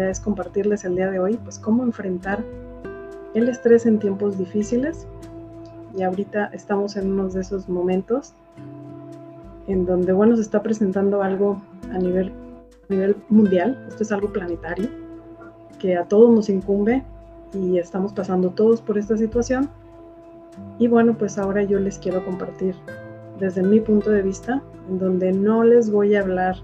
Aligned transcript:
es 0.00 0.20
compartirles 0.20 0.84
el 0.84 0.96
día 0.96 1.10
de 1.10 1.18
hoy, 1.18 1.38
pues 1.42 1.58
cómo 1.58 1.82
enfrentar 1.82 2.44
el 3.34 3.48
estrés 3.48 3.86
en 3.86 3.98
tiempos 3.98 4.38
difíciles. 4.38 5.06
Y 5.96 6.02
ahorita 6.02 6.50
estamos 6.52 6.96
en 6.96 7.12
uno 7.12 7.28
de 7.28 7.40
esos 7.40 7.68
momentos 7.68 8.34
en 9.66 9.84
donde, 9.84 10.12
bueno, 10.12 10.34
se 10.36 10.42
está 10.42 10.62
presentando 10.62 11.22
algo 11.22 11.60
a 11.92 11.98
nivel, 11.98 12.32
a 12.88 12.92
nivel 12.92 13.16
mundial, 13.28 13.84
esto 13.88 14.02
es 14.02 14.12
algo 14.12 14.32
planetario, 14.32 14.88
que 15.78 15.96
a 15.96 16.04
todos 16.04 16.30
nos 16.30 16.48
incumbe 16.48 17.04
y 17.52 17.78
estamos 17.78 18.12
pasando 18.12 18.50
todos 18.50 18.80
por 18.80 18.98
esta 18.98 19.16
situación. 19.16 19.68
Y 20.78 20.88
bueno, 20.88 21.16
pues 21.16 21.38
ahora 21.38 21.62
yo 21.62 21.78
les 21.78 21.98
quiero 21.98 22.24
compartir 22.24 22.74
desde 23.38 23.62
mi 23.62 23.80
punto 23.80 24.10
de 24.10 24.22
vista, 24.22 24.62
en 24.88 24.98
donde 24.98 25.32
no 25.32 25.62
les 25.64 25.90
voy 25.90 26.14
a 26.16 26.22
hablar 26.22 26.56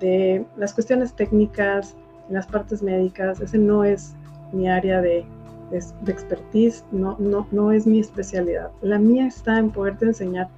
de 0.00 0.44
las 0.56 0.74
cuestiones 0.74 1.14
técnicas, 1.14 1.96
las 2.28 2.46
partes 2.46 2.82
médicas, 2.82 3.40
ese 3.40 3.58
no 3.58 3.84
es 3.84 4.14
mi 4.52 4.68
área 4.68 5.00
de, 5.00 5.24
de, 5.70 6.12
expertise, 6.12 6.84
no, 6.92 7.16
no, 7.18 7.46
no 7.50 7.72
es 7.72 7.86
mi 7.86 8.00
especialidad. 8.00 8.70
La 8.82 8.98
mía 8.98 9.26
está 9.26 9.58
en 9.58 9.70
poderte 9.70 10.06
enseñar 10.06 10.48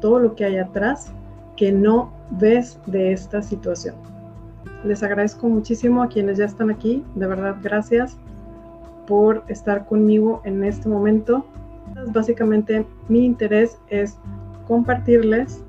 todo 0.00 0.18
lo 0.18 0.34
que 0.34 0.44
hay 0.44 0.58
atrás 0.58 1.12
que 1.56 1.72
no 1.72 2.12
ves 2.30 2.78
de 2.86 3.12
esta 3.12 3.42
situación. 3.42 3.94
Les 4.84 5.02
agradezco 5.02 5.48
muchísimo 5.48 6.02
a 6.02 6.08
quienes 6.08 6.38
ya 6.38 6.46
están 6.46 6.70
aquí, 6.70 7.04
de 7.14 7.26
verdad 7.26 7.56
gracias 7.62 8.16
por 9.06 9.44
estar 9.48 9.86
conmigo 9.86 10.40
en 10.44 10.64
este 10.64 10.88
momento. 10.88 11.44
Básicamente 12.12 12.86
mi 13.08 13.26
interés 13.26 13.76
es 13.88 14.16
compartirles 14.66 15.62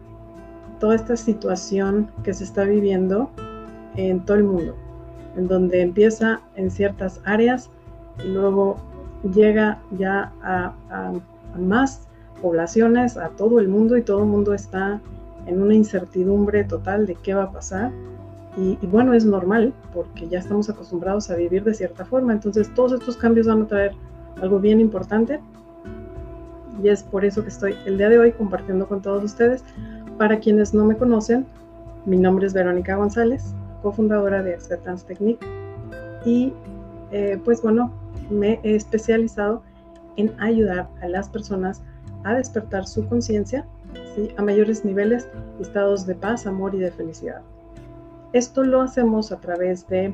toda 0.80 0.96
esta 0.96 1.18
situación 1.18 2.10
que 2.24 2.34
se 2.34 2.44
está 2.44 2.64
viviendo 2.64 3.30
en 3.96 4.20
todo 4.22 4.38
el 4.38 4.44
mundo, 4.44 4.76
en 5.36 5.48
donde 5.48 5.82
empieza 5.82 6.42
en 6.56 6.72
ciertas 6.72 7.22
áreas 7.26 7.70
y 8.24 8.28
luego 8.28 8.78
llega 9.34 9.80
ya 9.98 10.32
a, 10.42 10.74
más 11.60 12.08
poblaciones, 12.42 13.18
a 13.18 13.30
todo 13.30 13.60
el 13.60 13.68
mundo 13.68 13.98
y 13.98 14.02
todo 14.02 14.20
el 14.20 14.26
mundo 14.26 14.54
está 14.54 15.00
en 15.46 15.62
una 15.62 15.74
incertidumbre 15.74 16.64
total 16.64 17.06
de 17.06 17.16
qué 17.16 17.34
va 17.34 17.44
a 17.44 17.52
pasar. 17.52 17.92
Y, 18.58 18.76
bueno, 18.88 19.14
es 19.14 19.24
normal 19.24 19.74
porque 19.94 20.28
ya 20.28 20.40
estamos 20.40 20.70
acostumbrados 20.70 21.30
a 21.30 21.36
vivir 21.36 21.64
de 21.64 21.74
cierta 21.74 22.04
forma. 22.04 22.34
Entonces 22.34 22.74
todos 22.74 22.94
estos 22.94 23.16
cambios 23.16 23.48
van 23.48 23.62
a 23.62 23.68
traer 23.68 23.94
algo 24.42 24.60
bien 24.60 24.80
importante. 24.82 25.40
Y 26.84 26.90
es 26.90 27.04
por 27.04 27.24
eso 27.24 27.44
que 27.44 27.50
estoy 27.50 27.76
el 27.86 27.98
día 27.98 28.10
de 28.10 28.20
hoy 28.20 28.32
compartiendo 28.34 28.88
con 28.88 29.02
todos 29.02 29.24
ustedes. 29.24 29.64
Para 30.18 30.40
quienes 30.40 30.74
no 30.74 30.86
me 30.86 30.98
conocen, 30.98 31.46
mi 32.06 32.18
nombre 32.18 32.48
es 32.48 32.54
Verónica 32.54 32.96
González, 32.96 33.54
cofundadora 33.82 34.44
de 34.44 34.54
Acceptance 34.54 35.06
Technique. 35.06 35.46
Y 36.26 36.54
eh, 37.12 37.40
pues 37.44 37.62
bueno, 37.62 37.92
me 38.30 38.60
he 38.64 38.76
especializado 38.76 39.62
en 40.18 40.34
ayudar 40.40 40.88
a 41.02 41.08
las 41.08 41.30
personas 41.30 41.82
a 42.24 42.36
despertar 42.36 42.88
su 42.88 43.08
conciencia 43.08 43.66
a 44.38 44.42
mayores 44.42 44.86
niveles, 44.86 45.28
estados 45.60 46.06
de 46.06 46.16
paz, 46.16 46.46
amor 46.46 46.76
y 46.76 46.80
de 46.80 46.92
felicidad. 46.92 47.42
Esto 48.34 48.64
lo 48.64 48.82
hacemos 48.82 49.32
a 49.32 49.40
través 49.40 49.88
de 49.88 50.14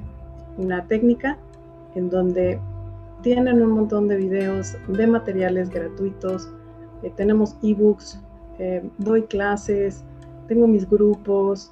una 0.58 0.86
técnica 0.86 1.38
en 1.95 2.10
donde 2.10 2.60
tienen 3.22 3.62
un 3.62 3.72
montón 3.72 4.08
de 4.08 4.18
videos, 4.18 4.76
de 4.88 5.08
materiales 5.08 5.70
gratuitos, 5.70 6.50
eh, 7.04 7.12
tenemos 7.16 7.56
ebooks, 7.62 8.20
eh, 8.60 8.88
doy 8.98 9.23
clases, 9.23 10.04
tengo 10.48 10.68
mis 10.68 10.90
grupos, 10.90 11.72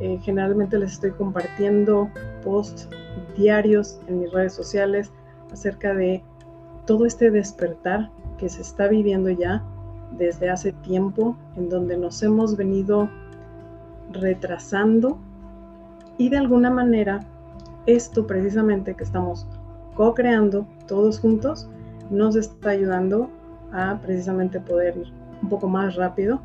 eh, 0.00 0.18
generalmente 0.22 0.78
les 0.78 0.92
estoy 0.92 1.12
compartiendo 1.12 2.10
posts 2.44 2.88
diarios 3.36 4.00
en 4.08 4.20
mis 4.20 4.32
redes 4.32 4.52
sociales 4.52 5.10
acerca 5.52 5.94
de 5.94 6.22
todo 6.86 7.06
este 7.06 7.30
despertar 7.30 8.10
que 8.38 8.48
se 8.48 8.62
está 8.62 8.88
viviendo 8.88 9.30
ya 9.30 9.64
desde 10.12 10.50
hace 10.50 10.72
tiempo, 10.72 11.36
en 11.56 11.68
donde 11.68 11.96
nos 11.96 12.22
hemos 12.22 12.56
venido 12.56 13.08
retrasando. 14.12 15.18
Y 16.18 16.28
de 16.28 16.38
alguna 16.38 16.70
manera 16.70 17.20
esto 17.86 18.26
precisamente 18.26 18.94
que 18.94 19.04
estamos 19.04 19.46
co-creando 19.94 20.66
todos 20.86 21.20
juntos 21.20 21.68
nos 22.10 22.36
está 22.36 22.70
ayudando 22.70 23.30
a 23.72 23.98
precisamente 24.00 24.60
poder 24.60 24.96
ir 24.96 25.12
un 25.42 25.48
poco 25.48 25.68
más 25.68 25.96
rápido 25.96 26.40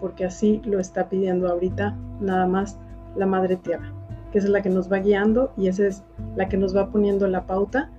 porque 0.00 0.24
así 0.24 0.60
lo 0.64 0.80
está 0.80 1.08
pidiendo 1.08 1.48
ahorita 1.48 1.96
nada 2.20 2.46
más 2.46 2.78
la 3.16 3.26
madre 3.26 3.56
tierra 3.56 3.92
que 4.32 4.38
es 4.38 4.48
la 4.48 4.62
que 4.62 4.70
nos 4.70 4.90
va 4.90 4.98
guiando 4.98 5.52
y 5.56 5.68
esa 5.68 5.86
es 5.86 6.02
la 6.34 6.48
que 6.48 6.56
nos 6.56 6.76
va 6.76 6.90
poniendo 6.90 7.28
la 7.28 7.46
pauta 7.46 7.90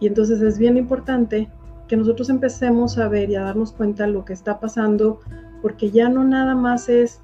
y 0.00 0.06
entonces 0.06 0.40
es 0.40 0.58
bien 0.58 0.76
importante 0.76 1.48
que 1.90 1.96
nosotros 1.96 2.30
empecemos 2.30 2.98
a 2.98 3.08
ver 3.08 3.30
y 3.30 3.34
a 3.34 3.42
darnos 3.42 3.72
cuenta 3.72 4.06
de 4.06 4.12
lo 4.12 4.24
que 4.24 4.32
está 4.32 4.60
pasando, 4.60 5.18
porque 5.60 5.90
ya 5.90 6.08
no 6.08 6.22
nada 6.22 6.54
más 6.54 6.88
es 6.88 7.20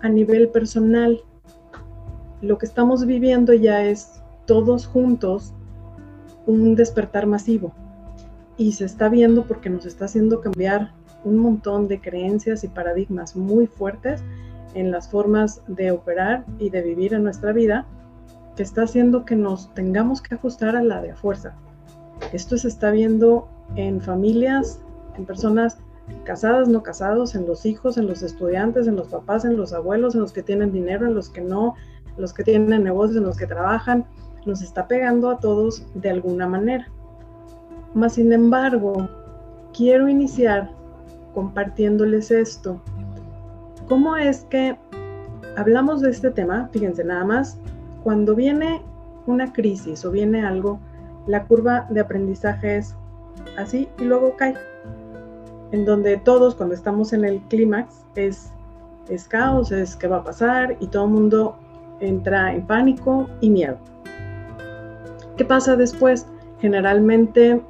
a 0.00 0.08
nivel 0.08 0.48
personal. 0.48 1.20
Lo 2.40 2.56
que 2.56 2.64
estamos 2.64 3.04
viviendo 3.04 3.52
ya 3.52 3.84
es 3.84 4.22
todos 4.46 4.86
juntos 4.86 5.52
un 6.46 6.74
despertar 6.74 7.26
masivo. 7.26 7.74
Y 8.56 8.72
se 8.72 8.86
está 8.86 9.10
viendo 9.10 9.44
porque 9.44 9.68
nos 9.68 9.84
está 9.84 10.06
haciendo 10.06 10.40
cambiar 10.40 10.92
un 11.22 11.36
montón 11.36 11.86
de 11.86 12.00
creencias 12.00 12.64
y 12.64 12.68
paradigmas 12.68 13.36
muy 13.36 13.66
fuertes 13.66 14.24
en 14.74 14.90
las 14.90 15.08
formas 15.08 15.62
de 15.66 15.90
operar 15.90 16.44
y 16.58 16.70
de 16.70 16.82
vivir 16.82 17.14
en 17.14 17.24
nuestra 17.24 17.52
vida, 17.52 17.86
que 18.56 18.62
está 18.62 18.82
haciendo 18.82 19.24
que 19.24 19.36
nos 19.36 19.72
tengamos 19.74 20.20
que 20.20 20.34
ajustar 20.34 20.76
a 20.76 20.82
la 20.82 21.00
de 21.00 21.14
fuerza. 21.14 21.54
Esto 22.32 22.56
se 22.56 22.68
está 22.68 22.90
viendo 22.90 23.48
en 23.76 24.00
familias, 24.00 24.80
en 25.16 25.24
personas 25.24 25.78
casadas, 26.24 26.68
no 26.68 26.82
casados, 26.82 27.34
en 27.34 27.46
los 27.46 27.64
hijos, 27.66 27.96
en 27.96 28.06
los 28.06 28.22
estudiantes, 28.22 28.86
en 28.86 28.96
los 28.96 29.08
papás, 29.08 29.44
en 29.44 29.56
los 29.56 29.72
abuelos, 29.72 30.14
en 30.14 30.20
los 30.20 30.32
que 30.32 30.42
tienen 30.42 30.72
dinero, 30.72 31.06
en 31.06 31.14
los 31.14 31.28
que 31.28 31.40
no, 31.40 31.74
en 32.14 32.20
los 32.20 32.32
que 32.32 32.44
tienen 32.44 32.84
negocios, 32.84 33.16
en 33.16 33.24
los 33.24 33.36
que 33.36 33.46
trabajan. 33.46 34.04
Nos 34.46 34.62
está 34.62 34.86
pegando 34.88 35.30
a 35.30 35.38
todos 35.38 35.86
de 35.94 36.10
alguna 36.10 36.46
manera. 36.46 36.88
Mas, 37.94 38.14
sin 38.14 38.32
embargo, 38.32 39.08
quiero 39.76 40.08
iniciar 40.08 40.70
compartiéndoles 41.34 42.30
esto. 42.30 42.80
¿Cómo 43.92 44.16
es 44.16 44.46
que 44.48 44.74
hablamos 45.54 46.00
de 46.00 46.08
este 46.08 46.30
tema? 46.30 46.70
Fíjense, 46.72 47.04
nada 47.04 47.26
más, 47.26 47.58
cuando 48.02 48.34
viene 48.34 48.80
una 49.26 49.52
crisis 49.52 50.02
o 50.06 50.10
viene 50.10 50.42
algo, 50.42 50.80
la 51.26 51.44
curva 51.44 51.86
de 51.90 52.00
aprendizaje 52.00 52.78
es 52.78 52.96
así 53.58 53.90
y 53.98 54.04
luego 54.04 54.34
cae. 54.38 54.54
En 55.72 55.84
donde 55.84 56.16
todos 56.16 56.54
cuando 56.54 56.74
estamos 56.74 57.12
en 57.12 57.26
el 57.26 57.42
clímax 57.50 58.06
es, 58.14 58.50
es 59.10 59.28
caos, 59.28 59.70
es 59.72 59.94
qué 59.94 60.08
va 60.08 60.16
a 60.16 60.24
pasar 60.24 60.74
y 60.80 60.86
todo 60.86 61.04
el 61.04 61.10
mundo 61.10 61.56
entra 62.00 62.54
en 62.54 62.66
pánico 62.66 63.28
y 63.42 63.50
miedo. 63.50 63.76
¿Qué 65.36 65.44
pasa 65.44 65.76
después? 65.76 66.26
Generalmente, 66.60 67.60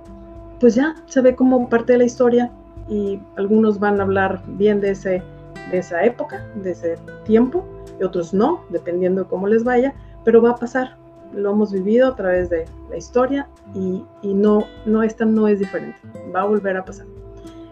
pues 0.60 0.76
ya 0.76 0.94
se 1.06 1.20
ve 1.20 1.34
como 1.34 1.68
parte 1.68 1.94
de 1.94 1.98
la 1.98 2.04
historia 2.04 2.52
y 2.88 3.20
algunos 3.36 3.80
van 3.80 3.98
a 3.98 4.04
hablar 4.04 4.40
bien 4.46 4.80
de, 4.80 4.90
ese, 4.90 5.20
de 5.70 5.78
esa 5.78 6.04
época, 6.04 6.44
de 6.56 6.72
ese 6.72 6.98
tiempo, 7.24 7.64
y 8.00 8.04
otros 8.04 8.34
no, 8.34 8.64
dependiendo 8.70 9.22
de 9.22 9.28
cómo 9.28 9.46
les 9.46 9.64
vaya, 9.64 9.94
pero 10.24 10.42
va 10.42 10.50
a 10.50 10.56
pasar 10.56 10.96
lo 11.34 11.52
hemos 11.52 11.72
vivido 11.72 12.08
a 12.08 12.16
través 12.16 12.50
de 12.50 12.64
la 12.90 12.96
historia 12.96 13.48
y, 13.74 14.04
no, 14.22 14.64
no, 14.86 15.02
esta 15.02 15.24
no 15.24 15.48
es 15.48 15.58
diferente, 15.58 15.98
va 16.34 16.42
a 16.42 16.46
volver 16.46 16.76
a 16.76 16.84
pasar. 16.84 17.06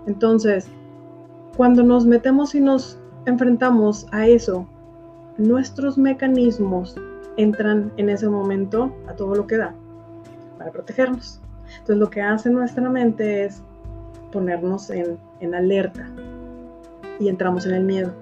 Entonces, 0.07 0.67
cuando 1.57 1.83
nos 1.83 2.07
metemos 2.07 2.55
y 2.55 2.61
nos 2.61 2.99
enfrentamos 3.27 4.07
a 4.13 4.27
eso, 4.27 4.67
nuestros 5.37 5.99
mecanismos 5.99 6.97
entran 7.37 7.93
en 7.97 8.09
ese 8.09 8.29
momento 8.29 8.95
a 9.09 9.15
todo 9.15 9.35
lo 9.35 9.47
que 9.47 9.59
da 9.59 9.75
para 10.59 10.71
protegernos. 10.71 11.41
Entonces, 11.73 11.97
lo 11.97 12.11
que 12.11 12.23
hace 12.23 12.51
nuestra 12.51 12.89
mente 12.89 13.45
es 13.45 13.63
ponernos 14.33 14.91
en, 14.91 15.19
en 15.41 15.55
alerta 15.55 16.09
y 17.21 17.29
entramos 17.29 17.67
en 17.67 17.75
el 17.75 17.85
miedo. 17.85 18.13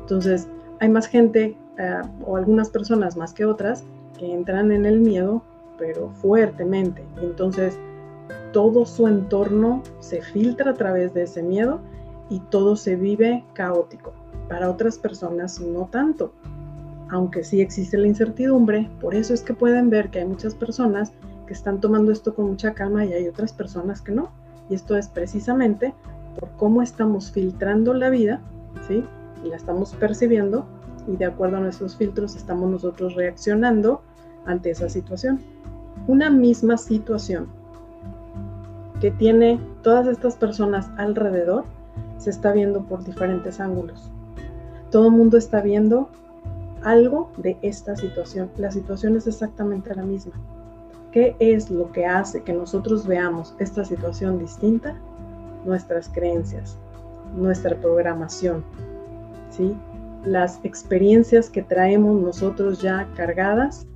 Entonces, 0.00 0.48
hay 0.80 0.88
más 0.90 1.06
gente 1.06 1.56
eh, 1.78 2.02
o 2.26 2.36
algunas 2.36 2.68
personas 2.68 3.16
más 3.16 3.32
que 3.32 3.46
otras 3.46 3.84
que 4.18 4.34
entran 4.34 4.72
en 4.72 4.84
el 4.84 5.00
miedo, 5.00 5.42
pero 5.78 6.10
fuertemente. 6.10 7.02
Entonces, 7.22 7.78
todo 8.52 8.84
su 8.84 9.06
entorno 9.06 9.82
se 10.00 10.20
filtra 10.20 10.72
a 10.72 10.74
través 10.74 11.14
de 11.14 11.22
ese 11.22 11.42
miedo 11.42 11.80
y 12.28 12.40
todo 12.40 12.76
se 12.76 12.96
vive 12.96 13.44
caótico. 13.54 14.12
Para 14.48 14.70
otras 14.70 14.98
personas 14.98 15.60
no 15.60 15.88
tanto, 15.90 16.32
aunque 17.08 17.44
sí 17.44 17.60
existe 17.60 17.96
la 17.98 18.08
incertidumbre, 18.08 18.88
por 19.00 19.14
eso 19.14 19.32
es 19.34 19.42
que 19.42 19.54
pueden 19.54 19.90
ver 19.90 20.10
que 20.10 20.20
hay 20.20 20.26
muchas 20.26 20.54
personas 20.54 21.12
que 21.46 21.54
están 21.54 21.80
tomando 21.80 22.12
esto 22.12 22.34
con 22.34 22.46
mucha 22.46 22.74
calma 22.74 23.04
y 23.04 23.12
hay 23.12 23.26
otras 23.28 23.52
personas 23.52 24.00
que 24.00 24.12
no. 24.12 24.30
Y 24.68 24.74
esto 24.74 24.96
es 24.96 25.08
precisamente 25.08 25.94
por 26.40 26.48
cómo 26.56 26.80
estamos 26.80 27.30
filtrando 27.30 27.92
la 27.92 28.08
vida, 28.08 28.40
¿sí? 28.88 29.04
Y 29.44 29.48
la 29.48 29.56
estamos 29.56 29.94
percibiendo 29.94 30.66
y 31.06 31.16
de 31.16 31.26
acuerdo 31.26 31.58
a 31.58 31.60
nuestros 31.60 31.96
filtros 31.96 32.34
estamos 32.34 32.70
nosotros 32.70 33.14
reaccionando 33.14 34.02
ante 34.46 34.70
esa 34.70 34.88
situación. 34.88 35.40
una 36.06 36.30
misma 36.30 36.78
situación 36.78 37.48
que 39.00 39.10
tiene 39.10 39.60
todas 39.82 40.06
estas 40.06 40.34
personas 40.34 40.90
alrededor 40.96 41.64
se 42.16 42.30
está 42.30 42.52
viendo 42.52 42.82
por 42.84 43.04
diferentes 43.04 43.60
ángulos. 43.60 44.10
Todo 44.90 45.06
el 45.06 45.12
mundo 45.12 45.36
está 45.36 45.60
viendo 45.60 46.08
algo 46.82 47.30
de 47.36 47.58
esta 47.62 47.96
situación. 47.96 48.50
La 48.56 48.70
situación 48.70 49.16
es 49.16 49.26
exactamente 49.26 49.94
la 49.94 50.02
misma. 50.02 50.32
¿Qué 51.12 51.36
es 51.38 51.70
lo 51.70 51.92
que 51.92 52.06
hace 52.06 52.42
que 52.42 52.52
nosotros 52.52 53.06
veamos 53.06 53.54
esta 53.58 53.84
situación 53.84 54.38
distinta? 54.38 54.96
Nuestras 55.64 56.08
creencias, 56.08 56.78
nuestra 57.36 57.76
programación, 57.76 58.64
¿sí? 59.50 59.76
las 60.24 60.60
experiencias 60.64 61.48
que 61.48 61.62
traemos 61.62 62.20
nosotros 62.20 62.80
ya 62.80 63.08
cargadas, 63.16 63.86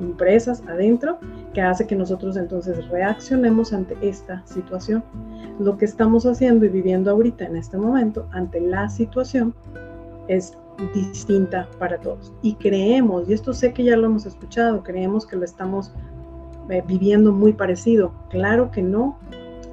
impresas 0.00 0.62
adentro, 0.68 1.18
que 1.54 1.60
hace 1.60 1.86
que 1.86 1.96
nosotros 1.96 2.36
entonces 2.36 2.88
reaccionemos 2.88 3.72
ante 3.72 3.96
esta 4.00 4.46
situación. 4.46 5.02
Lo 5.58 5.76
que 5.76 5.84
estamos 5.84 6.26
haciendo 6.26 6.66
y 6.66 6.68
viviendo 6.68 7.10
ahorita 7.10 7.44
en 7.44 7.56
este 7.56 7.76
momento 7.76 8.28
ante 8.32 8.60
la 8.60 8.88
situación 8.88 9.54
es 10.28 10.56
distinta 10.94 11.68
para 11.78 11.98
todos. 11.98 12.32
Y 12.42 12.54
creemos, 12.54 13.28
y 13.28 13.32
esto 13.32 13.52
sé 13.52 13.72
que 13.72 13.84
ya 13.84 13.96
lo 13.96 14.06
hemos 14.06 14.26
escuchado, 14.26 14.82
creemos 14.82 15.26
que 15.26 15.36
lo 15.36 15.44
estamos 15.44 15.92
eh, 16.70 16.82
viviendo 16.86 17.32
muy 17.32 17.52
parecido. 17.52 18.12
Claro 18.30 18.70
que 18.70 18.82
no, 18.82 19.18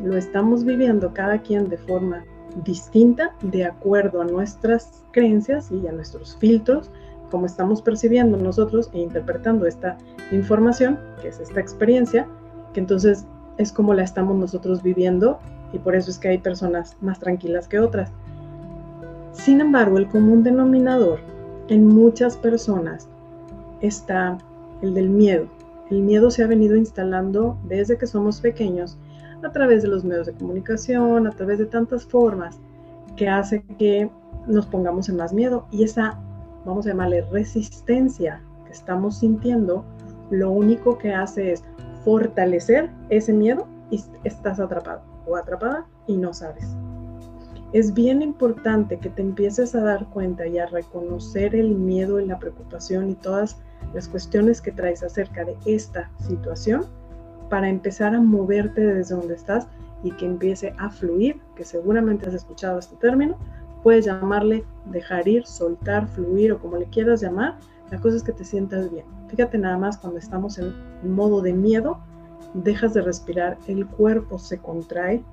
lo 0.04 0.18
estamos 0.18 0.64
viviendo 0.64 1.14
cada 1.14 1.40
quien 1.40 1.70
de 1.70 1.78
forma 1.78 2.24
distinta 2.64 3.36
de 3.42 3.66
acuerdo 3.66 4.22
a 4.22 4.26
nuestras 4.26 5.04
creencias 5.12 5.72
y 5.72 5.88
a 5.88 5.92
nuestros 5.92 6.38
filtros, 6.38 6.90
como 7.32 7.46
estamos 7.46 7.82
percibiendo 7.82 8.38
nosotros 8.38 8.90
e 8.94 9.00
interpretando 9.00 9.66
esta 9.66 9.98
información, 10.32 11.00
que 11.22 11.30
es 11.30 11.40
esta 11.40 11.60
experiencia, 11.60 12.28
que 12.74 12.80
entonces 12.80 13.26
es 13.58 13.72
como 13.72 13.94
la 13.94 14.04
estamos 14.04 14.36
nosotros 14.38 14.84
viviendo 14.84 15.40
y 15.74 15.80
por 15.80 15.96
eso 15.96 16.12
es 16.12 16.20
que 16.20 16.30
hay 16.30 16.38
personas 16.38 16.98
más 17.02 17.20
tranquilas 17.20 17.68
que 17.68 17.80
otras. 17.80 18.12
Sin 19.34 19.60
embargo, 19.60 19.98
el 19.98 20.08
común 20.08 20.44
denominador 20.44 21.20
en 21.68 21.88
muchas 21.88 22.38
personas 22.38 23.08
está 23.82 24.38
el 24.82 24.94
del 24.94 25.10
miedo. 25.10 25.48
El 25.90 26.02
miedo 26.02 26.32
se 26.32 26.44
ha 26.44 26.48
venido 26.48 26.76
instalando 26.76 27.58
desde 27.64 27.98
que 27.98 28.08
somos 28.08 28.40
pequeños 28.40 28.98
a 29.46 29.52
través 29.52 29.84
de 29.84 29.88
los 29.88 30.04
medios 30.04 30.28
de 30.28 30.34
comunicación, 30.34 31.28
a 31.28 31.32
través 31.32 31.60
de 31.60 31.66
tantas 31.66 32.06
formas 32.06 32.60
que 33.16 33.30
hace 33.30 33.64
que 33.78 34.10
nos 34.48 34.66
pongamos 34.66 35.10
en 35.10 35.18
más 35.18 35.34
miedo 35.34 35.68
y 35.72 35.84
esa, 35.84 36.20
vamos 36.66 36.86
a 36.86 36.90
llamarle 36.90 37.22
resistencia 37.32 38.42
que 38.66 38.72
estamos 38.72 39.20
sintiendo, 39.20 39.86
lo 40.30 40.52
único 40.52 40.98
que 40.98 41.14
hace 41.14 41.54
es 41.54 41.64
fortalecer 42.04 42.90
ese 43.10 43.34
miedo 43.34 43.68
y 43.90 44.04
estás 44.24 44.60
atrapado 44.60 45.02
o 45.26 45.36
atrapada 45.36 45.86
y 46.08 46.18
no 46.18 46.34
sabes. 46.34 46.76
Es 47.74 47.94
bien 47.94 48.22
importante 48.22 49.00
que 49.00 49.10
te 49.10 49.22
empieces 49.22 49.76
a 49.76 49.82
dar 49.82 50.06
cuenta 50.10 50.48
y 50.48 50.60
a 50.60 50.66
reconocer 50.68 51.56
el 51.56 51.72
miedo 51.72 52.20
y 52.20 52.26
la 52.26 52.40
preocupación 52.40 53.10
y 53.10 53.16
todas 53.16 53.58
las 53.94 54.08
cuestiones 54.08 54.62
que 54.62 54.72
traes 54.72 55.04
acerca 55.04 55.44
de 55.44 55.58
esta 55.66 56.10
situación 56.20 56.86
para 57.50 57.70
empezar 57.70 58.16
a 58.16 58.22
moverte 58.22 58.82
desde 58.82 59.16
donde 59.16 59.36
estás 59.36 59.68
y 60.04 60.12
que 60.12 60.26
empiece 60.26 60.74
a 60.78 60.90
fluir, 60.90 61.42
que 61.56 61.64
seguramente 61.64 62.28
has 62.28 62.34
escuchado 62.34 62.80
este 62.80 62.96
término, 62.98 63.38
puedes 63.84 64.06
llamarle 64.06 64.64
dejar 64.86 65.28
ir, 65.28 65.46
soltar, 65.46 66.08
fluir 66.08 66.52
o 66.52 66.60
como 66.60 66.78
le 66.78 66.86
quieras 66.86 67.22
llamar, 67.22 67.58
la 67.92 68.00
cosa 68.00 68.18
es 68.18 68.24
que 68.24 68.32
te 68.32 68.44
sientas 68.44 68.92
bien. 68.92 69.06
Fíjate 69.28 69.58
nada 69.58 69.78
más 69.78 69.98
cuando 69.98 70.20
estamos 70.20 70.58
en 70.58 70.74
modo 71.04 71.42
de 71.42 71.54
miedo, 71.54 72.00
dejas 72.54 72.94
de 72.94 73.02
respirar, 73.02 73.58
el 73.68 73.86
cuerpo 73.86 74.40
se 74.40 74.58
contrae, 74.58 75.24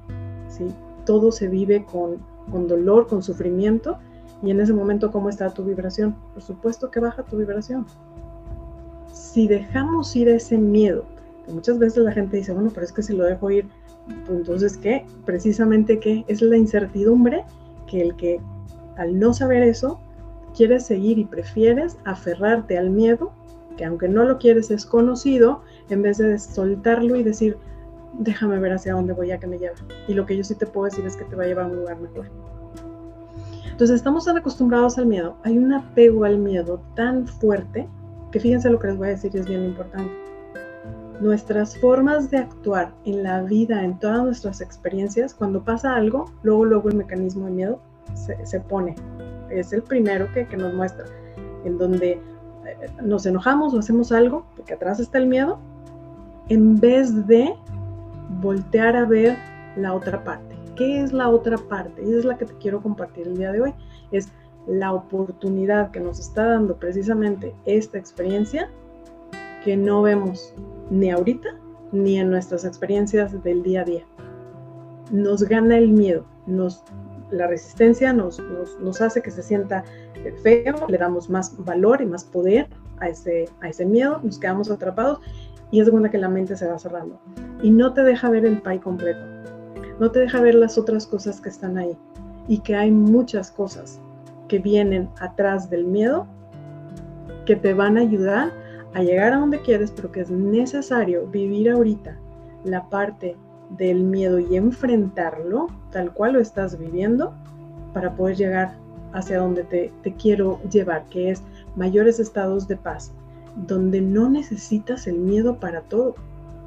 ¿sí? 0.49 0.67
todo 1.07 1.33
se 1.33 1.49
vive 1.49 1.85
con, 1.85 2.19
con 2.51 2.69
dolor, 2.69 3.07
con 3.07 3.23
sufrimiento, 3.23 3.99
y 4.43 4.51
en 4.51 4.61
ese 4.61 4.73
momento, 4.73 5.13
¿cómo 5.13 5.29
está 5.29 5.51
tu 5.51 5.65
vibración? 5.65 6.17
Por 6.35 6.43
supuesto 6.43 6.91
que 6.91 6.99
baja 6.99 7.23
tu 7.23 7.37
vibración. 7.37 7.87
Si 9.13 9.47
dejamos 9.47 10.15
ir 10.17 10.29
ese 10.29 10.59
miedo, 10.59 11.05
muchas 11.49 11.79
veces 11.79 12.05
la 12.05 12.13
gente 12.13 12.37
dice, 12.37 12.53
bueno, 12.53 12.71
pero 12.73 12.87
es 12.87 12.93
que 12.93 13.03
si 13.03 13.15
lo 13.15 13.25
dejo 13.25 13.51
ir, 13.51 13.67
pues 14.27 14.39
entonces, 14.39 14.77
¿qué? 14.77 15.05
Precisamente 15.25 15.99
que 15.99 16.25
es 16.29 16.43
la 16.43 16.57
incertidumbre 16.57 17.45
que 17.87 18.03
el 18.03 18.17
que 18.17 18.41
al 18.97 19.19
no 19.19 19.33
saber 19.33 19.63
eso, 19.63 20.01
quieres 20.55 20.87
seguir 20.87 21.19
y 21.19 21.25
prefieres 21.25 21.97
aferrarte 22.05 22.77
al 22.77 22.91
miedo, 22.91 23.33
que 23.77 23.85
aunque 23.85 24.09
no 24.09 24.25
lo 24.25 24.39
quieres 24.39 24.71
es 24.71 24.85
conocido, 24.85 25.63
en 25.89 26.03
vez 26.03 26.19
de 26.19 26.39
soltarlo 26.39 27.17
y 27.17 27.23
decir, 27.23 27.57
déjame 28.19 28.59
ver 28.59 28.73
hacia 28.73 28.95
dónde 28.95 29.15
voy 29.15 29.31
a 29.31 29.39
que 29.39 29.47
me 29.47 29.59
lleve. 29.59 29.75
Y 30.09 30.15
lo 30.15 30.27
que 30.27 30.37
yo 30.37 30.45
sí 30.45 30.55
te 30.55 30.67
puedo 30.67 30.85
decir 30.85 31.07
es 31.07 31.17
que 31.17 31.25
te 31.25 31.37
va 31.37 31.45
a 31.45 31.47
llevar 31.47 31.67
a 31.67 31.69
un 31.69 31.77
lugar 31.77 31.99
mejor. 32.01 32.27
Entonces 33.71 33.97
estamos 33.97 34.27
tan 34.27 34.37
acostumbrados 34.37 34.99
al 34.99 35.07
miedo, 35.07 35.37
hay 35.45 35.57
un 35.57 35.73
apego 35.73 36.25
al 36.25 36.39
miedo 36.39 36.83
tan 36.95 37.27
fuerte, 37.27 37.89
que 38.31 38.39
fíjense 38.39 38.69
lo 38.69 38.79
que 38.79 38.89
les 38.89 38.99
voy 38.99 39.09
a 39.09 39.11
decir 39.11 39.35
es 39.35 39.47
bien 39.47 39.65
importante 39.65 40.22
nuestras 41.23 41.79
formas 41.79 42.31
de 42.31 42.39
actuar 42.39 42.93
en 43.05 43.23
la 43.23 43.43
vida, 43.43 43.85
en 43.85 43.99
todas 43.99 44.25
nuestras 44.25 44.61
experiencias, 44.61 45.35
cuando 45.35 45.63
pasa 45.63 45.95
algo, 45.95 46.31
luego, 46.43 46.65
luego 46.65 46.89
el 46.89 46.97
mecanismo 46.97 47.47
de 47.47 47.53
miedo 47.53 47.81
se, 48.15 48.61
pone. 48.61 48.95
Es 49.51 49.73
el 49.73 49.83
primero 49.83 50.31
que, 50.33 50.47
que, 50.47 50.57
nos 50.57 50.75
muestra, 50.75 51.07
en 51.65 51.79
donde 51.79 52.13
eh, 52.13 52.21
nos 53.03 53.25
enojamos 53.27 53.73
o 53.73 53.79
hacemos 53.79 54.13
algo, 54.13 54.45
porque 54.57 54.75
atrás 54.75 55.01
está 55.01 55.19
el 55.19 55.27
miedo, 55.27 55.59
en 56.49 56.81
vez 56.81 57.27
de 57.27 57.55
voltear 58.41 58.97
a 58.97 59.05
ver 59.05 59.37
la 59.77 59.95
otra 59.95 60.23
parte. 60.25 60.57
¿Qué 60.77 61.03
es 61.03 61.13
la 61.13 61.29
otra 61.29 61.57
parte? 61.57 62.03
Esa 62.03 62.19
es 62.19 62.25
la 62.25 62.37
que 62.37 62.47
te 62.47 62.55
quiero 62.55 62.83
compartir 62.83 63.29
el 63.29 63.37
día 63.37 63.53
de 63.53 63.61
hoy. 63.61 63.75
Es 64.11 64.33
la 64.67 64.93
oportunidad 64.93 65.91
que 65.91 66.01
nos 66.01 66.19
está 66.19 66.47
dando 66.47 66.77
precisamente 66.77 67.55
esta 67.65 67.99
experiencia 67.99 68.71
que 69.65 69.77
no 69.77 70.03
vemos 70.03 70.55
ni 70.91 71.11
ahorita 71.11 71.49
ni 71.93 72.19
en 72.19 72.31
nuestras 72.31 72.65
experiencias 72.65 73.43
del 73.43 73.63
día 73.63 73.83
a 73.83 73.85
día. 73.85 74.05
Nos 75.11 75.43
gana 75.43 75.77
el 75.77 75.89
miedo, 75.89 76.25
nos, 76.47 76.83
la 77.31 77.47
resistencia 77.47 78.13
nos, 78.13 78.41
nos, 78.81 79.01
hace 79.01 79.23
que 79.23 79.31
se 79.31 79.43
sienta 79.43 79.85
feo, 80.43 80.75
le 80.89 80.99
damos 80.99 81.29
más 81.29 81.55
valor 81.65 82.01
y 82.01 82.07
más 82.07 82.25
poder 82.25 82.69
a 82.99 83.09
ese, 83.09 83.49
a 83.61 83.69
ese 83.69 83.85
miedo, 83.85 84.21
nos 84.23 84.39
quedamos 84.39 84.71
atrapados 84.71 85.21
y 85.71 85.81
es 85.81 85.91
cuando 85.91 86.11
que 86.11 86.19
la 86.19 86.29
mente 86.29 86.57
se 86.57 86.67
va 86.67 86.79
cerrando. 86.79 87.21
Y 87.63 87.71
no 87.71 87.93
te 87.93 88.03
deja 88.03 88.31
ver 88.31 88.47
el 88.47 88.61
pay 88.63 88.79
completo, 88.79 89.21
no 89.99 90.11
te 90.11 90.21
deja 90.21 90.41
ver 90.41 90.55
las 90.55 90.79
otras 90.79 91.07
cosas 91.07 91.41
que 91.41 91.51
están 91.51 91.77
ahí 91.77 91.97
y 92.49 92.59
que 92.59 92.75
hay 92.75 92.91
muchas 92.91 93.51
cosas 93.51 94.01
que 94.49 94.59
vienen 94.59 95.09
atrás 95.21 95.71
del 95.71 95.85
miedo 95.85 96.27
que 97.47 97.57
te 97.57 97.75
van 97.75 97.99
a 97.99 98.01
ayudar 98.01 98.62
a 98.95 99.03
llegar 99.03 99.33
a 99.33 99.39
donde 99.39 99.61
quieres, 99.61 99.91
pero 99.91 100.13
que 100.13 100.21
es 100.21 100.31
necesario 100.31 101.27
vivir 101.27 101.71
ahorita 101.71 102.19
la 102.65 102.89
parte 102.89 103.37
del 103.71 104.03
miedo 104.03 104.39
y 104.39 104.57
enfrentarlo 104.57 105.69
tal 105.91 106.13
cual 106.13 106.35
lo 106.35 106.41
estás 106.41 106.79
viviendo 106.79 107.33
para 107.93 108.15
poder 108.15 108.37
llegar 108.37 108.75
hacia 109.13 109.39
donde 109.39 109.65
te, 109.65 109.93
te 110.03 110.15
quiero 110.15 110.61
llevar, 110.71 111.07
que 111.09 111.31
es 111.31 111.43
mayores 111.77 112.19
estados 112.19 112.69
de 112.69 112.77
paz, 112.77 113.13
donde 113.67 114.01
no 114.01 114.29
necesitas 114.29 115.07
el 115.07 115.19
miedo 115.19 115.57
para 115.57 115.83
todo. 115.83 116.15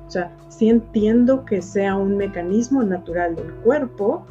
O 0.07 0.11
sea, 0.11 0.31
sí 0.49 0.69
entiendo 0.69 1.45
que 1.45 1.61
sea 1.61 1.95
un 1.95 2.17
mecanismo 2.17 2.83
natural 2.83 3.35
del 3.35 3.51
cuerpo, 3.55 4.25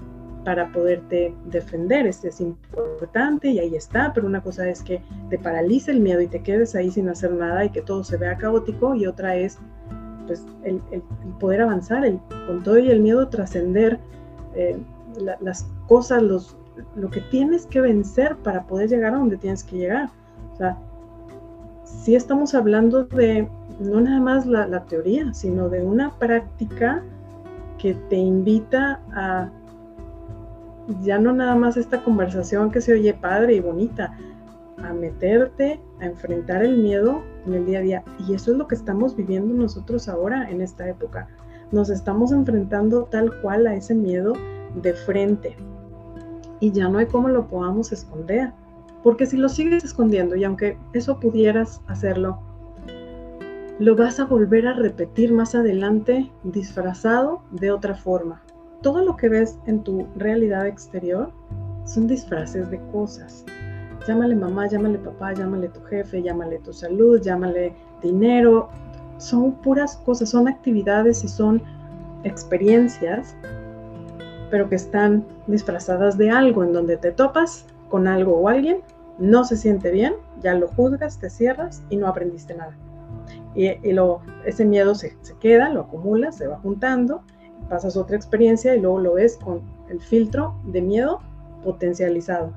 para 0.44 0.70
poderte 0.72 1.34
defender. 1.46 2.06
Este 2.06 2.28
es 2.28 2.40
importante 2.40 3.48
y 3.48 3.58
ahí 3.58 3.74
está, 3.74 4.12
pero 4.12 4.26
una 4.26 4.42
cosa 4.42 4.68
es 4.68 4.82
que 4.82 5.02
te 5.30 5.38
paralice 5.38 5.90
el 5.90 6.00
miedo 6.00 6.20
y 6.20 6.26
te 6.26 6.42
quedes 6.42 6.74
ahí 6.74 6.90
sin 6.90 7.08
hacer 7.08 7.32
nada 7.32 7.64
y 7.64 7.70
que 7.70 7.82
todo 7.82 8.04
se 8.04 8.16
vea 8.16 8.36
caótico 8.36 8.94
y 8.94 9.06
otra 9.06 9.36
es 9.36 9.58
pues 10.26 10.44
el, 10.62 10.80
poder 11.38 11.62
avanzar, 11.62 12.04
el, 12.04 12.18
con 12.46 12.62
todo 12.62 12.78
y 12.78 12.90
el 12.90 13.00
miedo 13.00 13.28
trascender 13.28 13.98
eh, 14.54 14.78
las 15.40 15.66
cosas, 15.86 16.22
los, 16.22 16.56
lo 16.96 17.10
que 17.10 17.20
tienes 17.20 17.66
que 17.66 17.80
vencer 17.80 18.36
para 18.36 18.64
poder 18.64 18.88
llegar 18.88 19.14
a 19.14 19.18
donde 19.18 19.36
tienes 19.36 19.64
que 19.64 19.76
llegar. 19.76 20.10
O 20.52 20.56
sea, 20.56 20.78
si 21.84 22.14
estamos 22.14 22.54
hablando 22.54 23.04
de 23.04 23.48
no 23.80 24.00
nada 24.00 24.20
más 24.20 24.46
la, 24.46 24.66
la 24.66 24.84
teoría, 24.84 25.32
sino 25.34 25.68
de 25.68 25.82
una 25.82 26.10
práctica 26.18 27.02
que 27.78 27.94
te 28.08 28.16
invita 28.16 29.00
a 29.12 29.50
ya 31.02 31.18
no 31.18 31.32
nada 31.32 31.54
más 31.54 31.76
esta 31.76 32.02
conversación 32.02 32.70
que 32.70 32.80
se 32.80 32.92
oye 32.92 33.14
padre 33.14 33.54
y 33.54 33.60
bonita, 33.60 34.16
a 34.82 34.92
meterte, 34.92 35.80
a 36.00 36.06
enfrentar 36.06 36.62
el 36.62 36.78
miedo 36.78 37.22
en 37.46 37.54
el 37.54 37.66
día 37.66 37.78
a 37.78 37.82
día. 37.82 38.04
Y 38.26 38.34
eso 38.34 38.52
es 38.52 38.58
lo 38.58 38.66
que 38.66 38.74
estamos 38.74 39.16
viviendo 39.16 39.54
nosotros 39.54 40.08
ahora 40.08 40.50
en 40.50 40.60
esta 40.60 40.88
época. 40.88 41.28
Nos 41.72 41.90
estamos 41.90 42.32
enfrentando 42.32 43.04
tal 43.04 43.40
cual 43.40 43.66
a 43.66 43.74
ese 43.74 43.94
miedo 43.94 44.34
de 44.82 44.92
frente. 44.92 45.56
Y 46.60 46.70
ya 46.72 46.88
no 46.88 46.98
hay 46.98 47.06
cómo 47.06 47.28
lo 47.28 47.46
podamos 47.46 47.92
esconder. 47.92 48.52
Porque 49.02 49.26
si 49.26 49.36
lo 49.36 49.48
sigues 49.48 49.84
escondiendo, 49.84 50.34
y 50.34 50.44
aunque 50.44 50.78
eso 50.94 51.20
pudieras 51.20 51.82
hacerlo, 51.86 52.38
lo 53.78 53.96
vas 53.96 54.20
a 54.20 54.24
volver 54.24 54.66
a 54.66 54.72
repetir 54.72 55.32
más 55.32 55.54
adelante 55.54 56.30
disfrazado 56.42 57.42
de 57.50 57.70
otra 57.70 57.94
forma. 57.94 58.42
Todo 58.84 59.02
lo 59.02 59.16
que 59.16 59.30
ves 59.30 59.58
en 59.64 59.82
tu 59.82 60.06
realidad 60.14 60.66
exterior 60.66 61.32
son 61.86 62.06
disfraces 62.06 62.70
de 62.70 62.78
cosas. 62.92 63.42
Llámale 64.06 64.36
mamá, 64.36 64.68
llámale 64.68 64.98
papá, 64.98 65.32
llámale 65.32 65.70
tu 65.70 65.80
jefe, 65.84 66.22
llámale 66.22 66.58
tu 66.58 66.70
salud, 66.74 67.18
llámale 67.22 67.72
dinero. 68.02 68.68
Son 69.16 69.52
puras 69.52 69.96
cosas, 69.96 70.28
son 70.28 70.48
actividades 70.48 71.24
y 71.24 71.28
son 71.28 71.62
experiencias, 72.24 73.34
pero 74.50 74.68
que 74.68 74.74
están 74.74 75.24
disfrazadas 75.46 76.18
de 76.18 76.28
algo 76.28 76.62
en 76.62 76.74
donde 76.74 76.98
te 76.98 77.10
topas 77.10 77.64
con 77.88 78.06
algo 78.06 78.36
o 78.36 78.48
alguien, 78.50 78.82
no 79.18 79.44
se 79.44 79.56
siente 79.56 79.92
bien, 79.92 80.12
ya 80.42 80.54
lo 80.56 80.68
juzgas, 80.68 81.18
te 81.18 81.30
cierras 81.30 81.82
y 81.88 81.96
no 81.96 82.06
aprendiste 82.06 82.54
nada. 82.54 82.76
Y, 83.54 83.68
ese 84.44 84.64
miedo 84.66 84.94
se, 84.94 85.16
queda, 85.40 85.70
lo 85.70 85.82
acumulas, 85.82 86.36
se 86.36 86.48
va 86.48 86.58
juntando, 86.58 87.22
pasas 87.68 87.96
otra 87.96 88.16
experiencia 88.16 88.74
y 88.74 88.80
luego 88.80 88.98
lo 88.98 89.14
ves 89.14 89.36
con 89.36 89.62
el 89.88 90.00
filtro 90.00 90.54
de 90.64 90.82
miedo 90.82 91.20
potencializado. 91.62 92.52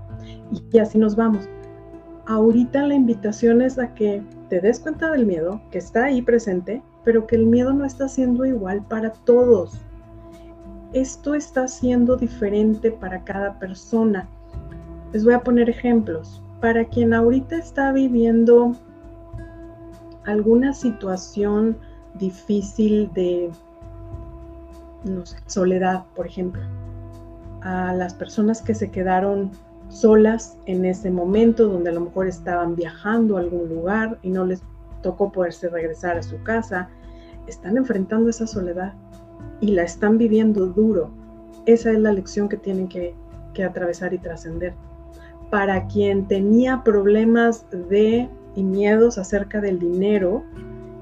Y 0.72 0.80
así 0.80 0.98
nos 0.98 1.16
vamos. 1.16 1.48
Ahorita 2.26 2.86
la 2.86 2.96
invitación 2.96 3.62
es 3.62 3.80
a 3.80 3.94
que 3.94 4.22
te 4.50 4.60
des 4.60 4.80
cuenta 4.80 5.12
del 5.12 5.26
miedo, 5.26 5.62
que 5.72 5.78
está 5.78 6.06
ahí 6.06 6.22
presente, 6.22 6.82
pero 7.04 7.26
que 7.26 7.38
el 7.38 7.46
miedo 7.46 7.74
no 7.74 7.86
está 7.86 8.10
siendo 8.10 8.46
igual 8.46 8.84
para 8.88 9.14
todos. 9.14 9.80
Esto 10.94 11.36
está 11.36 11.68
siendo 11.68 12.18
diferente 12.18 12.92
para 12.92 13.24
cada 13.24 13.58
persona. 13.60 14.28
Les 15.14 15.24
voy 15.24 15.34
a 15.34 15.42
poner 15.42 15.70
ejemplos. 15.70 16.42
Para 16.60 16.86
quien 16.86 17.14
ahorita 17.14 17.58
está 17.58 17.92
viviendo 17.92 18.74
alguna 20.26 20.74
situación 20.74 21.78
difícil 22.16 23.12
de, 23.14 23.52
soledad, 25.46 26.06
por 26.16 26.28
ejemplo, 26.28 26.62
a 27.62 27.94
las 27.94 28.14
personas 28.14 28.62
que 28.62 28.76
se 28.76 28.92
quedaron 28.92 29.52
solas 29.90 30.58
en 30.66 30.86
ese 30.86 31.12
momento, 31.12 31.68
donde 31.68 31.90
a 31.90 31.94
lo 31.94 32.02
mejor 32.02 32.28
estaban 32.28 32.76
viajando 32.76 33.38
a 33.38 33.40
algún 33.40 33.70
lugar 33.70 34.20
y 34.22 34.30
no 34.30 34.46
les 34.46 34.62
tocó 35.02 35.32
poderse 35.32 35.70
regresar 35.70 36.18
a 36.18 36.24
su 36.24 36.42
casa, 36.44 36.90
están 37.48 37.78
enfrentando 37.78 38.30
esa 38.30 38.48
soledad 38.48 38.94
y 39.62 39.72
la 39.72 39.84
están 39.84 40.18
viviendo 40.18 40.68
duro. 40.68 41.10
Esa 41.66 41.92
es 41.92 42.00
la 42.00 42.12
lección 42.12 42.50
que 42.50 42.58
tienen 42.58 42.88
que, 42.88 43.16
que 43.54 43.64
atravesar 43.64 44.14
y 44.14 44.20
trascender. 44.20 44.74
Para 45.50 45.88
quien 45.88 46.28
tenía 46.28 46.84
problemas 46.84 47.66
de 47.90 48.30
y 48.56 48.64
miedos 48.64 49.18
acerca 49.18 49.62
del 49.62 49.80
dinero, 49.80 50.44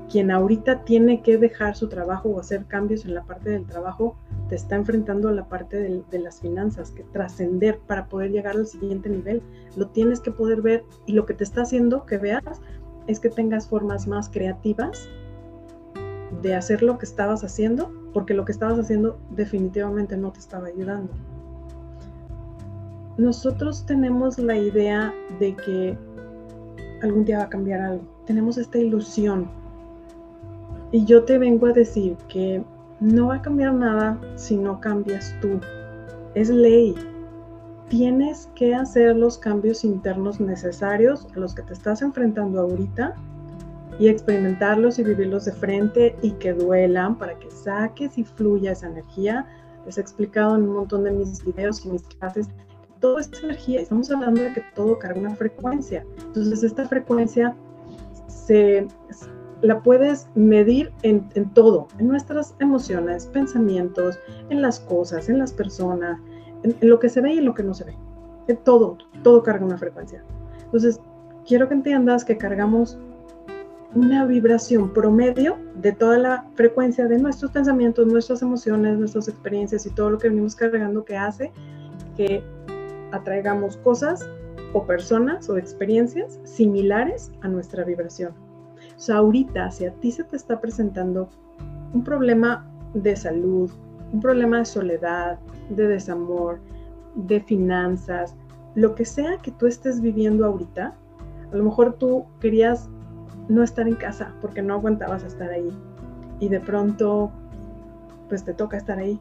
quien 0.09 0.31
ahorita 0.31 0.83
tiene 0.83 1.21
que 1.21 1.37
dejar 1.37 1.75
su 1.75 1.87
trabajo 1.89 2.29
o 2.29 2.39
hacer 2.39 2.65
cambios 2.65 3.05
en 3.05 3.15
la 3.15 3.23
parte 3.23 3.49
del 3.49 3.65
trabajo, 3.65 4.15
te 4.49 4.55
está 4.55 4.75
enfrentando 4.75 5.29
a 5.29 5.31
la 5.31 5.47
parte 5.47 5.77
de, 5.77 6.03
de 6.11 6.19
las 6.19 6.41
finanzas, 6.41 6.91
que 6.91 7.03
trascender 7.03 7.79
para 7.87 8.07
poder 8.07 8.31
llegar 8.31 8.55
al 8.55 8.67
siguiente 8.67 9.09
nivel, 9.09 9.41
lo 9.75 9.87
tienes 9.87 10.19
que 10.19 10.31
poder 10.31 10.61
ver 10.61 10.83
y 11.05 11.13
lo 11.13 11.25
que 11.25 11.33
te 11.33 11.43
está 11.43 11.63
haciendo 11.63 12.05
que 12.05 12.17
veas 12.17 12.43
es 13.07 13.19
que 13.19 13.29
tengas 13.29 13.67
formas 13.67 14.07
más 14.07 14.29
creativas 14.29 15.09
de 16.41 16.55
hacer 16.55 16.83
lo 16.83 16.97
que 16.97 17.05
estabas 17.05 17.43
haciendo, 17.43 17.91
porque 18.13 18.33
lo 18.33 18.45
que 18.45 18.51
estabas 18.51 18.79
haciendo 18.79 19.17
definitivamente 19.31 20.17
no 20.17 20.31
te 20.31 20.39
estaba 20.39 20.67
ayudando. 20.67 21.11
Nosotros 23.17 23.85
tenemos 23.85 24.37
la 24.37 24.57
idea 24.57 25.13
de 25.39 25.55
que 25.55 25.97
algún 27.01 27.25
día 27.25 27.39
va 27.39 27.43
a 27.45 27.49
cambiar 27.49 27.81
algo. 27.81 28.03
Tenemos 28.25 28.57
esta 28.57 28.77
ilusión. 28.77 29.49
Y 30.95 31.03
yo 31.03 31.25
te 31.25 31.37
vengo 31.37 31.67
a 31.67 31.73
decir 31.73 32.15
que 32.29 32.63
no 33.01 33.27
va 33.27 33.35
a 33.35 33.41
cambiar 33.41 33.73
nada 33.73 34.17
si 34.35 34.55
no 34.55 34.79
cambias 34.79 35.35
tú. 35.41 35.59
Es 36.35 36.49
ley. 36.49 36.95
Tienes 37.89 38.49
que 38.55 38.73
hacer 38.73 39.17
los 39.17 39.37
cambios 39.37 39.83
internos 39.83 40.39
necesarios 40.39 41.27
a 41.35 41.39
los 41.39 41.53
que 41.53 41.63
te 41.63 41.73
estás 41.73 42.01
enfrentando 42.01 42.61
ahorita 42.61 43.13
y 43.99 44.07
experimentarlos 44.07 44.97
y 44.97 45.03
vivirlos 45.03 45.43
de 45.43 45.51
frente 45.51 46.15
y 46.21 46.31
que 46.31 46.53
duelan 46.53 47.17
para 47.17 47.37
que 47.39 47.51
saques 47.51 48.17
y 48.17 48.23
fluya 48.23 48.71
esa 48.71 48.87
energía. 48.87 49.45
Les 49.85 49.97
he 49.97 50.01
explicado 50.01 50.55
en 50.55 50.61
un 50.61 50.75
montón 50.75 51.03
de 51.03 51.11
mis 51.11 51.43
videos 51.43 51.85
y 51.85 51.89
mis 51.89 52.03
clases 52.03 52.47
toda 53.01 53.19
esta 53.19 53.39
energía, 53.39 53.81
estamos 53.81 54.09
hablando 54.11 54.43
de 54.43 54.53
que 54.53 54.63
todo 54.73 54.97
carga 54.97 55.19
una 55.19 55.35
frecuencia. 55.35 56.05
Entonces 56.27 56.63
esta 56.63 56.87
frecuencia 56.87 57.53
se, 58.29 58.87
la 59.65 59.81
puedes 59.81 60.27
medir 60.35 60.91
en, 61.01 61.23
todo, 61.53 61.87
en 61.97 62.07
nuestras 62.07 62.55
emociones, 62.59 63.27
pensamientos, 63.27 64.19
en 64.49 64.61
las 64.61 64.79
cosas, 64.79 65.29
en 65.29 65.39
las 65.39 65.51
personas, 65.51 66.19
en, 66.63 66.75
en, 66.79 66.89
lo 66.89 66.99
que 66.99 67.09
se 67.09 67.21
ve 67.21 67.33
y 67.33 67.37
en 67.39 67.45
lo 67.45 67.53
que 67.53 67.63
no 67.63 67.73
se 67.73 67.85
ve. 67.85 67.95
En 68.47 68.57
todo, 68.57 68.97
todo 69.23 69.43
carga 69.43 69.65
una 69.65 69.77
frecuencia. 69.77 70.23
Entonces, 70.65 70.99
quiero 71.47 71.67
que 71.67 71.73
entiendas 71.73 72.23
que 72.23 72.37
cargamos 72.37 72.97
una 73.95 74.25
vibración 74.25 74.91
promedio 74.93 75.57
de 75.75 75.93
toda 75.93 76.17
la 76.17 76.45
frecuencia 76.55 77.07
de 77.07 77.17
nuestros 77.17 77.51
pensamientos, 77.51 78.05
nuestras 78.05 78.41
emociones, 78.41 78.97
nuestras 78.99 79.27
experiencias 79.29 79.85
y 79.85 79.89
todo 79.89 80.11
lo 80.11 80.17
que 80.17 80.29
venimos 80.29 80.55
cargando 80.55 81.05
que 81.05 81.15
hace 81.15 81.51
que 82.17 82.43
atraigamos 83.11 83.77
cosas 83.77 84.27
o 84.73 84.85
personas 84.85 85.49
o 85.49 85.57
experiencias 85.57 86.39
similares 86.43 87.31
a 87.41 87.47
nuestra 87.47 87.83
vibración. 87.83 88.44
O 88.95 88.99
sea, 88.99 89.17
ahorita, 89.17 89.71
si 89.71 89.85
a 89.85 89.93
ti 89.93 90.11
se 90.11 90.23
te 90.23 90.35
está 90.35 90.59
presentando 90.59 91.29
un 91.93 92.03
problema 92.03 92.65
de 92.93 93.15
salud, 93.15 93.69
un 94.11 94.21
problema 94.21 94.59
de 94.59 94.65
soledad, 94.65 95.39
de 95.69 95.87
desamor, 95.87 96.59
de 97.15 97.39
finanzas, 97.41 98.35
lo 98.75 98.95
que 98.95 99.05
sea 99.05 99.37
que 99.41 99.51
tú 99.51 99.67
estés 99.67 100.01
viviendo 100.01 100.45
ahorita, 100.45 100.93
a 101.51 101.55
lo 101.55 101.63
mejor 101.63 101.93
tú 101.93 102.25
querías 102.39 102.89
no 103.47 103.63
estar 103.63 103.87
en 103.87 103.95
casa 103.95 104.33
porque 104.41 104.61
no 104.61 104.75
aguantabas 104.75 105.23
estar 105.23 105.49
ahí 105.49 105.71
y 106.39 106.49
de 106.49 106.59
pronto 106.59 107.31
pues 108.27 108.43
te 108.43 108.53
toca 108.53 108.77
estar 108.77 108.97
ahí 108.97 109.19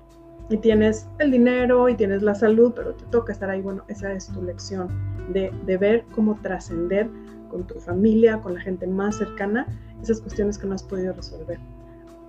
y 0.49 0.57
tienes 0.59 1.09
el 1.19 1.31
dinero 1.31 1.89
y 1.89 1.95
tienes 1.95 2.23
la 2.23 2.35
salud, 2.35 2.73
pero 2.75 2.95
te 2.95 3.05
toca 3.07 3.33
estar 3.33 3.49
ahí. 3.49 3.63
Bueno, 3.63 3.83
esa 3.89 4.13
es 4.13 4.27
tu 4.29 4.43
lección 4.43 4.89
de, 5.33 5.53
de 5.65 5.77
ver 5.79 6.05
cómo 6.15 6.39
trascender 6.43 7.09
con 7.55 7.65
tu 7.69 7.79
familia, 7.79 8.41
con 8.43 8.55
la 8.55 8.61
gente 8.61 8.85
más 8.89 9.17
cercana, 9.17 9.69
esas 10.03 10.21
cuestiones 10.21 10.59
que 10.59 10.67
no 10.67 10.75
has 10.75 10.83
podido 10.83 11.13
resolver. 11.13 11.61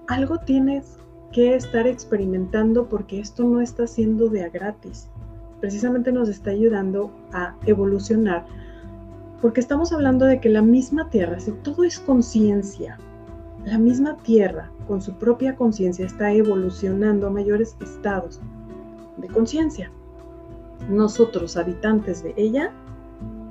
Algo 0.08 0.38
tienes 0.38 1.00
que 1.32 1.56
estar 1.56 1.88
experimentando 1.88 2.88
porque 2.88 3.20
esto 3.20 3.44
no 3.44 3.60
está 3.60 3.88
siendo 3.88 4.30
de 4.30 4.44
a 4.44 4.50
gratis. 4.50 5.10
Precisamente 5.62 6.12
nos 6.12 6.30
está 6.30 6.52
ayudando 6.52 7.12
a 7.34 7.56
evolucionar 7.66 8.46
porque 9.42 9.62
estamos 9.62 9.92
hablando 9.92 10.26
de 10.26 10.40
que 10.40 10.50
la 10.50 10.62
misma 10.62 11.10
Tierra, 11.10 11.40
si 11.40 11.52
todo 11.52 11.84
es 11.84 12.00
conciencia, 12.00 13.00
la 13.66 13.80
misma 13.80 14.18
Tierra 14.18 14.72
con 14.88 15.02
su 15.02 15.14
propia 15.16 15.56
conciencia 15.56 16.06
está 16.06 16.32
evolucionando 16.32 17.26
a 17.26 17.32
mayores 17.32 17.76
estados 17.82 18.40
de 19.18 19.28
conciencia. 19.28 19.92
Nosotros, 20.88 21.58
habitantes 21.58 22.22
de 22.22 22.36
ella, 22.38 22.72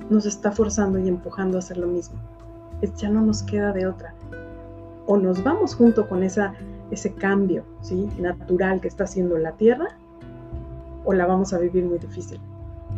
nos 0.09 0.25
está 0.25 0.51
forzando 0.51 0.99
y 0.99 1.07
empujando 1.07 1.57
a 1.57 1.59
hacer 1.59 1.77
lo 1.77 1.87
mismo. 1.87 2.17
Ya 2.97 3.09
no 3.09 3.21
nos 3.21 3.41
queda 3.41 3.71
de 3.71 3.87
otra. 3.87 4.13
O 5.07 5.17
nos 5.17 5.43
vamos 5.43 5.75
junto 5.75 6.07
con 6.07 6.23
esa, 6.23 6.53
ese 6.91 7.13
cambio 7.13 7.63
¿sí? 7.81 8.09
natural 8.19 8.81
que 8.81 8.87
está 8.87 9.05
haciendo 9.05 9.37
la 9.37 9.53
Tierra, 9.53 9.97
o 11.03 11.13
la 11.13 11.25
vamos 11.25 11.53
a 11.53 11.59
vivir 11.59 11.85
muy 11.85 11.99
difícil. 11.99 12.39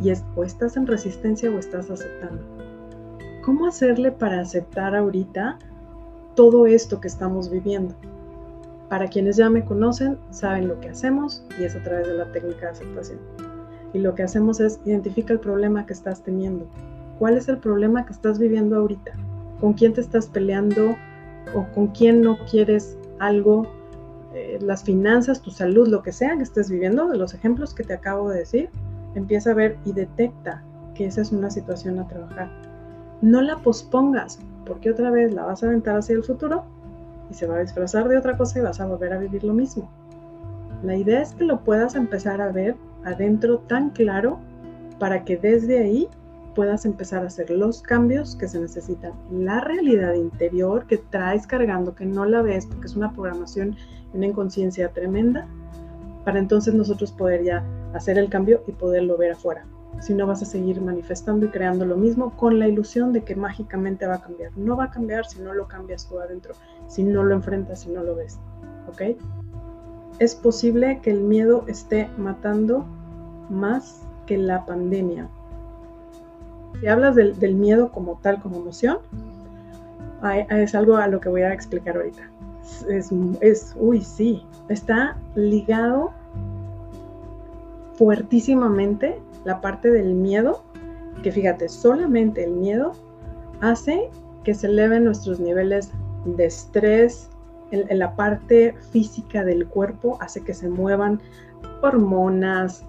Y 0.01 0.09
es 0.09 0.23
o 0.35 0.43
estás 0.43 0.77
en 0.77 0.87
resistencia 0.87 1.49
o 1.49 1.57
estás 1.57 1.89
aceptando. 1.89 2.41
¿Cómo 3.43 3.65
hacerle 3.65 4.11
para 4.11 4.41
aceptar 4.41 4.95
ahorita 4.95 5.57
todo 6.35 6.67
esto 6.67 6.99
que 6.99 7.07
estamos 7.07 7.49
viviendo? 7.49 7.95
Para 8.89 9.07
quienes 9.07 9.37
ya 9.37 9.49
me 9.49 9.65
conocen, 9.65 10.17
saben 10.31 10.67
lo 10.67 10.79
que 10.79 10.89
hacemos 10.89 11.43
y 11.59 11.63
es 11.63 11.75
a 11.75 11.83
través 11.83 12.07
de 12.07 12.13
la 12.13 12.31
técnica 12.31 12.67
de 12.67 12.71
aceptación. 12.71 13.19
Y 13.93 13.99
lo 13.99 14.15
que 14.15 14.23
hacemos 14.23 14.59
es 14.59 14.79
identifica 14.85 15.33
el 15.33 15.39
problema 15.39 15.85
que 15.85 15.93
estás 15.93 16.23
teniendo. 16.23 16.67
¿Cuál 17.19 17.37
es 17.37 17.47
el 17.47 17.57
problema 17.57 18.05
que 18.05 18.13
estás 18.13 18.39
viviendo 18.39 18.77
ahorita? 18.77 19.13
¿Con 19.59 19.73
quién 19.73 19.93
te 19.93 20.01
estás 20.01 20.27
peleando 20.27 20.95
o 21.55 21.65
con 21.73 21.87
quién 21.87 22.21
no 22.21 22.37
quieres 22.49 22.97
algo? 23.19 23.67
Eh, 24.33 24.59
las 24.61 24.83
finanzas, 24.83 25.41
tu 25.41 25.49
salud, 25.49 25.87
lo 25.87 26.03
que 26.03 26.11
sea 26.11 26.37
que 26.37 26.43
estés 26.43 26.69
viviendo, 26.69 27.07
de 27.07 27.17
los 27.17 27.33
ejemplos 27.33 27.73
que 27.73 27.83
te 27.83 27.93
acabo 27.93 28.29
de 28.29 28.39
decir, 28.39 28.69
empieza 29.15 29.51
a 29.51 29.55
ver 29.55 29.77
y 29.83 29.93
detecta 29.93 30.63
que 30.93 31.05
esa 31.05 31.21
es 31.21 31.31
una 31.31 31.49
situación 31.49 31.97
a 31.99 32.07
trabajar. 32.07 32.49
No 33.21 33.41
la 33.41 33.57
pospongas, 33.57 34.39
porque 34.65 34.91
otra 34.91 35.09
vez 35.09 35.33
la 35.33 35.45
vas 35.45 35.63
a 35.63 35.67
aventar 35.67 35.97
hacia 35.97 36.15
el 36.15 36.23
futuro 36.23 36.65
y 37.31 37.33
se 37.33 37.47
va 37.47 37.55
a 37.55 37.61
disfrazar 37.61 38.07
de 38.09 38.17
otra 38.17 38.37
cosa 38.37 38.59
y 38.59 38.61
vas 38.61 38.79
a 38.79 38.85
volver 38.85 39.13
a 39.13 39.17
vivir 39.17 39.43
lo 39.43 39.53
mismo. 39.53 39.89
La 40.83 40.95
idea 40.95 41.21
es 41.21 41.33
que 41.33 41.45
lo 41.45 41.63
puedas 41.63 41.95
empezar 41.95 42.41
a 42.41 42.51
ver 42.51 42.75
adentro 43.03 43.59
tan 43.59 43.89
claro 43.89 44.37
para 44.99 45.23
que 45.23 45.37
desde 45.37 45.79
ahí 45.79 46.07
puedas 46.57 46.85
empezar 46.85 47.23
a 47.23 47.27
hacer 47.27 47.51
los 47.51 47.83
cambios 47.83 48.35
que 48.35 48.47
se 48.47 48.59
necesitan 48.59 49.13
la 49.31 49.61
realidad 49.61 50.15
interior 50.15 50.87
que 50.87 50.97
traes 50.97 51.45
cargando, 51.45 51.93
que 51.93 52.03
no 52.03 52.25
la 52.25 52.41
ves 52.41 52.65
porque 52.65 52.87
es 52.87 52.95
una 52.95 53.13
programación 53.13 53.77
una 54.13 54.25
inconsciencia 54.25 54.89
tremenda, 54.89 55.47
para 56.25 56.39
entonces 56.39 56.73
nosotros 56.73 57.11
poder 57.11 57.43
ya 57.43 57.63
hacer 57.93 58.17
el 58.17 58.29
cambio 58.29 58.63
y 58.65 58.71
poderlo 58.71 59.17
ver 59.17 59.33
afuera. 59.33 59.67
Si 59.99 60.15
no 60.15 60.25
vas 60.25 60.41
a 60.41 60.45
seguir 60.45 60.81
manifestando 60.81 61.45
y 61.45 61.49
creando 61.49 61.85
lo 61.85 61.95
mismo 61.95 62.35
con 62.35 62.57
la 62.57 62.67
ilusión 62.67 63.13
de 63.13 63.23
que 63.23 63.35
mágicamente 63.35 64.07
va 64.07 64.15
a 64.15 64.21
cambiar. 64.21 64.51
No 64.57 64.75
va 64.75 64.85
a 64.85 64.91
cambiar 64.91 65.25
si 65.25 65.39
no 65.39 65.53
lo 65.53 65.67
cambias 65.67 66.07
tú 66.09 66.19
adentro, 66.19 66.55
si 66.87 67.03
no 67.03 67.23
lo 67.23 67.35
enfrentas, 67.35 67.81
si 67.81 67.89
no 67.89 68.01
lo 68.01 68.15
ves. 68.15 68.39
¿Ok? 68.87 69.15
Es 70.17 70.33
posible 70.33 71.01
que 71.03 71.11
el 71.11 71.21
miedo 71.21 71.65
esté 71.67 72.09
matando 72.17 72.83
más 73.51 74.01
que 74.25 74.39
la 74.39 74.65
pandemia. 74.65 75.29
Si 76.79 76.87
hablas 76.87 77.15
del, 77.15 77.55
miedo 77.55 77.91
como 77.91 78.19
tal, 78.21 78.41
como 78.41 78.57
emoción, 78.57 78.99
es 80.49 80.75
algo 80.75 80.97
a 80.97 81.07
lo 81.07 81.19
que 81.19 81.29
voy 81.29 81.41
a 81.41 81.53
explicar 81.53 81.95
ahorita. 81.95 82.29
Es, 82.89 83.75
uy, 83.77 84.01
sí, 84.01 84.43
está 84.69 85.17
ligado 85.35 86.11
fuertísimamente 87.95 89.19
la 89.45 89.61
parte 89.61 89.89
del 89.89 90.13
miedo, 90.13 90.63
que 91.23 91.31
fíjate, 91.31 91.69
solamente 91.69 92.43
el 92.43 92.51
miedo 92.51 92.93
hace 93.61 94.09
que 94.43 94.53
se 94.53 94.67
eleven 94.67 95.05
nuestros 95.05 95.39
niveles 95.39 95.91
de 96.25 96.45
estrés, 96.45 97.29
en, 97.71 97.99
la 97.99 98.15
parte 98.15 98.75
física 98.91 99.43
del 99.43 99.67
cuerpo, 99.67 100.17
hace 100.21 100.41
que 100.41 100.53
se 100.53 100.69
muevan 100.69 101.19
hormonas, 101.81 102.83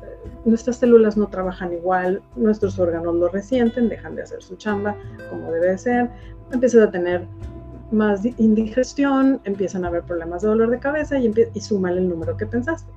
nuestras 0.45 0.77
células 0.77 1.17
no 1.17 1.29
trabajan 1.29 1.73
igual, 1.73 2.23
nuestros 2.37 2.79
órganos 2.79 3.15
lo 3.15 3.29
resienten, 3.29 3.89
dejan 3.89 4.15
de 4.15 4.23
hacer 4.23 4.43
su 4.43 4.57
chamba 4.57 4.97
como 5.31 5.51
debe 5.53 5.77
ser, 5.79 6.11
empiezas 6.53 6.89
a 6.89 6.91
tener 6.91 7.27
más 7.91 8.25
indigestión, 8.39 9.41
empiezan 9.45 9.85
a 9.85 9.89
haber 9.89 10.03
problemas 10.03 10.43
de 10.43 10.49
dolor 10.49 10.71
de 10.71 10.79
cabeza 10.79 11.19
y, 11.19 11.33
y 11.55 11.61
suma 11.61 11.91
el 11.91 12.09
número 12.09 12.37
que 12.37 12.47
pensaste. 12.47 12.91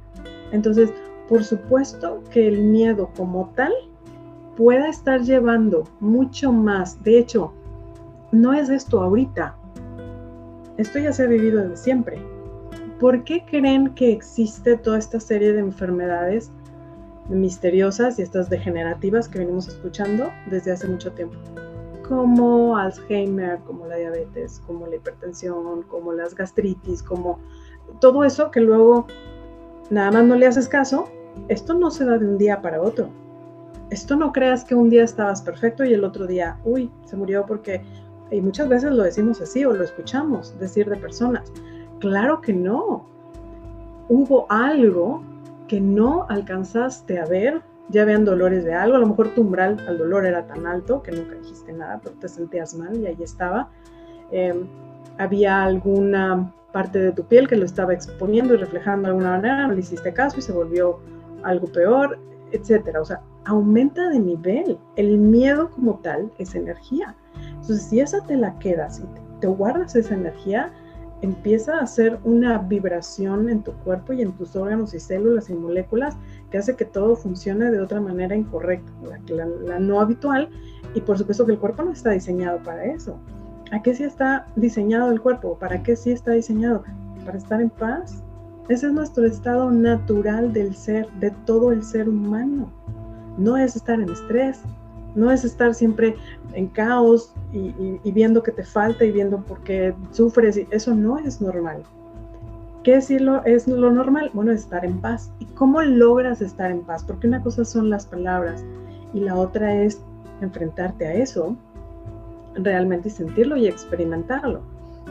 Entonces, 0.51 0.91
por 1.29 1.43
supuesto 1.43 2.21
que 2.29 2.47
el 2.47 2.61
miedo 2.61 3.09
como 3.15 3.51
tal 3.55 3.71
pueda 4.57 4.89
estar 4.89 5.21
llevando 5.21 5.85
mucho 5.99 6.51
más. 6.51 7.01
De 7.03 7.17
hecho, 7.17 7.53
no 8.31 8.53
es 8.53 8.69
esto 8.69 9.01
ahorita. 9.01 9.55
Esto 10.77 10.99
ya 10.99 11.13
se 11.13 11.23
ha 11.23 11.27
vivido 11.27 11.61
desde 11.61 11.77
siempre. 11.77 12.21
¿Por 12.99 13.23
qué 13.23 13.43
creen 13.45 13.93
que 13.95 14.11
existe 14.11 14.77
toda 14.77 14.97
esta 14.99 15.19
serie 15.19 15.53
de 15.53 15.59
enfermedades 15.59 16.51
misteriosas 17.29 18.19
y 18.19 18.21
estas 18.21 18.49
degenerativas 18.49 19.27
que 19.29 19.39
venimos 19.39 19.67
escuchando 19.67 20.31
desde 20.47 20.71
hace 20.71 20.87
mucho 20.87 21.11
tiempo? 21.11 21.37
Como 22.07 22.75
Alzheimer, 22.77 23.59
como 23.59 23.87
la 23.87 23.95
diabetes, 23.95 24.61
como 24.67 24.87
la 24.87 24.95
hipertensión, 24.95 25.83
como 25.83 26.13
las 26.13 26.35
gastritis, 26.35 27.01
como 27.01 27.39
todo 27.99 28.23
eso 28.23 28.51
que 28.51 28.59
luego 28.59 29.07
nada 29.89 30.11
más 30.11 30.25
no 30.25 30.35
le 30.35 30.47
haces 30.47 30.67
caso 30.67 31.07
esto 31.47 31.73
no 31.73 31.91
se 31.91 32.05
da 32.05 32.17
de 32.17 32.27
un 32.27 32.37
día 32.37 32.61
para 32.61 32.81
otro. 32.81 33.09
Esto 33.89 34.15
no 34.15 34.31
creas 34.31 34.63
que 34.63 34.75
un 34.75 34.89
día 34.89 35.03
estabas 35.03 35.41
perfecto 35.41 35.83
y 35.83 35.93
el 35.93 36.03
otro 36.03 36.27
día, 36.27 36.57
uy, 36.63 36.89
se 37.05 37.15
murió 37.15 37.45
porque, 37.45 37.81
y 38.31 38.39
muchas 38.39 38.69
veces 38.69 38.91
lo 38.91 39.03
decimos 39.03 39.41
así 39.41 39.65
o 39.65 39.73
lo 39.73 39.83
escuchamos 39.83 40.57
decir 40.59 40.89
de 40.89 40.95
personas. 40.97 41.51
Claro 41.99 42.41
que 42.41 42.53
no. 42.53 43.05
Hubo 44.07 44.45
algo 44.49 45.23
que 45.71 45.79
no 45.79 46.25
alcanzaste 46.27 47.17
a 47.17 47.25
ver, 47.25 47.61
ya 47.87 48.03
vean 48.03 48.25
dolores 48.25 48.65
de 48.65 48.73
algo, 48.73 48.97
a 48.97 48.99
lo 48.99 49.07
mejor 49.07 49.29
tu 49.29 49.39
umbral 49.39 49.79
al 49.87 49.97
dolor 49.97 50.25
era 50.25 50.45
tan 50.45 50.67
alto 50.67 51.01
que 51.01 51.13
nunca 51.13 51.35
dijiste 51.35 51.71
nada, 51.71 52.01
pero 52.03 52.13
te 52.17 52.27
sentías 52.27 52.75
mal 52.75 52.97
y 52.97 53.05
ahí 53.05 53.23
estaba. 53.23 53.69
Em, 54.31 54.67
había 55.17 55.63
alguna 55.63 56.53
parte 56.73 56.99
de 56.99 57.13
tu 57.13 57.23
piel 57.23 57.47
que 57.47 57.55
lo 57.55 57.63
estaba 57.63 57.93
exponiendo 57.93 58.53
y 58.53 58.57
reflejando 58.57 59.03
de 59.03 59.07
alguna 59.11 59.37
manera, 59.37 59.65
no 59.65 59.73
le 59.73 59.79
hiciste 59.79 60.11
caso 60.11 60.39
y 60.39 60.41
se 60.41 60.51
volvió 60.51 60.99
algo 61.41 61.67
peor, 61.67 62.19
etcétera. 62.51 62.99
O 62.99 63.05
sea, 63.05 63.21
aumenta 63.45 64.09
de 64.09 64.19
nivel. 64.19 64.77
El 64.97 65.19
miedo 65.19 65.71
como 65.71 65.99
tal 65.99 66.33
es 66.37 66.53
energía. 66.53 67.15
Entonces, 67.45 67.83
si 67.83 68.01
esa 68.01 68.19
te 68.25 68.35
la 68.35 68.59
quedas 68.59 68.99
y 68.99 69.39
te 69.39 69.47
guardas 69.47 69.95
esa 69.95 70.15
energía, 70.15 70.73
empieza 71.21 71.77
a 71.77 71.83
hacer 71.83 72.19
una 72.23 72.57
vibración 72.57 73.49
en 73.49 73.63
tu 73.63 73.73
cuerpo 73.73 74.13
y 74.13 74.21
en 74.21 74.31
tus 74.33 74.55
órganos 74.55 74.93
y 74.93 74.99
células 74.99 75.49
y 75.49 75.53
moléculas 75.53 76.17
que 76.49 76.57
hace 76.57 76.75
que 76.75 76.85
todo 76.85 77.15
funcione 77.15 77.71
de 77.71 77.79
otra 77.79 78.01
manera 78.01 78.35
incorrecta, 78.35 78.91
la, 79.27 79.79
no 79.79 79.99
habitual. 79.99 80.49
Y 80.93 81.01
por 81.01 81.17
supuesto 81.17 81.45
que 81.45 81.53
el 81.53 81.59
cuerpo 81.59 81.83
no 81.83 81.91
está 81.91 82.11
diseñado 82.11 82.61
para 82.63 82.85
eso. 82.85 83.17
¿A 83.71 83.81
qué 83.81 83.93
sí 83.93 84.03
está 84.03 84.47
diseñado 84.55 85.11
el 85.11 85.21
cuerpo? 85.21 85.57
¿Para 85.57 85.81
qué 85.81 85.95
sí 85.95 86.11
está 86.11 86.31
diseñado? 86.31 86.83
Para 87.25 87.37
estar 87.37 87.61
en 87.61 87.69
paz, 87.69 88.21
ese 88.67 88.87
es 88.87 88.93
nuestro 88.93 89.25
estado 89.25 89.71
natural 89.71 90.51
del 90.51 90.75
ser, 90.75 91.09
de 91.19 91.31
todo 91.45 91.71
el 91.71 91.83
ser 91.83 92.09
humano. 92.09 92.71
No 93.37 93.57
es 93.57 93.75
estar 93.75 93.99
en 93.99 94.09
estrés, 94.09 94.61
no 95.15 95.31
es 95.31 95.43
estar 95.43 95.73
siempre 95.73 96.15
en 96.53 96.67
caos 96.67 97.33
y, 97.53 98.11
viendo 98.11 98.43
que 98.43 98.51
te 98.51 98.63
falta 98.63 99.05
y 99.05 99.11
viendo 99.11 99.41
por 99.41 99.59
qué 99.61 99.93
sufres. 100.11 100.59
eso 100.69 100.95
no 100.95 101.19
es 101.19 101.41
normal. 101.41 101.83
¿Qué 102.83 102.95
es 102.95 103.09
lo, 103.11 103.43
es 103.45 103.67
lo 103.67 103.91
normal? 103.91 104.31
Bueno, 104.33 104.51
estar 104.51 104.83
en 104.83 104.99
paz. 104.99 105.31
¿Y 105.39 105.45
cómo 105.45 105.81
logras 105.81 106.41
estar 106.41 106.71
en 106.71 106.81
paz? 106.81 107.03
Porque 107.03 107.27
una 107.27 107.43
cosa 107.43 107.63
son 107.63 107.89
las 107.89 108.05
palabras 108.05 108.63
y 109.13 109.19
la 109.19 109.35
otra 109.35 109.75
es 109.75 110.01
enfrentarte 110.41 111.05
a 111.05 111.13
eso 111.13 111.55
realmente 112.55 113.09
y 113.09 113.11
sentirlo 113.11 113.55
y 113.55 113.67
experimentarlo. 113.67 114.61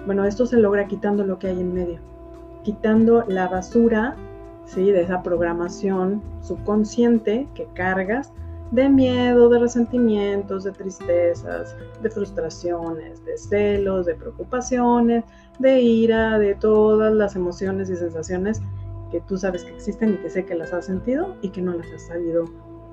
Bueno, 0.06 0.24
esto 0.24 0.46
se 0.46 0.56
logra 0.56 0.86
quitando 0.88 1.24
lo 1.24 1.38
que 1.38 1.48
hay 1.48 1.60
en 1.60 1.72
medio 1.72 2.10
quitando 2.62 3.24
la 3.26 3.48
basura 3.48 4.16
¿sí? 4.66 4.90
de 4.90 5.02
esa 5.02 5.22
programación 5.22 6.22
subconsciente 6.42 7.48
que 7.54 7.66
cargas 7.74 8.32
de 8.70 8.88
miedo, 8.88 9.48
de 9.48 9.58
resentimientos, 9.58 10.64
de 10.64 10.72
tristezas, 10.72 11.76
de 12.02 12.10
frustraciones, 12.10 13.24
de 13.24 13.36
celos, 13.36 14.06
de 14.06 14.14
preocupaciones, 14.14 15.24
de 15.58 15.80
ira, 15.80 16.38
de 16.38 16.54
todas 16.54 17.12
las 17.12 17.34
emociones 17.34 17.90
y 17.90 17.96
sensaciones 17.96 18.62
que 19.10 19.20
tú 19.22 19.36
sabes 19.36 19.64
que 19.64 19.72
existen 19.72 20.14
y 20.14 20.16
que 20.18 20.30
sé 20.30 20.44
que 20.44 20.54
las 20.54 20.72
has 20.72 20.86
sentido 20.86 21.34
y 21.42 21.48
que 21.48 21.60
no 21.60 21.74
las 21.74 21.86
has 21.92 22.06
sabido 22.06 22.44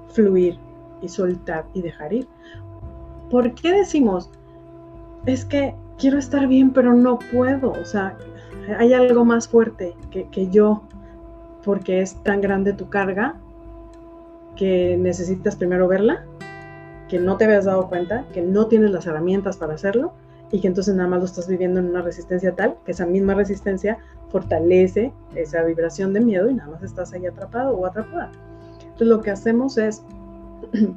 fluir 0.09 0.57
y 1.01 1.09
soltar 1.09 1.65
y 1.73 1.81
dejar 1.81 2.11
ir. 2.13 2.27
¿Por 3.29 3.53
qué 3.53 3.71
decimos, 3.71 4.29
es 5.25 5.45
que 5.45 5.75
quiero 5.97 6.17
estar 6.17 6.47
bien 6.47 6.71
pero 6.71 6.93
no 6.93 7.19
puedo? 7.31 7.71
O 7.71 7.85
sea, 7.85 8.17
hay 8.77 8.93
algo 8.93 9.25
más 9.25 9.47
fuerte 9.47 9.95
que, 10.11 10.49
yo, 10.49 10.81
porque 11.63 12.01
es 12.01 12.15
tan 12.23 12.41
grande 12.41 12.73
tu 12.73 12.89
carga 12.89 13.35
que 14.57 14.97
necesitas 14.97 15.55
primero 15.55 15.87
verla, 15.87 16.25
que 17.09 17.19
no 17.19 17.37
te 17.37 17.45
habías 17.45 17.65
dado 17.65 17.87
cuenta, 17.87 18.25
que 18.33 18.41
no 18.41 18.67
tienes 18.67 18.91
las 18.91 19.05
herramientas 19.05 19.57
para 19.57 19.75
hacerlo 19.75 20.13
y 20.51 20.61
que 20.61 20.67
entonces 20.67 20.95
nada 20.95 21.09
más 21.09 21.19
lo 21.19 21.25
estás 21.25 21.47
viviendo 21.47 21.79
en 21.79 21.89
una 21.89 22.01
resistencia 22.01 22.55
tal 22.55 22.77
que 22.85 22.91
esa 22.91 23.05
misma 23.05 23.33
resistencia 23.33 23.97
fortalece 24.29 25.13
esa 25.35 25.63
vibración 25.63 26.13
de 26.13 26.21
miedo 26.21 26.49
y 26.49 26.53
nada 26.53 26.71
más 26.71 26.83
estás 26.83 27.13
ahí 27.13 27.25
atrapado 27.25 27.75
o 27.75 27.85
atrapada. 27.85 28.31
Entonces 28.81 29.07
lo 29.07 29.21
que 29.21 29.31
hacemos 29.31 29.77
es 29.77 30.03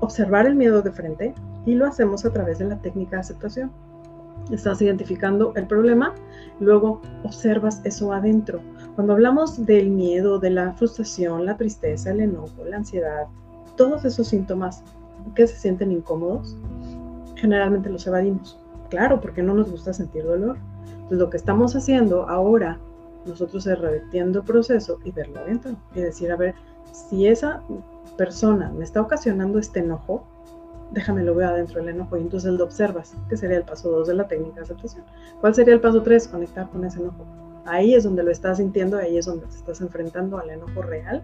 observar 0.00 0.46
el 0.46 0.56
miedo 0.56 0.82
de 0.82 0.90
frente 0.90 1.34
y 1.66 1.74
lo 1.74 1.86
hacemos 1.86 2.24
a 2.24 2.32
través 2.32 2.58
de 2.58 2.64
la 2.66 2.78
técnica 2.78 3.16
de 3.16 3.20
aceptación 3.20 3.70
estás 4.50 4.82
identificando 4.82 5.52
el 5.56 5.66
problema, 5.66 6.14
luego 6.58 7.00
observas 7.22 7.80
eso 7.84 8.12
adentro. 8.12 8.60
Cuando 9.00 9.14
hablamos 9.14 9.64
del 9.64 9.88
miedo, 9.88 10.38
de 10.38 10.50
la 10.50 10.74
frustración, 10.74 11.46
la 11.46 11.56
tristeza, 11.56 12.10
el 12.10 12.20
enojo, 12.20 12.66
la 12.66 12.76
ansiedad, 12.76 13.28
todos 13.74 14.04
esos 14.04 14.28
síntomas 14.28 14.84
que 15.34 15.46
se 15.46 15.56
sienten 15.56 15.90
incómodos, 15.90 16.54
generalmente 17.34 17.88
los 17.88 18.06
evadimos. 18.06 18.58
Claro, 18.90 19.18
porque 19.18 19.42
no 19.42 19.54
nos 19.54 19.70
gusta 19.70 19.94
sentir 19.94 20.24
dolor. 20.24 20.58
Entonces 20.84 21.18
lo 21.18 21.30
que 21.30 21.38
estamos 21.38 21.74
haciendo 21.74 22.28
ahora, 22.28 22.78
nosotros 23.24 23.66
es 23.66 23.78
revertiendo 23.78 24.40
el 24.40 24.44
proceso 24.44 24.98
y 25.02 25.12
verlo 25.12 25.40
adentro 25.40 25.72
y 25.94 26.00
decir, 26.02 26.30
a 26.30 26.36
ver, 26.36 26.54
si 26.92 27.26
esa 27.26 27.62
persona 28.18 28.70
me 28.70 28.84
está 28.84 29.00
ocasionando 29.00 29.58
este 29.58 29.80
enojo, 29.80 30.26
déjame 30.90 31.22
lo 31.22 31.34
veo 31.34 31.48
adentro 31.48 31.80
del 31.80 31.94
enojo 31.94 32.18
y 32.18 32.20
entonces 32.20 32.52
lo 32.52 32.64
observas, 32.64 33.14
que 33.30 33.38
sería 33.38 33.56
el 33.56 33.64
paso 33.64 33.90
2 33.90 34.08
de 34.08 34.14
la 34.14 34.28
técnica 34.28 34.56
de 34.56 34.64
aceptación. 34.64 35.06
¿Cuál 35.40 35.54
sería 35.54 35.72
el 35.72 35.80
paso 35.80 36.02
3? 36.02 36.28
Conectar 36.28 36.68
con 36.68 36.84
ese 36.84 37.00
enojo. 37.00 37.24
Ahí 37.70 37.94
es 37.94 38.02
donde 38.02 38.24
lo 38.24 38.32
estás 38.32 38.56
sintiendo, 38.56 38.96
ahí 38.96 39.16
es 39.16 39.26
donde 39.26 39.46
te 39.46 39.54
estás 39.54 39.80
enfrentando 39.80 40.38
al 40.38 40.50
enojo 40.50 40.82
real 40.82 41.22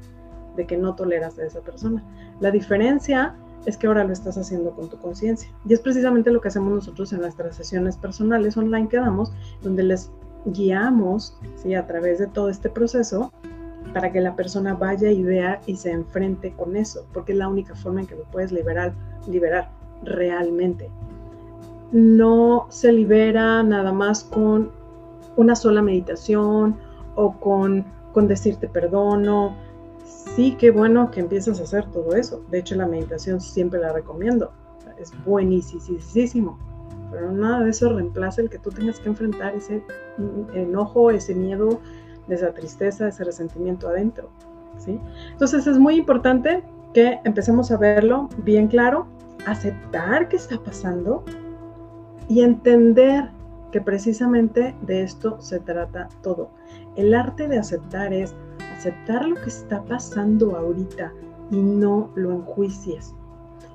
de 0.55 0.65
que 0.65 0.77
no 0.77 0.95
toleras 0.95 1.37
a 1.41 1.45
esa 1.45 1.61
persona. 1.61 2.05
La 2.41 2.53
diferencia 2.53 3.35
es 3.67 3.77
que 3.77 3.89
ahora 3.89 4.05
lo 4.05 4.13
estás 4.13 4.39
haciendo 4.39 4.71
con 4.71 4.89
tu 4.89 4.97
conciencia. 4.99 5.51
Y 5.69 5.75
es 5.75 5.81
precisamente 5.81 6.31
lo 6.31 6.41
que 6.41 6.47
hacemos 6.47 6.73
nosotros 6.73 7.13
en 7.13 7.21
nuestras 7.21 7.57
sesiones 7.57 7.97
personales 7.97 8.57
online 8.57 8.87
que 8.89 8.97
damos, 8.97 9.33
donde 9.61 9.83
les 9.83 10.13
guiamos 10.45 11.37
¿sí? 11.57 11.75
a 11.75 11.85
través 11.85 12.21
de 12.21 12.29
todo 12.29 12.49
este 12.49 12.71
proceso 12.71 13.33
para 13.93 14.13
que 14.13 14.21
la 14.21 14.37
persona 14.37 14.75
vaya 14.75 15.11
y 15.11 15.25
vea 15.25 15.61
y 15.67 15.75
se 15.75 15.91
enfrente 15.91 16.53
con 16.53 16.77
eso, 16.77 17.07
porque 17.13 17.33
es 17.33 17.39
la 17.39 17.49
única 17.49 17.75
forma 17.75 18.03
en 18.03 18.07
que 18.07 18.15
lo 18.15 18.25
puedes 18.25 18.53
liberar, 18.53 18.95
liberar 19.27 19.71
realmente. 20.05 20.89
No 21.91 22.67
se 22.69 22.93
libera 22.93 23.65
nada 23.65 23.93
más 23.93 24.23
con 24.23 24.71
una 25.37 25.55
sola 25.55 25.83
meditación 25.83 26.77
o 27.15 27.39
con, 27.39 27.85
con 28.13 28.27
decirte 28.29 28.69
perdono. 28.69 29.57
Sí, 30.05 30.57
qué 30.59 30.71
bueno 30.71 31.11
que 31.11 31.21
empiezas 31.21 31.61
a 31.61 31.65
hacer 31.65 31.91
todo 31.91 32.15
eso. 32.15 32.43
De 32.51 32.59
hecho, 32.59 32.75
la 32.75 32.87
meditación 32.87 33.41
siempre 33.41 33.81
la 33.81 33.93
recomiendo. 33.93 34.53
Es 34.99 35.13
buenísimo. 35.25 36.59
Pero 37.11 37.31
nada 37.33 37.65
de 37.65 37.71
eso 37.71 37.93
reemplaza 37.93 38.43
el 38.43 38.51
que 38.51 38.59
tú 38.59 38.71
tengas 38.71 38.99
que 38.99 39.09
enfrentar 39.09 39.55
ese 39.55 39.83
enojo, 40.55 41.11
ese 41.11 41.35
miedo, 41.35 41.81
esa 42.29 42.53
tristeza, 42.53 43.09
ese 43.09 43.25
resentimiento 43.25 43.89
adentro. 43.89 44.29
¿sí? 44.79 45.01
Entonces 45.33 45.67
es 45.67 45.79
muy 45.79 45.97
importante 45.97 46.65
que 46.93 47.21
empecemos 47.25 47.71
a 47.71 47.77
verlo 47.77 48.29
bien 48.39 48.69
claro, 48.69 49.07
aceptar 49.47 50.29
qué 50.29 50.37
está 50.37 50.59
pasando 50.59 51.25
y 52.29 52.41
entender 52.41 53.31
que 53.73 53.81
precisamente 53.81 54.75
de 54.83 55.03
esto 55.03 55.41
se 55.41 55.61
trata 55.61 56.09
todo. 56.23 56.51
El 56.97 57.15
arte 57.15 57.49
de 57.49 57.59
aceptar 57.59 58.13
es 58.13 58.35
aceptar 58.77 59.27
lo 59.27 59.37
que 59.37 59.49
está 59.49 59.83
pasando 59.85 60.57
ahorita 60.57 61.13
y 61.51 61.57
no 61.57 62.11
lo 62.15 62.33
enjuicies. 62.33 63.15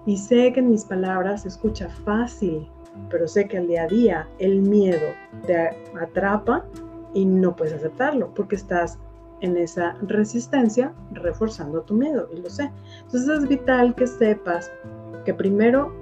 Y 0.05 0.17
sé 0.17 0.51
que 0.53 0.59
en 0.59 0.71
mis 0.71 0.85
palabras 0.85 1.43
se 1.43 1.49
escucha 1.49 1.89
fácil, 1.89 2.67
pero 3.09 3.27
sé 3.27 3.47
que 3.47 3.57
al 3.57 3.67
día 3.67 3.83
a 3.83 3.87
día 3.87 4.27
el 4.39 4.61
miedo 4.61 5.07
te 5.45 5.69
atrapa 6.01 6.65
y 7.13 7.25
no 7.25 7.55
puedes 7.55 7.73
aceptarlo 7.73 8.33
porque 8.33 8.55
estás 8.55 8.97
en 9.41 9.57
esa 9.57 9.95
resistencia 10.01 10.93
reforzando 11.11 11.81
tu 11.81 11.95
miedo 11.95 12.29
y 12.33 12.41
lo 12.41 12.49
sé. 12.49 12.71
Entonces 13.03 13.29
es 13.39 13.47
vital 13.47 13.95
que 13.95 14.07
sepas 14.07 14.71
que 15.25 15.33
primero 15.33 15.93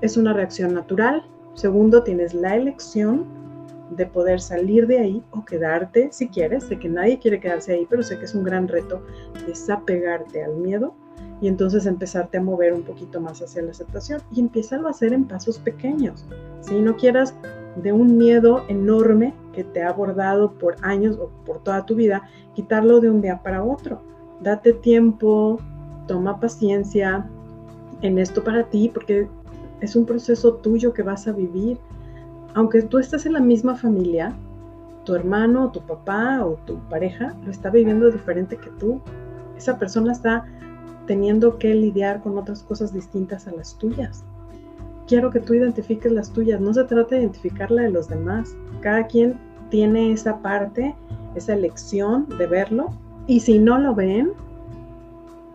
es 0.00 0.16
una 0.16 0.32
reacción 0.32 0.74
natural, 0.74 1.24
segundo 1.54 2.02
tienes 2.02 2.34
la 2.34 2.56
elección 2.56 3.24
de 3.90 4.06
poder 4.06 4.40
salir 4.40 4.86
de 4.86 4.98
ahí 4.98 5.22
o 5.30 5.44
quedarte 5.44 6.08
si 6.10 6.28
quieres, 6.28 6.64
sé 6.64 6.78
que 6.78 6.88
nadie 6.88 7.18
quiere 7.18 7.40
quedarse 7.40 7.72
ahí, 7.72 7.86
pero 7.88 8.02
sé 8.02 8.18
que 8.18 8.24
es 8.24 8.34
un 8.34 8.44
gran 8.44 8.68
reto 8.68 9.02
desapegarte 9.46 10.42
al 10.42 10.56
miedo 10.56 10.94
y 11.40 11.48
entonces 11.48 11.86
empezarte 11.86 12.38
a 12.38 12.42
mover 12.42 12.72
un 12.72 12.82
poquito 12.82 13.20
más 13.20 13.42
hacia 13.42 13.62
la 13.62 13.70
aceptación 13.70 14.22
y 14.32 14.40
empieza 14.40 14.76
a 14.76 14.88
hacer 14.88 15.12
en 15.12 15.24
pasos 15.24 15.58
pequeños. 15.58 16.24
Si 16.60 16.80
no 16.80 16.96
quieras 16.96 17.34
de 17.76 17.92
un 17.92 18.16
miedo 18.16 18.64
enorme 18.68 19.34
que 19.52 19.64
te 19.64 19.82
ha 19.82 19.88
abordado 19.88 20.52
por 20.52 20.76
años 20.82 21.18
o 21.18 21.30
por 21.44 21.62
toda 21.62 21.84
tu 21.86 21.94
vida, 21.94 22.22
quitarlo 22.54 23.00
de 23.00 23.10
un 23.10 23.20
día 23.20 23.42
para 23.42 23.62
otro. 23.62 24.00
Date 24.40 24.72
tiempo, 24.74 25.58
toma 26.06 26.40
paciencia 26.40 27.28
en 28.02 28.18
esto 28.18 28.44
para 28.44 28.64
ti, 28.64 28.90
porque 28.92 29.28
es 29.84 29.96
un 29.96 30.06
proceso 30.06 30.54
tuyo 30.54 30.92
que 30.92 31.02
vas 31.02 31.26
a 31.28 31.32
vivir. 31.32 31.78
Aunque 32.54 32.82
tú 32.82 32.98
estés 32.98 33.26
en 33.26 33.34
la 33.34 33.40
misma 33.40 33.76
familia, 33.76 34.34
tu 35.04 35.14
hermano, 35.14 35.70
tu 35.70 35.80
papá 35.80 36.44
o 36.44 36.54
tu 36.66 36.78
pareja 36.88 37.34
lo 37.44 37.50
está 37.50 37.70
viviendo 37.70 38.10
diferente 38.10 38.56
que 38.56 38.70
tú. 38.70 39.00
Esa 39.56 39.78
persona 39.78 40.12
está 40.12 40.44
teniendo 41.06 41.58
que 41.58 41.74
lidiar 41.74 42.22
con 42.22 42.38
otras 42.38 42.62
cosas 42.62 42.92
distintas 42.92 43.46
a 43.46 43.52
las 43.52 43.76
tuyas 43.76 44.24
quiero 45.06 45.30
que 45.30 45.40
tú 45.40 45.54
identifiques 45.54 46.10
las 46.10 46.30
tuyas. 46.30 46.60
No 46.60 46.72
se 46.74 46.84
trata 46.84 47.14
de 47.14 47.22
identificar 47.22 47.70
la 47.70 47.82
de 47.82 47.90
los 47.90 48.08
demás. 48.08 48.54
Cada 48.80 49.06
quien 49.06 49.38
tiene 49.70 50.12
esa 50.12 50.38
parte, 50.38 50.94
esa 51.34 51.54
elección 51.54 52.26
de 52.38 52.46
verlo. 52.46 52.90
Y 53.26 53.40
si 53.40 53.58
no 53.58 53.78
lo 53.78 53.94
ven, 53.94 54.32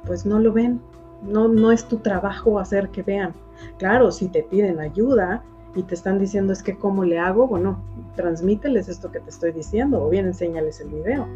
pues 0.06 0.26
no 0.26 0.40
lo 0.40 0.54
ven. 0.54 0.82
No, 1.24 1.48
no 1.48 1.72
es 1.72 1.86
tu 1.86 1.98
trabajo 1.98 2.60
hacer 2.60 2.90
que 2.90 3.04
vean. 3.04 3.34
Claro, 3.78 4.12
si 4.12 4.28
te 4.28 4.44
piden 4.44 4.80
ayuda 4.80 5.44
y 5.76 5.84
te 5.84 5.96
están 5.96 6.20
diciendo 6.20 6.54
es 6.54 6.64
que 6.64 6.78
cómo 6.78 7.04
le 7.04 7.20
hago, 7.20 7.48
bueno, 7.48 7.84
transmíteles 8.16 8.90
esto 8.90 9.12
que 9.12 9.20
te 9.20 9.30
estoy 9.30 9.52
diciendo 9.52 10.04
o 10.04 10.10
bien 10.10 10.26
enséñales 10.26 10.82
el 10.82 10.90
video. 10.90 11.28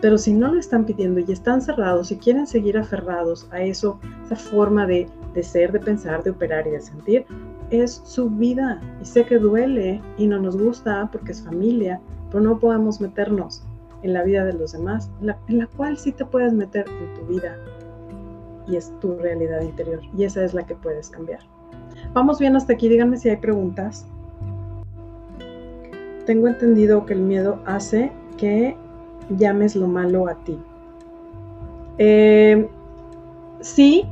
Pero 0.00 0.18
si 0.18 0.34
no 0.34 0.52
lo 0.52 0.60
están 0.60 0.84
pidiendo 0.84 1.20
y 1.20 1.32
están 1.32 1.62
cerrados 1.62 2.12
y 2.12 2.16
quieren 2.16 2.46
seguir 2.46 2.76
aferrados 2.76 3.48
a 3.50 3.62
eso, 3.62 3.98
esa 4.24 4.36
forma 4.36 4.86
de, 4.86 5.08
de 5.34 5.42
ser, 5.42 5.72
de 5.72 5.80
pensar, 5.80 6.22
de 6.22 6.30
operar 6.30 6.66
y 6.66 6.70
de 6.70 6.80
sentir, 6.80 7.26
es 7.70 8.02
su 8.04 8.28
vida. 8.28 8.80
Y 9.00 9.06
sé 9.06 9.24
que 9.24 9.38
duele 9.38 10.02
y 10.18 10.26
no 10.26 10.38
nos 10.38 10.56
gusta 10.56 11.08
porque 11.10 11.32
es 11.32 11.42
familia, 11.42 12.00
pero 12.30 12.42
no 12.42 12.58
podemos 12.58 13.00
meternos 13.00 13.62
en 14.02 14.12
la 14.12 14.22
vida 14.22 14.44
de 14.44 14.52
los 14.52 14.72
demás, 14.72 15.10
en 15.20 15.58
la, 15.58 15.66
cual 15.66 15.96
sí 15.98 16.12
te 16.12 16.24
puedes 16.24 16.52
meter 16.52 16.86
en 16.88 17.14
tu 17.14 17.26
vida. 17.26 17.56
Y 18.66 18.76
es 18.76 18.92
tu 19.00 19.16
realidad 19.16 19.60
interior. 19.62 20.00
Y 20.16 20.24
esa 20.24 20.44
es 20.44 20.52
la 20.52 20.66
que 20.66 20.74
puedes 20.74 21.08
cambiar. 21.08 21.40
Vamos 22.16 22.38
bien 22.38 22.56
hasta 22.56 22.72
aquí. 22.72 22.88
Díganme 22.88 23.18
si 23.18 23.28
hay 23.28 23.36
preguntas. 23.36 24.06
Tengo 26.24 26.48
entendido 26.48 27.04
que 27.04 27.12
el 27.12 27.20
miedo 27.20 27.60
hace 27.66 28.10
que 28.38 28.74
llames 29.28 29.76
lo 29.76 29.86
malo 29.86 30.26
a 30.26 30.34
ti. 30.44 30.58
Eh, 31.98 32.70
sí, 33.60 34.06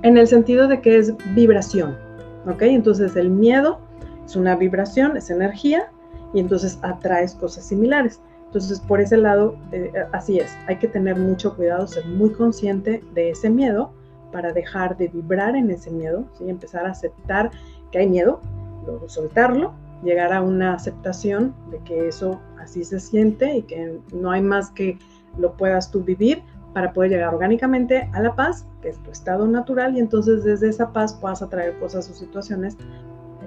en 0.00 0.16
el 0.16 0.26
sentido 0.26 0.66
de 0.66 0.80
que 0.80 0.96
es 0.96 1.12
vibración, 1.34 1.98
¿ok? 2.46 2.62
Entonces 2.62 3.14
el 3.16 3.28
miedo 3.28 3.80
es 4.24 4.34
una 4.34 4.56
vibración, 4.56 5.18
es 5.18 5.28
energía, 5.28 5.90
y 6.32 6.40
entonces 6.40 6.78
atraes 6.80 7.34
cosas 7.34 7.64
similares. 7.64 8.18
Entonces, 8.46 8.80
por 8.80 8.98
ese 8.98 9.18
lado, 9.18 9.56
eh, 9.72 9.92
así 10.12 10.38
es, 10.38 10.56
hay 10.68 10.76
que 10.76 10.88
tener 10.88 11.18
mucho 11.18 11.54
cuidado, 11.54 11.86
ser 11.86 12.06
muy 12.06 12.30
consciente 12.30 13.04
de 13.14 13.28
ese 13.28 13.50
miedo 13.50 13.92
para 14.32 14.52
dejar 14.52 14.96
de 14.96 15.08
vibrar 15.08 15.56
en 15.56 15.70
ese 15.70 15.90
miedo, 15.90 16.24
¿sí? 16.38 16.48
empezar 16.48 16.86
a 16.86 16.90
aceptar 16.90 17.50
que 17.90 17.98
hay 17.98 18.08
miedo, 18.08 18.40
luego 18.84 19.08
soltarlo, 19.08 19.72
llegar 20.02 20.32
a 20.32 20.42
una 20.42 20.74
aceptación 20.74 21.54
de 21.70 21.78
que 21.78 22.08
eso 22.08 22.40
así 22.60 22.84
se 22.84 23.00
siente 23.00 23.56
y 23.56 23.62
que 23.62 24.00
no 24.12 24.30
hay 24.30 24.42
más 24.42 24.70
que 24.70 24.98
lo 25.38 25.56
puedas 25.56 25.90
tú 25.90 26.02
vivir 26.02 26.42
para 26.72 26.92
poder 26.92 27.10
llegar 27.10 27.32
orgánicamente 27.32 28.10
a 28.12 28.20
la 28.20 28.34
paz, 28.34 28.66
que 28.82 28.90
es 28.90 28.98
tu 29.02 29.10
estado 29.10 29.46
natural, 29.46 29.96
y 29.96 30.00
entonces 30.00 30.44
desde 30.44 30.68
esa 30.68 30.92
paz 30.92 31.14
puedas 31.14 31.40
atraer 31.40 31.78
cosas 31.78 32.10
o 32.10 32.14
situaciones, 32.14 32.76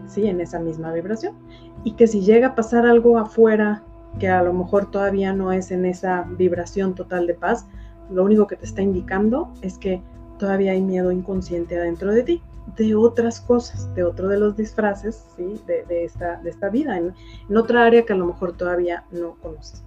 sí, 0.08 0.26
en 0.26 0.42
esa 0.42 0.60
misma 0.60 0.92
vibración. 0.92 1.36
Y 1.84 1.92
que 1.92 2.08
si 2.08 2.22
llega 2.22 2.48
a 2.48 2.56
pasar 2.56 2.88
algo 2.88 3.20
afuera 3.20 3.84
que 4.18 4.28
a 4.28 4.42
lo 4.42 4.54
mejor 4.54 4.90
todavía 4.90 5.34
no 5.34 5.52
es 5.52 5.70
en 5.70 5.86
esa 5.86 6.24
vibración 6.24 6.96
total 6.96 7.28
de 7.28 7.36
paz, 7.36 7.68
lo 8.10 8.24
único 8.24 8.48
que 8.48 8.56
te 8.56 8.66
está 8.66 8.82
indicando 8.82 9.54
es 9.62 9.78
que 9.78 10.02
todavía 10.40 10.72
hay 10.72 10.82
miedo 10.82 11.12
inconsciente 11.12 11.78
adentro 11.78 12.12
de 12.12 12.24
ti 12.24 12.44
de 12.78 12.96
otras 12.96 13.42
cosas, 13.42 13.94
de 13.96 14.04
otro 14.04 14.28
de 14.28 14.40
los 14.40 14.56
disfraces 14.56 15.26
¿sí? 15.36 15.60
de, 15.66 16.06
esta, 16.06 16.38
de 16.38 16.50
esta 16.50 16.70
vida, 16.70 16.98
en, 16.98 17.14
otra 17.56 17.86
área 17.86 18.06
que 18.06 18.14
a 18.14 18.16
lo 18.16 18.28
mejor 18.28 18.54
todavía 18.54 19.04
no 19.12 19.36
conoces. 19.42 19.84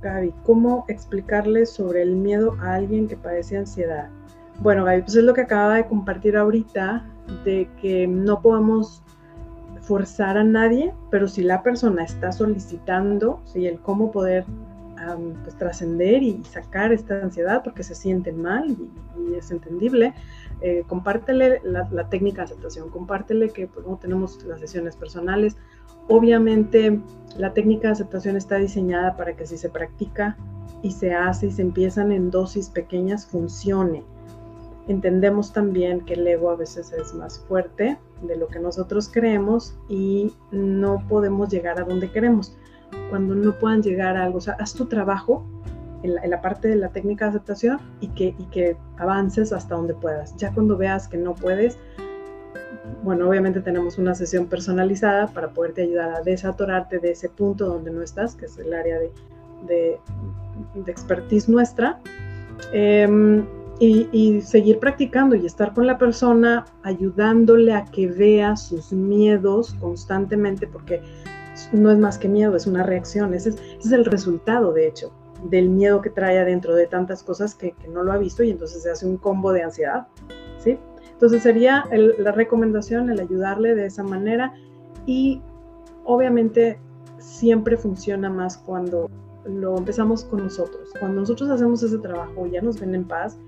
Gaby, 0.00 0.34
¿cómo 0.44 0.84
explicarle 0.88 1.64
sobre 1.66 2.02
el 2.02 2.16
miedo 2.16 2.56
a 2.60 2.74
alguien 2.74 3.06
que 3.06 3.16
padece 3.16 3.56
ansiedad? 3.56 4.08
Bueno, 4.60 4.84
Gaby, 4.84 5.02
pues 5.02 5.16
es 5.16 5.24
lo 5.24 5.34
que 5.34 5.42
acaba 5.42 5.76
de 5.76 5.86
compartir 5.86 6.36
ahorita, 6.36 7.04
de 7.44 7.68
que 7.80 8.06
no 8.08 8.42
podamos 8.42 9.02
forzar 9.80 10.36
a 10.36 10.44
nadie, 10.44 10.92
pero 11.10 11.28
si 11.28 11.42
la 11.42 11.62
persona 11.62 12.04
está 12.04 12.32
solicitando, 12.32 13.40
¿sí? 13.44 13.66
el 13.66 13.80
cómo 13.80 14.10
poder 14.10 14.44
pues, 15.42 15.56
trascender 15.56 16.22
y 16.22 16.42
sacar 16.44 16.92
esta 16.92 17.22
ansiedad 17.22 17.62
porque 17.62 17.82
se 17.82 17.94
sienten 17.94 18.40
mal 18.40 18.76
y 19.18 19.34
es 19.34 19.50
entendible, 19.50 20.14
eh, 20.60 20.84
compártele 20.86 21.60
la, 21.64 22.08
técnica 22.08 22.42
de 22.42 22.44
aceptación, 22.44 22.90
compártele 22.90 23.50
que 23.50 23.66
pues, 23.66 23.86
no 23.86 23.96
tenemos 23.96 24.42
las 24.44 24.60
sesiones 24.60 24.96
personales. 24.96 25.56
Obviamente 26.08 27.00
la 27.36 27.52
técnica 27.52 27.88
de 27.88 27.92
aceptación 27.92 28.36
está 28.36 28.56
diseñada 28.56 29.16
para 29.16 29.34
que 29.34 29.46
si 29.46 29.56
se 29.56 29.68
practica 29.68 30.36
y 30.82 30.90
se 30.90 31.14
hace 31.14 31.46
y 31.46 31.50
se 31.52 31.62
empiezan 31.62 32.12
en 32.12 32.30
dosis 32.30 32.68
pequeñas, 32.68 33.26
funcione. 33.26 34.04
Entendemos 34.88 35.52
también 35.52 36.00
que 36.00 36.14
el 36.14 36.26
ego 36.26 36.50
a 36.50 36.56
veces 36.56 36.92
es 36.92 37.14
más 37.14 37.38
fuerte 37.38 37.98
de 38.22 38.36
lo 38.36 38.48
que 38.48 38.58
nosotros 38.58 39.08
creemos 39.12 39.76
y 39.88 40.34
no 40.50 41.04
podemos 41.08 41.50
llegar 41.50 41.80
a 41.80 41.84
donde 41.84 42.10
queremos. 42.10 42.56
Cuando 43.10 43.34
no 43.34 43.58
puedan 43.58 43.82
llegar 43.82 44.16
a 44.16 44.24
algo, 44.24 44.38
o 44.38 44.40
sea, 44.40 44.56
haz 44.58 44.74
tu 44.74 44.86
trabajo 44.86 45.44
en 46.02 46.30
la, 46.30 46.40
parte 46.40 46.68
de 46.68 46.76
la 46.76 46.88
técnica 46.88 47.26
de 47.26 47.30
aceptación 47.30 47.78
y 48.00 48.08
que, 48.08 48.34
y 48.38 48.44
que 48.46 48.76
avances 48.98 49.52
hasta 49.52 49.74
donde 49.74 49.94
puedas. 49.94 50.36
Ya 50.36 50.52
cuando 50.52 50.76
veas 50.76 51.06
que 51.06 51.16
no 51.16 51.34
puedes, 51.34 51.78
bueno, 53.02 53.28
obviamente 53.28 53.60
tenemos 53.60 53.98
una 53.98 54.14
sesión 54.14 54.46
personalizada 54.46 55.28
para 55.28 55.50
poderte 55.50 55.82
ayudar 55.82 56.14
a 56.14 56.22
desatorarte 56.22 56.98
de 56.98 57.12
ese 57.12 57.28
punto 57.28 57.66
donde 57.66 57.90
no 57.90 58.02
estás, 58.02 58.34
que 58.34 58.46
es 58.46 58.58
el 58.58 58.72
área 58.74 58.98
de, 58.98 59.10
de, 59.66 60.90
expertise 60.90 61.48
nuestra, 61.48 62.00
em, 62.72 63.44
y, 63.78 64.08
y, 64.12 64.40
seguir 64.42 64.78
practicando 64.78 65.34
y 65.34 65.46
estar 65.46 65.72
con 65.72 65.86
la 65.86 65.98
persona 65.98 66.66
ayudándole 66.82 67.72
a 67.72 67.84
que 67.84 68.06
vea 68.06 68.56
sus 68.56 68.92
miedos 68.92 69.74
constantemente, 69.74 70.66
porque 70.66 71.02
no 71.72 71.90
es 71.90 71.98
más 71.98 72.18
que 72.18 72.28
miedo, 72.28 72.56
es 72.56 72.66
una 72.66 72.82
reacción, 72.82 73.34
ese 73.34 73.50
es, 73.50 73.92
el 73.92 74.04
resultado, 74.04 74.72
de 74.72 74.88
hecho 74.88 75.12
del 75.44 75.68
miedo 75.70 76.00
que 76.00 76.10
trae 76.10 76.38
adentro 76.38 76.76
de 76.76 76.86
tantas 76.86 77.24
cosas 77.24 77.56
que, 77.56 77.74
no 77.92 78.04
lo 78.04 78.12
ha 78.12 78.16
visto 78.16 78.44
y 78.44 78.50
entonces 78.50 78.84
se 78.84 78.90
hace 78.92 79.06
un 79.06 79.16
combo 79.16 79.52
de 79.52 79.64
ansiedad, 79.64 80.06
¿sí? 80.58 80.78
Entonces 81.12 81.42
sería 81.42 81.84
la 81.90 82.30
recomendación, 82.30 83.10
el 83.10 83.18
ayudarle 83.18 83.74
de 83.74 83.86
esa 83.86 84.04
manera 84.04 84.54
y 85.04 85.40
obviamente 86.04 86.78
siempre 87.18 87.76
funciona 87.76 88.30
más 88.30 88.56
cuando 88.56 89.10
lo 89.44 89.76
empezamos 89.76 90.24
con 90.24 90.44
nosotros. 90.44 90.90
Cuando 90.98 91.20
nosotros 91.20 91.50
hacemos 91.50 91.82
ese 91.82 91.98
trabajo, 91.98 92.46
ya 92.46 92.60
nos 92.60 92.80
ven 92.80 92.94
en 92.94 93.04
paz, 93.04 93.38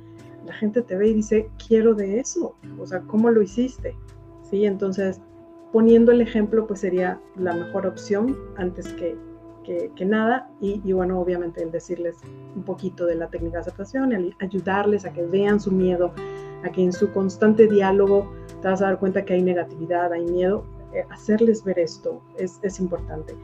la 0.44 0.52
gente 0.54 0.82
te 0.82 0.96
ve 0.96 1.08
y 1.08 1.14
dice, 1.14 1.50
quiero 1.66 1.94
de 1.94 2.20
eso. 2.20 2.54
O 2.78 2.86
sea, 2.86 3.00
¿cómo 3.02 3.30
lo 3.30 3.42
hiciste? 3.42 3.96
¿Sí? 4.42 4.66
Entonces, 4.66 5.20
poniendo 5.74 6.12
el 6.12 6.20
ejemplo, 6.20 6.68
pues 6.68 6.80
sería 6.80 7.20
la 7.34 7.52
mejor 7.52 7.84
opción 7.84 8.38
antes 8.56 8.92
que, 8.92 9.18
que, 9.64 10.04
nada. 10.04 10.48
Y, 10.60 10.92
bueno, 10.92 11.18
obviamente 11.18 11.64
el 11.64 11.72
decirles 11.72 12.18
un 12.54 12.62
poquito 12.62 13.06
de 13.06 13.16
la 13.16 13.26
técnica 13.26 13.56
de 13.56 13.62
aceptación, 13.62 14.12
el 14.12 14.36
ayudarles 14.38 15.04
a 15.04 15.12
que 15.12 15.26
vean 15.26 15.58
su 15.58 15.72
miedo, 15.72 16.12
a 16.62 16.68
que 16.70 16.80
en 16.80 16.92
su 16.92 17.10
constante 17.10 17.66
diálogo 17.66 18.32
te 18.62 18.68
vas 18.68 18.82
a 18.82 18.84
dar 18.84 19.00
cuenta 19.00 19.24
que 19.24 19.34
hay 19.34 19.42
negatividad, 19.42 20.12
hay 20.12 20.24
miedo. 20.26 20.64
Eh, 20.92 21.04
hacerles 21.10 21.64
ver 21.64 21.80
esto 21.80 22.22
es, 22.38 22.60
es 22.62 22.78
importante. 22.78 23.34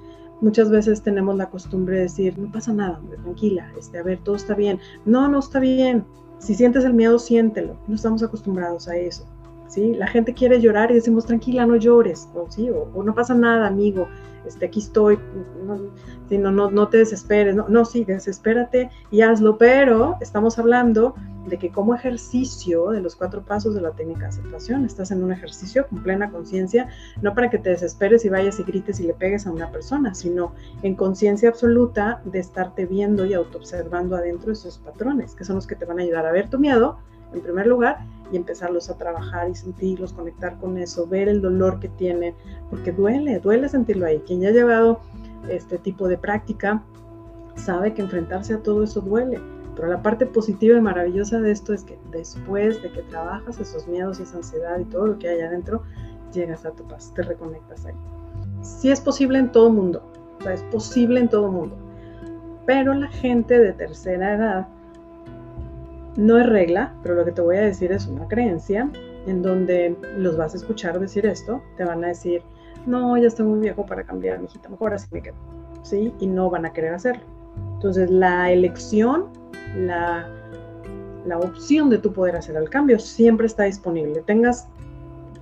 Muchas 0.41 0.71
veces 0.71 1.03
tenemos 1.03 1.37
la 1.37 1.51
costumbre 1.51 1.97
de 1.97 2.03
decir, 2.03 2.39
no 2.39 2.53
pasa 2.53 2.73
nada, 2.73 3.01
hombre, 3.01 3.19
tranquila, 3.19 3.73
este, 3.77 3.99
a 3.99 4.05
ver, 4.05 4.21
todo 4.23 4.37
está 4.37 4.55
bien. 4.55 4.79
No, 5.05 5.27
no 5.27 5.41
está 5.41 5.59
bien. 5.59 6.05
Si 6.39 6.55
sientes 6.55 6.85
el 6.85 6.95
miedo, 6.95 7.19
siéntelo. 7.19 7.77
No 7.89 7.97
estamos 7.97 8.23
acostumbrados 8.23 8.87
a 8.87 8.97
eso. 8.97 9.27
¿Sí? 9.71 9.95
La 9.95 10.07
gente 10.07 10.35
quiere 10.35 10.61
llorar 10.61 10.91
y 10.91 10.95
decimos, 10.95 11.25
tranquila, 11.25 11.65
no 11.65 11.77
llores. 11.77 12.29
O, 12.35 12.51
¿sí? 12.51 12.69
o, 12.71 13.03
no 13.03 13.15
pasa 13.15 13.35
nada, 13.35 13.67
amigo. 13.67 14.09
Este, 14.47 14.67
aquí 14.67 14.81
estoy, 14.81 15.19
no, 15.65 16.51
no, 16.51 16.71
no, 16.71 16.89
te 16.89 16.97
desesperes, 16.97 17.55
no, 17.55 17.69
no, 17.69 17.85
sí, 17.85 18.05
desespérate 18.05 18.91
y 19.11 19.21
hazlo, 19.21 19.59
pero 19.59 20.17
estamos 20.21 20.59
hablando 20.59 21.15
de 21.47 21.59
que 21.59 21.71
como 21.71 21.95
ejercicio 21.95 22.89
de 22.91 23.03
los 23.03 23.17
cuatro 23.17 23.43
pasos 23.43 23.75
de 23.75 23.83
la 23.83 23.91
técnica 23.91 24.23
de 24.23 24.29
aceptación, 24.29 24.87
estás 24.87 25.11
en 25.11 25.23
un 25.23 25.31
ejercicio 25.31 25.87
con 25.89 26.03
plena 26.03 26.31
conciencia, 26.31 26.89
no 27.21 27.35
para 27.35 27.51
que 27.51 27.59
te 27.59 27.71
desesperes 27.71 28.25
y 28.25 28.31
vayas 28.31 28.59
y 28.59 28.63
grites 28.63 28.99
y 28.99 29.03
le 29.03 29.13
pegues 29.13 29.47
a 29.47 29.51
una 29.51 29.71
persona, 29.71 30.15
sino 30.15 30.55
en 30.83 30.95
conciencia 30.95 31.51
absoluta 31.51 32.23
de 32.25 32.39
estarte 32.39 32.87
viendo 32.87 33.27
y 33.27 33.35
autoobservando 33.35 34.17
adentro 34.17 34.53
esos 34.53 34.79
patrones, 34.79 35.35
que 35.35 35.45
son 35.45 35.57
los 35.57 35.67
que 35.67 35.77
te 35.77 35.85
van 35.85 35.99
a 35.99 36.03
ayudar 36.03 36.25
a 36.25 36.33
ver 36.33 36.49
tu 36.49 36.59
miedo, 36.59 36.99
en 37.33 37.41
primer 37.41 37.67
lugar, 37.67 37.99
y 38.33 38.37
empezarlos 38.37 38.91
a 38.91 38.97
trabajar 38.97 39.49
y 39.49 39.55
sentirlos, 39.55 40.13
conectar 40.13 40.59
con 40.59 40.79
eso, 40.79 41.07
ver 41.07 41.29
el 41.29 41.41
dolor 41.41 41.81
que 41.81 41.89
tienen, 41.89 42.35
porque 42.71 42.93
duele, 42.93 43.41
duele 43.41 43.69
sentirlo 43.69 44.07
ahí. 44.07 44.21
Quien 44.27 44.41
ya 44.41 44.49
ha 44.49 44.53
llevado 44.53 45.01
este 45.49 45.79
tipo 45.79 46.07
de 46.07 46.17
práctica 46.17 46.83
sabe 47.57 47.93
que 47.95 48.03
enfrentarse 48.03 48.55
a 48.55 48.63
todo 48.63 48.85
eso 48.85 49.01
duele 49.01 49.41
pero 49.81 49.89
la 49.89 50.03
parte 50.03 50.27
positiva 50.27 50.77
y 50.77 50.81
maravillosa 50.83 51.41
de 51.41 51.53
esto 51.53 51.73
es 51.73 51.85
que 51.85 51.99
después 52.11 52.83
de 52.83 52.91
que 52.91 53.03
trabajas 53.03 53.59
esos 53.59 53.89
miedos 53.89 54.21
y 54.21 54.25
esa 54.25 54.37
ansiedad 54.37 54.79
y 54.79 54.85
todo 54.85 55.07
lo 55.07 55.19
que 55.19 55.29
hay 55.29 55.41
adentro, 55.41 55.83
llegas 56.35 56.67
a 56.67 56.73
tu 56.73 56.85
paz, 56.85 57.13
te 57.15 57.23
reconectas 57.23 57.87
ahí. 57.87 57.95
Sí 58.63 58.91
es 58.91 59.01
posible 59.01 59.39
en 59.39 59.51
todo 59.51 59.71
mundo, 59.71 60.03
o 60.45 60.49
es 60.51 60.63
posible 60.65 61.21
en 61.21 61.29
todo 61.29 61.51
mundo. 61.51 61.77
Pero 62.67 62.93
la 62.95 63.09
gente 63.09 63.59
de 63.59 63.73
tercera 63.73 64.35
edad 64.35 64.69
no 66.17 66.39
es 66.39 66.47
regla, 66.49 66.95
pero 67.03 67.15
lo 67.15 67.25
que 67.25 67.33
te 67.33 67.41
voy 67.41 67.57
a 67.57 67.63
decir 67.63 67.93
es 67.93 68.07
una 68.07 68.27
creencia 68.29 68.91
en 69.27 69.43
donde 69.43 69.97
los 70.17 70.37
vas 70.37 70.55
a 70.55 70.57
escuchar 70.57 70.99
decir 70.99 71.27
esto, 71.27 71.63
te 71.77 71.85
van 71.85 72.05
a 72.05 72.09
decir, 72.09 72.43
no, 72.87 73.17
ya 73.17 73.29
estoy 73.29 73.47
muy 73.47 73.61
viejo 73.61 73.85
para 73.87 74.05
cambiar, 74.05 74.43
hijita, 74.43 74.69
mejor 74.69 74.95
así 74.95 75.07
me 75.13 75.23
quedo, 75.23 75.37
¿sí? 75.83 76.13
Y 76.19 76.27
no 76.27 76.51
van 76.51 76.67
a 76.67 76.73
querer 76.73 76.95
hacerlo. 76.95 77.23
Entonces, 77.75 78.11
la 78.11 78.51
elección 78.51 79.29
la, 79.77 80.29
opción 81.39 81.91
de 81.91 81.99
tu 81.99 82.13
poder 82.13 82.37
hacer 82.37 82.57
el 82.57 82.69
cambio 82.69 82.99
siempre 82.99 83.47
está 83.47 83.65
disponible. 83.65 84.23
Tengas 84.23 84.69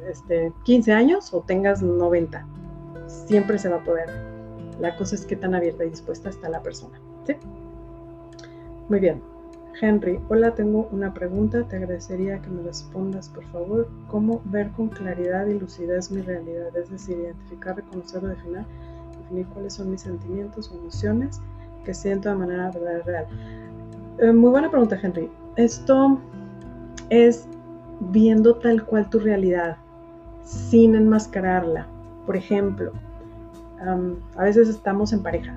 este, 0.09 0.53
15 0.65 0.93
años 0.93 1.33
o 1.33 1.41
tengas 1.41 1.83
90, 1.83 2.47
siempre 3.07 3.59
se 3.59 3.69
va 3.69 3.77
a 3.77 3.85
poder. 3.85 4.09
La 4.81 4.97
cosa 4.97 5.15
es 5.15 5.25
qué 5.25 5.37
tan 5.37 5.55
abierta 5.55 5.85
y 5.85 5.91
dispuesta 5.91 6.29
está 6.29 6.49
la 6.49 6.63
persona. 6.63 7.01
¿sí? 7.27 7.35
Muy 8.89 9.01
bien. 9.01 9.23
Henry, 9.81 10.19
hola, 10.29 10.55
tengo 10.55 10.89
una 10.91 11.15
pregunta. 11.15 11.63
Te 11.63 11.77
agradecería 11.77 12.41
que 12.43 12.51
me 12.51 12.63
respondas, 12.63 13.29
por 13.29 13.45
favor. 13.45 13.89
¿Cómo 14.09 14.41
ver 14.47 14.71
con 14.73 14.89
claridad 14.89 15.47
y 15.47 15.59
lucidez 15.59 16.11
mi 16.11 16.21
realidad? 16.21 16.77
Es 16.77 16.91
decir, 16.91 17.19
identificar, 17.19 17.77
reconocer 17.77 18.25
o 18.25 18.29
definir, 18.29 18.65
definir 19.23 19.47
cuáles 19.47 19.75
son 19.75 19.91
mis 19.91 20.01
sentimientos 20.01 20.71
o 20.71 20.79
emociones 20.79 21.41
que 21.85 21.95
siento 21.95 22.29
de 22.29 22.35
manera 22.35 22.71
real. 22.71 23.27
Eh, 24.19 24.33
muy 24.33 24.51
buena 24.51 24.69
pregunta, 24.69 24.99
Henry. 25.01 25.31
Esto 25.57 26.19
es 27.11 27.47
viendo 28.01 28.57
tal 28.57 28.85
cual 28.85 29.09
tu 29.09 29.21
realidad, 29.21 29.77
sin 30.45 30.97
enmascararla. 30.97 31.87
Por 32.27 32.37
ejemplo, 32.37 32.93
a 34.37 34.43
veces 34.43 34.69
estamos 34.69 35.13
en 35.13 35.23
pareja 35.23 35.57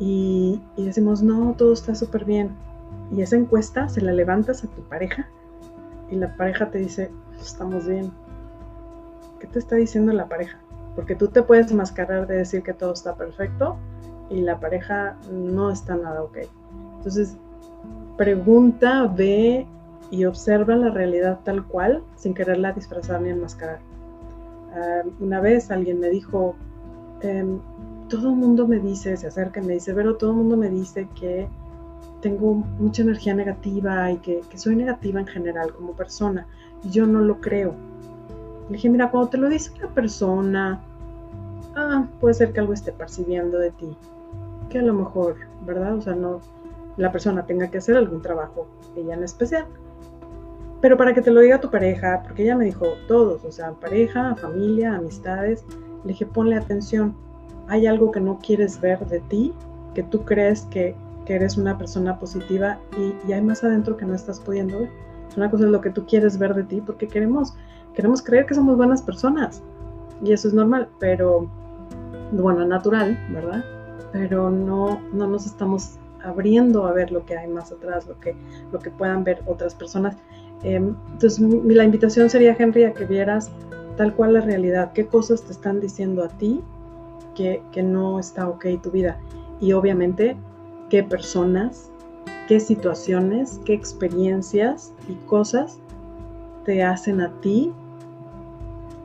y, 0.00 0.60
decimos, 0.76 1.22
no, 1.22 1.54
todo 1.56 1.72
está 1.72 1.94
súper 1.94 2.24
bien. 2.24 2.65
Y 3.12 3.22
esa 3.22 3.36
encuesta 3.36 3.88
se 3.88 4.00
la 4.00 4.12
levantas 4.12 4.64
a 4.64 4.68
tu 4.68 4.82
pareja 4.82 5.28
y 6.10 6.16
la 6.16 6.36
pareja 6.36 6.70
te 6.70 6.78
dice, 6.78 7.10
estamos 7.40 7.86
bien. 7.86 8.10
¿Qué 9.40 9.46
te 9.46 9.58
está 9.58 9.76
diciendo 9.76 10.12
la 10.12 10.28
pareja? 10.28 10.58
Porque 10.94 11.14
tú 11.14 11.28
te 11.28 11.42
puedes 11.42 11.70
enmascarar 11.70 12.26
de 12.26 12.36
decir 12.36 12.62
que 12.62 12.72
todo 12.72 12.92
está 12.92 13.14
perfecto 13.14 13.76
y 14.30 14.40
la 14.40 14.58
pareja 14.58 15.16
no 15.30 15.70
está 15.70 15.96
nada 15.96 16.22
ok. 16.22 16.38
Entonces, 16.98 17.36
pregunta, 18.16 19.06
ve 19.06 19.66
y 20.10 20.24
observa 20.24 20.76
la 20.76 20.90
realidad 20.90 21.40
tal 21.44 21.64
cual 21.64 22.02
sin 22.16 22.34
quererla 22.34 22.72
disfrazar 22.72 23.20
ni 23.20 23.30
enmascarar. 23.30 23.80
Ah, 24.74 25.02
una 25.20 25.40
vez 25.40 25.70
alguien 25.70 26.00
me 26.00 26.08
dijo, 26.08 26.54
em, 27.20 27.60
todo 28.08 28.34
mundo 28.34 28.66
me 28.66 28.78
dice, 28.78 29.16
se 29.16 29.26
acerca 29.26 29.60
y 29.60 29.64
me 29.64 29.74
dice, 29.74 29.92
pero 29.94 30.16
todo 30.16 30.32
mundo 30.32 30.56
me 30.56 30.68
dice 30.68 31.08
que 31.18 31.48
tengo 32.20 32.54
mucha 32.54 33.02
energía 33.02 33.34
negativa 33.34 34.10
y 34.10 34.18
que, 34.18 34.42
soy 34.56 34.76
negativa 34.76 35.20
en 35.20 35.26
general 35.26 35.72
como 35.72 35.92
persona. 35.92 36.46
Y 36.82 36.90
yo 36.90 37.06
no 37.06 37.20
lo 37.20 37.40
creo. 37.40 37.74
Le 38.68 38.76
dije, 38.76 38.90
mira, 38.90 39.10
cuando 39.10 39.30
te 39.30 39.38
lo 39.38 39.48
dice 39.48 39.70
una 39.78 39.88
persona, 39.88 40.80
ah, 41.76 42.06
puede 42.20 42.34
ser 42.34 42.52
que 42.52 42.60
algo 42.60 42.72
esté 42.72 42.92
percibiendo 42.92 43.58
de 43.58 43.70
ti. 43.70 43.96
Que 44.70 44.78
a 44.78 44.82
lo 44.82 44.94
mejor, 44.94 45.36
¿verdad? 45.64 45.96
O 45.96 46.02
sea, 46.02 46.14
no, 46.14 46.40
la 46.96 47.12
persona 47.12 47.46
tenga 47.46 47.68
que 47.68 47.78
hacer 47.78 47.96
algún 47.96 48.22
trabajo, 48.22 48.66
ella 48.96 49.14
en 49.14 49.22
especial. 49.22 49.66
Pero 50.80 50.96
para 50.96 51.14
que 51.14 51.22
te 51.22 51.30
lo 51.30 51.40
diga 51.40 51.60
tu 51.60 51.70
pareja, 51.70 52.22
porque 52.22 52.42
ella 52.42 52.56
me 52.56 52.66
dijo 52.66 52.86
todos, 53.08 53.44
o 53.44 53.52
sea, 53.52 53.72
pareja, 53.72 54.34
familia, 54.36 54.96
amistades, 54.96 55.64
le 56.04 56.12
dije, 56.12 56.26
ponle 56.26 56.56
atención, 56.56 57.14
hay 57.68 57.86
algo 57.86 58.10
que 58.10 58.20
no 58.20 58.38
quieres 58.38 58.80
ver 58.80 59.04
de 59.06 59.20
ti, 59.20 59.52
que 59.94 60.02
tú 60.02 60.24
crees 60.24 60.62
que, 60.70 60.94
eres 61.34 61.56
una 61.56 61.76
persona 61.76 62.18
positiva 62.18 62.78
y, 62.96 63.32
hay 63.32 63.42
más 63.42 63.64
adentro 63.64 63.96
que 63.96 64.04
no 64.04 64.14
estás 64.14 64.40
pudiendo 64.40 64.80
ver. 64.80 64.90
Una 65.36 65.50
cosa 65.50 65.64
es 65.64 65.70
lo 65.70 65.80
que 65.80 65.90
tú 65.90 66.06
quieres 66.06 66.38
ver 66.38 66.54
de 66.54 66.62
ti, 66.62 66.80
porque 66.80 67.08
queremos, 67.08 67.54
queremos 67.94 68.22
creer 68.22 68.46
que 68.46 68.54
somos 68.54 68.76
buenas 68.76 69.02
personas. 69.02 69.62
Y 70.22 70.32
eso 70.32 70.48
es 70.48 70.54
normal, 70.54 70.88
pero, 70.98 71.50
bueno, 72.32 72.64
natural, 72.64 73.18
¿verdad? 73.30 73.64
Pero 74.12 74.50
no, 74.50 75.00
no 75.12 75.26
nos 75.26 75.44
estamos 75.46 75.98
abriendo 76.24 76.86
a 76.86 76.92
ver 76.92 77.12
lo 77.12 77.24
que 77.26 77.36
hay 77.36 77.48
más 77.48 77.70
atrás, 77.70 78.06
lo 78.06 78.18
que, 78.18 78.34
lo 78.72 78.78
que 78.78 78.90
puedan 78.90 79.24
ver 79.24 79.42
otras 79.46 79.74
personas. 79.74 80.16
Em, 80.62 80.94
entonces, 81.12 81.38
la 81.40 81.84
invitación 81.84 82.30
sería, 82.30 82.56
Henry, 82.58 82.84
a 82.84 82.94
que 82.94 83.04
vieras 83.04 83.50
tal 83.96 84.14
cual 84.14 84.34
la 84.34 84.40
realidad, 84.40 84.92
qué 84.92 85.06
cosas 85.06 85.42
te 85.42 85.52
están 85.52 85.80
diciendo 85.80 86.22
a 86.22 86.28
ti 86.28 86.62
que, 87.34 87.62
que 87.72 87.82
no 87.82 88.18
está 88.18 88.48
ok 88.48 88.66
tu 88.82 88.90
vida. 88.90 89.18
Y 89.60 89.72
obviamente, 89.72 90.36
qué 90.90 91.02
personas, 91.02 91.90
qué 92.48 92.60
situaciones, 92.60 93.60
qué 93.64 93.74
experiencias 93.74 94.92
y 95.08 95.14
cosas 95.26 95.78
te 96.64 96.82
hacen 96.82 97.20
a 97.20 97.30
ti 97.40 97.72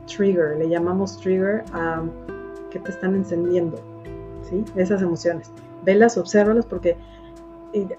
trigger, 0.06 0.56
le 0.58 0.68
llamamos 0.68 1.18
trigger 1.18 1.64
a 1.72 2.02
que 2.70 2.78
te 2.78 2.90
están 2.90 3.14
encendiendo, 3.14 3.78
¿sí? 4.48 4.64
Esas 4.76 5.02
emociones. 5.02 5.50
Velas, 5.84 6.16
obsérvalas 6.16 6.66
porque 6.66 6.96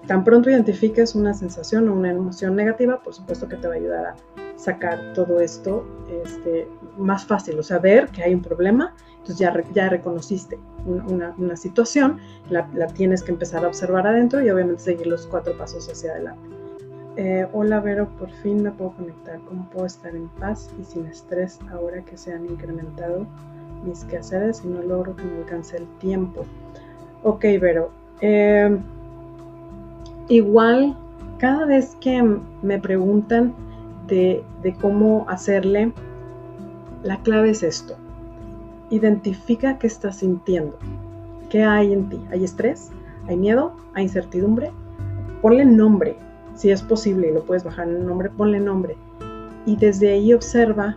tan 0.06 0.24
pronto 0.24 0.50
identifiques 0.50 1.14
una 1.14 1.34
sensación 1.34 1.88
o 1.88 1.94
una 1.94 2.10
emoción 2.10 2.54
negativa, 2.54 3.00
por 3.02 3.14
supuesto 3.14 3.48
que 3.48 3.56
te 3.56 3.66
va 3.66 3.74
a 3.74 3.76
ayudar 3.76 4.06
a 4.06 4.16
sacar 4.56 5.12
todo 5.14 5.40
esto 5.40 5.84
este, 6.24 6.68
más 6.96 7.24
fácil, 7.26 7.58
o 7.58 7.62
sea, 7.62 7.78
ver 7.78 8.08
que 8.08 8.22
hay 8.22 8.34
un 8.34 8.42
problema, 8.42 8.94
entonces 9.24 9.38
ya, 9.38 9.54
ya 9.72 9.88
reconociste 9.88 10.58
una, 10.84 11.34
una 11.38 11.56
situación, 11.56 12.18
la, 12.50 12.66
tienes 12.88 13.22
que 13.22 13.32
empezar 13.32 13.64
a 13.64 13.68
observar 13.68 14.06
adentro 14.06 14.42
y 14.42 14.50
obviamente 14.50 14.82
seguir 14.82 15.06
los 15.06 15.26
cuatro 15.26 15.56
pasos 15.56 15.88
hacia 15.88 16.10
adelante. 16.10 16.50
Eh, 17.16 17.46
hola 17.54 17.80
Vero, 17.80 18.06
por 18.18 18.30
fin 18.30 18.62
me 18.62 18.70
puedo 18.70 18.92
conectar, 18.92 19.38
¿cómo 19.48 19.66
puedo 19.70 19.86
estar 19.86 20.14
en 20.14 20.28
paz 20.28 20.68
y 20.78 20.84
sin 20.84 21.06
estrés 21.06 21.58
ahora 21.72 22.02
que 22.02 22.18
se 22.18 22.34
han 22.34 22.44
incrementado 22.44 23.26
mis 23.82 24.04
quehaceres 24.04 24.62
y 24.62 24.68
no 24.68 24.82
logro 24.82 25.16
que 25.16 25.24
me 25.24 25.38
alcance 25.38 25.78
el 25.78 25.86
tiempo? 26.00 26.44
Ok, 27.22 27.44
Vero. 27.62 27.92
Eh, 28.20 28.76
igual, 30.28 30.98
cada 31.38 31.64
vez 31.64 31.96
que 32.02 32.22
me 32.60 32.78
preguntan 32.78 33.54
de 34.06 34.44
cómo 34.82 35.24
hacerle, 35.30 35.94
la 37.02 37.22
clave 37.22 37.50
es 37.50 37.62
esto. 37.62 37.96
Identifica 38.90 39.78
qué 39.78 39.86
estás 39.86 40.16
sintiendo. 40.16 40.78
¿Qué 41.50 41.62
hay 41.62 41.92
en 41.92 42.08
ti? 42.08 42.20
¿Hay 42.30 42.44
estrés? 42.44 42.90
¿Hay 43.28 43.36
miedo? 43.36 43.72
¿Hay 43.94 44.04
incertidumbre? 44.04 44.70
Ponle 45.40 45.64
nombre. 45.64 46.16
Si 46.54 46.70
es 46.70 46.82
posible 46.82 47.32
lo 47.32 47.44
puedes 47.44 47.64
bajar 47.64 47.88
en 47.88 48.06
nombre, 48.06 48.30
ponle 48.30 48.60
nombre. 48.60 48.96
Y 49.66 49.76
desde 49.76 50.12
ahí 50.12 50.32
observa 50.32 50.96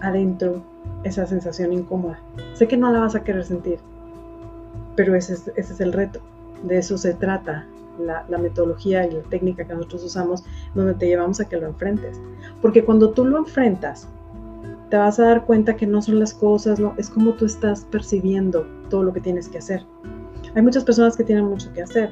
adentro 0.00 0.62
esa 1.04 1.26
sensación 1.26 1.72
incómoda. 1.72 2.18
Sé 2.54 2.68
que 2.68 2.76
no 2.76 2.92
la 2.92 3.00
vas 3.00 3.14
a 3.14 3.22
querer 3.22 3.44
sentir, 3.44 3.78
pero 4.96 5.14
ese 5.14 5.34
es, 5.34 5.48
ese 5.56 5.72
es 5.72 5.80
el 5.80 5.92
reto. 5.92 6.20
De 6.62 6.78
eso 6.78 6.98
se 6.98 7.14
trata 7.14 7.66
la, 7.98 8.24
la, 8.28 8.38
metodología 8.38 9.06
y 9.06 9.12
la 9.12 9.22
técnica 9.22 9.64
que 9.64 9.74
nosotros 9.74 10.04
usamos, 10.04 10.44
donde 10.74 10.94
te 10.94 11.06
llevamos 11.06 11.40
a 11.40 11.48
que 11.48 11.56
lo 11.56 11.66
enfrentes. 11.66 12.20
Porque 12.60 12.84
cuando 12.84 13.10
tú 13.10 13.24
lo 13.24 13.38
enfrentas, 13.38 14.08
te 14.90 14.96
vas 14.96 15.20
a 15.20 15.24
dar 15.24 15.46
cuenta 15.46 15.76
que 15.76 15.86
no 15.86 16.02
son 16.02 16.18
las 16.18 16.34
cosas, 16.34 16.80
no, 16.80 16.94
es 16.98 17.08
como 17.08 17.32
tú 17.34 17.46
estás 17.46 17.84
percibiendo 17.84 18.66
todo 18.90 19.04
lo 19.04 19.12
que 19.12 19.20
tienes 19.20 19.48
que 19.48 19.58
hacer. 19.58 19.86
Hay 20.54 20.62
muchas 20.62 20.84
personas 20.84 21.16
que 21.16 21.22
tienen 21.22 21.44
mucho 21.44 21.72
que 21.72 21.82
hacer 21.82 22.10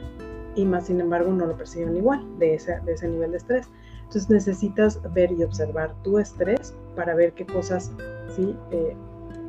y 0.55 0.65
más 0.65 0.87
sin 0.87 1.01
embargo 1.01 1.33
no 1.33 1.47
lo 1.47 1.57
perciben 1.57 1.97
igual 1.97 2.25
de 2.39 2.55
ese, 2.55 2.79
de 2.85 2.93
ese 2.93 3.09
nivel 3.09 3.33
de 3.33 3.39
estrés. 3.39 3.69
Entonces 4.05 4.31
necesitas 4.31 5.01
ver 5.13 5.33
y 5.33 5.43
observar 5.43 5.93
tu 6.03 6.19
estrés 6.19 6.75
para 6.95 7.15
ver 7.15 7.33
qué 7.33 7.45
cosas 7.45 7.93
¿sí? 8.35 8.57
Eh, 8.71 8.97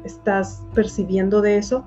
estás 0.04 0.64
percibiendo 0.74 1.42
de 1.42 1.58
eso 1.58 1.86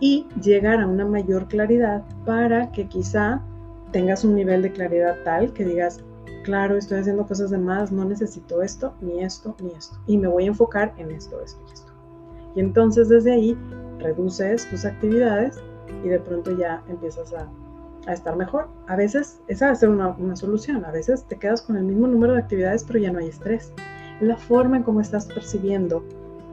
y 0.00 0.26
llegar 0.42 0.80
a 0.80 0.86
una 0.86 1.06
mayor 1.06 1.46
claridad 1.46 2.02
para 2.26 2.72
que 2.72 2.88
quizá 2.88 3.40
tengas 3.92 4.24
un 4.24 4.34
nivel 4.34 4.62
de 4.62 4.72
claridad 4.72 5.16
tal 5.24 5.52
que 5.52 5.64
digas, 5.64 6.02
claro, 6.44 6.76
estoy 6.76 6.98
haciendo 6.98 7.26
cosas 7.26 7.50
de 7.50 7.58
más, 7.58 7.90
no 7.90 8.04
necesito 8.04 8.62
esto, 8.62 8.94
ni 9.00 9.20
esto, 9.20 9.56
ni 9.60 9.72
esto. 9.72 9.96
Y 10.06 10.18
me 10.18 10.28
voy 10.28 10.44
a 10.44 10.48
enfocar 10.48 10.94
en 10.98 11.10
esto, 11.10 11.40
esto 11.40 11.60
y 11.68 11.72
esto. 11.72 11.92
Y 12.54 12.60
entonces 12.60 13.08
desde 13.08 13.32
ahí 13.32 13.58
reduces 13.98 14.68
tus 14.70 14.84
actividades 14.84 15.58
y 16.04 16.08
de 16.08 16.20
pronto 16.20 16.56
ya 16.56 16.84
empiezas 16.88 17.32
a, 17.34 17.48
a 18.06 18.12
estar 18.12 18.36
mejor. 18.36 18.68
A 18.86 18.94
veces 18.94 19.40
esa 19.48 19.66
va 19.66 19.72
a 19.72 19.76
ser 19.76 19.88
una, 19.88 20.10
una, 20.10 20.36
solución, 20.36 20.84
a 20.84 20.92
veces 20.92 21.24
te 21.24 21.36
quedas 21.36 21.62
con 21.62 21.76
el 21.76 21.84
mismo 21.84 22.06
número 22.06 22.34
de 22.34 22.40
actividades 22.40 22.84
pero 22.84 23.00
ya 23.00 23.10
no 23.10 23.18
hay 23.18 23.28
estrés. 23.28 23.72
La 24.20 24.36
forma 24.36 24.76
en 24.76 24.82
cómo 24.84 25.00
estás 25.00 25.26
percibiendo 25.26 26.04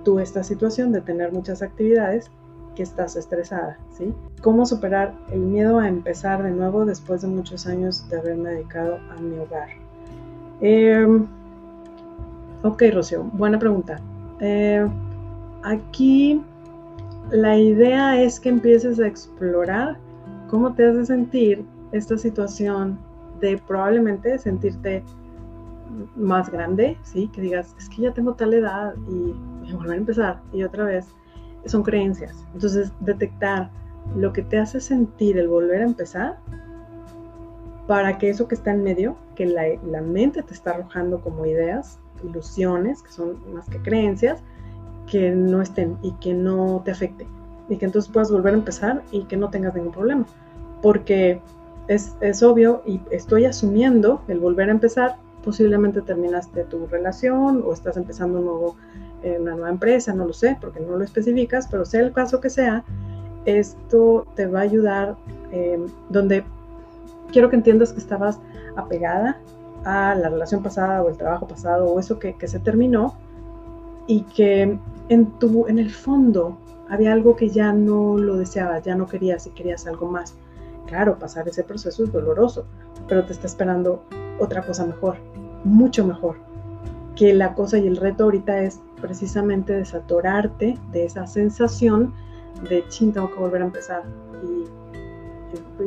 tú 0.04 0.20
esta 0.20 0.44
situación 0.44 0.92
de 0.92 1.02
tener 1.02 1.32
muchas 1.32 1.62
actividades 1.62 2.32
que 2.76 2.84
estás 2.84 3.16
estresada, 3.16 3.78
¿sí? 3.92 4.14
¿Cómo 4.42 4.66
superar 4.66 5.14
el 5.30 5.42
miedo 5.42 5.80
a 5.80 5.88
empezar 5.88 6.42
de 6.42 6.52
nuevo 6.52 6.86
después 6.86 7.22
de 7.22 7.28
muchos 7.28 7.68
años 7.68 8.08
de 8.10 8.18
haberme 8.18 8.50
dedicado 8.52 8.98
a 9.12 9.22
mi 9.22 9.38
hogar? 9.38 9.81
Eh, 10.62 11.08
ok, 12.64 12.84
Rocío, 12.94 13.24
buena 13.34 13.58
pregunta. 13.58 14.00
Eh, 14.40 14.88
aquí 15.64 16.42
la 17.32 17.58
idea 17.58 18.22
es 18.22 18.40
que 18.40 18.50
empieces 18.50 19.00
a 19.00 19.08
explorar 19.08 19.98
cómo 20.50 20.74
te 20.74 20.86
hace 20.86 21.06
sentir 21.06 21.66
esta 21.92 22.18
situación 22.18 23.00
de 23.40 23.58
probablemente 23.58 24.38
sentirte 24.38 25.04
más 26.16 26.50
grande, 26.52 26.98
¿sí? 27.04 27.30
Que 27.34 27.42
digas, 27.42 27.76
es 27.78 27.90
que 27.90 28.04
ya 28.04 28.14
tengo 28.14 28.36
tal 28.36 28.54
edad 28.54 28.94
y, 29.10 29.34
y 29.68 29.74
volver 29.74 29.94
a 29.94 29.98
empezar 29.98 30.42
y 30.54 30.64
otra 30.64 30.86
vez 30.86 31.08
son 31.66 31.84
creencias. 31.84 32.46
Entonces, 32.54 32.92
detectar 33.00 33.70
lo 34.16 34.32
que 34.32 34.44
te 34.44 34.60
hace 34.60 34.80
sentir 34.80 35.38
el 35.38 35.48
volver 35.48 35.82
a 35.82 35.86
empezar 35.86 36.38
para 37.88 38.18
que 38.18 38.30
eso 38.30 38.48
que 38.48 38.56
está 38.56 38.72
en 38.72 38.84
medio, 38.84 39.18
que 39.36 39.46
la, 39.46 39.64
la, 39.86 40.02
mente 40.02 40.44
te 40.44 40.54
está 40.54 40.72
arrojando 40.72 41.20
como 41.22 41.46
ideas, 41.46 42.00
ilusiones, 42.24 43.02
que 43.02 43.12
son 43.12 43.38
más 43.54 43.68
que 43.68 43.80
creencias, 43.80 44.42
que 45.10 45.32
no 45.32 45.62
estén 45.62 45.98
y 46.02 46.12
que 46.14 46.34
no 46.34 46.82
te 46.86 46.92
afecte. 46.92 47.28
Y 47.70 47.78
que 47.78 47.86
entonces 47.86 48.12
puedas 48.12 48.32
volver 48.32 48.54
a 48.54 48.58
empezar 48.58 49.02
y 49.12 49.24
que 49.24 49.38
no 49.38 49.50
tengas 49.50 49.76
ningún 49.76 49.92
problema. 49.92 50.26
Porque 50.82 51.42
es, 51.88 52.16
es 52.22 52.44
obvio 52.44 52.82
y 52.86 53.02
estoy 53.12 53.46
asumiendo 53.46 54.22
el 54.28 54.40
volver 54.40 54.70
a 54.70 54.72
empezar, 54.72 55.18
posiblemente 55.44 56.02
terminaste 56.02 56.64
tu 56.66 56.86
relación 56.88 57.64
o 57.66 57.74
estás 57.74 57.98
empezando 57.98 58.40
un 58.40 58.46
nuevo 58.46 58.76
en 59.24 59.42
una 59.42 59.52
nueva 59.52 59.70
empresa, 59.70 60.14
no 60.14 60.26
lo 60.26 60.34
sé, 60.34 60.58
porque 60.60 60.80
no 60.80 60.98
lo 60.98 61.04
especificas, 61.04 61.68
pero 61.70 61.86
sea 61.86 62.02
el 62.02 62.12
caso 62.12 62.42
que 62.42 62.50
sea, 62.50 62.84
esto 63.46 64.26
te 64.36 64.48
va 64.48 64.60
a 64.60 64.64
ayudar 64.64 65.16
eh, 65.52 65.80
donde 66.10 66.44
quiero 67.32 67.50
que 67.50 67.56
entiendas 67.56 67.94
que 67.94 68.00
estabas 68.00 68.40
apegada 68.76 69.40
a 69.84 70.16
la 70.16 70.30
relación 70.30 70.62
pasada 70.62 71.02
o 71.02 71.10
el 71.10 71.18
trabajo 71.18 71.48
pasado 71.48 71.88
o 71.88 72.00
eso 72.00 72.20
que, 72.20 72.36
que 72.36 72.48
se 72.48 72.60
terminó 72.60 73.16
y 74.08 74.22
que 74.24 74.78
en, 75.10 75.26
tu, 75.40 75.68
en 75.68 75.80
el 75.80 75.90
fondo 75.92 76.58
había 76.90 77.14
algo 77.14 77.36
que 77.36 77.50
ya 77.50 77.72
no 77.72 78.18
lo 78.18 78.38
deseabas, 78.38 78.84
ya 78.84 78.96
no 78.96 79.08
querías 79.08 79.48
y 79.48 79.52
querías 79.52 79.88
algo 79.88 80.08
más. 80.08 80.36
Claro, 80.88 81.18
pasar 81.18 81.48
ese 81.48 81.64
proceso 81.64 82.04
es 82.04 82.12
doloroso, 82.12 82.66
pero 83.08 83.24
te 83.24 83.32
está 83.34 83.48
esperando 83.48 84.04
otra 84.40 84.62
cosa 84.62 84.86
mejor, 84.86 85.16
mucho 85.64 86.06
mejor. 86.06 86.36
Que 87.16 87.34
la 87.34 87.54
cosa 87.54 87.78
y 87.78 87.88
el 87.88 87.98
reto 87.98 88.26
ahorita 88.26 88.62
es 88.62 88.82
precisamente 89.00 89.74
desatorarte 89.74 90.78
de 90.92 91.06
esa 91.06 91.28
sensación 91.28 92.14
de 92.68 92.86
chin, 92.90 93.14
tengo 93.14 93.32
que 93.32 93.40
volver 93.40 93.62
a 93.62 93.66
empezar 93.66 94.04
y, 94.44 94.66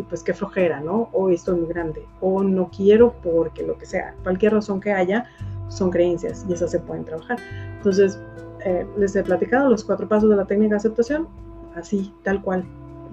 pues 0.09 0.23
qué 0.23 0.35
flojera, 0.35 0.81
¿no? 0.81 1.09
O 1.13 1.29
estoy 1.31 1.61
muy 1.61 1.69
grande, 1.69 2.07
o 2.21 2.43
no 2.43 2.71
quiero 2.75 3.15
porque 3.23 3.63
lo 3.63 3.77
que 3.79 3.87
sea, 3.87 4.15
cualquier 4.23 4.55
razón 4.55 4.81
que 4.81 4.93
haya, 4.93 5.27
son 5.69 5.91
creencias 5.91 6.45
y 6.49 6.53
esas 6.53 6.71
se 6.71 6.81
pueden 6.81 7.05
trabajar. 7.05 7.39
Entonces, 7.77 8.19
eh, 8.65 8.87
les 8.97 9.15
he 9.17 9.23
platicado 9.23 9.69
los 9.69 9.85
cuatro 9.85 10.09
pasos 10.09 10.31
de 10.31 10.37
la 10.37 10.45
técnica 10.45 10.75
de 10.75 10.79
aceptación, 10.79 11.29
así, 11.75 12.13
tal 12.23 12.43
cual. 12.43 12.65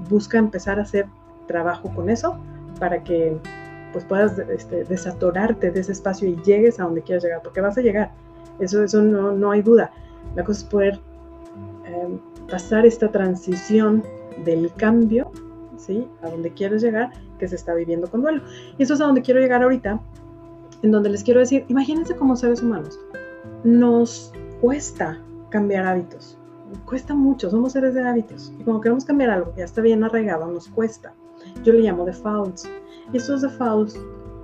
Busca 0.09 0.37
empezar 0.37 0.79
a 0.79 0.83
hacer 0.83 1.05
trabajo 1.47 1.91
con 1.93 2.09
eso 2.09 2.37
para 2.79 3.03
que 3.03 3.37
pues 3.91 4.05
puedas 4.05 4.39
este, 4.39 4.85
de 4.85 4.95
ese 4.95 5.91
espacio 5.91 6.27
y 6.27 6.35
llegues 6.43 6.79
a 6.79 6.83
donde 6.83 7.01
quieras 7.01 7.23
llegar, 7.23 7.41
porque 7.43 7.59
vas 7.59 7.77
a 7.77 7.81
llegar 7.81 8.11
eso, 8.59 8.83
eso 8.83 9.01
no, 9.01 9.31
no 9.31 9.51
hay 9.51 9.61
duda. 9.61 9.91
La 10.35 10.43
cosa 10.43 10.61
es 10.61 10.65
poder 10.65 10.99
eh, 11.85 12.19
pasar 12.49 12.85
esta 12.85 13.11
transición 13.11 14.03
del 14.45 14.71
cambio, 14.73 15.31
¿sí? 15.81 16.07
A 16.21 16.29
donde 16.29 16.51
quieres 16.51 16.81
llegar, 16.81 17.11
que 17.39 17.47
se 17.47 17.55
está 17.55 17.73
viviendo 17.73 18.09
con 18.09 18.21
duelo. 18.21 18.41
Y 18.77 18.83
eso 18.83 18.93
es 18.93 19.01
a 19.01 19.05
donde 19.05 19.21
quiero 19.21 19.39
llegar 19.39 19.63
ahorita, 19.63 19.99
en 20.81 20.91
donde 20.91 21.09
les 21.09 21.23
quiero 21.23 21.39
decir, 21.39 21.65
imagínense 21.67 22.15
como 22.15 22.35
seres 22.35 22.61
humanos, 22.61 22.99
nos 23.63 24.33
cuesta 24.61 25.19
cambiar 25.49 25.85
hábitos, 25.85 26.37
cuesta 26.85 27.13
mucho, 27.13 27.49
somos 27.49 27.73
seres 27.73 27.93
de 27.93 28.07
hábitos. 28.07 28.53
Y 28.59 28.63
cuando 28.63 28.81
queremos 28.81 29.05
cambiar 29.05 29.31
algo 29.31 29.51
que 29.53 29.59
ya 29.59 29.65
está 29.65 29.81
bien 29.81 30.03
arraigado, 30.03 30.47
nos 30.51 30.67
cuesta. 30.67 31.13
Yo 31.63 31.73
le 31.73 31.81
llamo 31.81 32.05
defaults. 32.05 32.69
Y 33.11 33.17
estos 33.17 33.41
defaults 33.41 33.99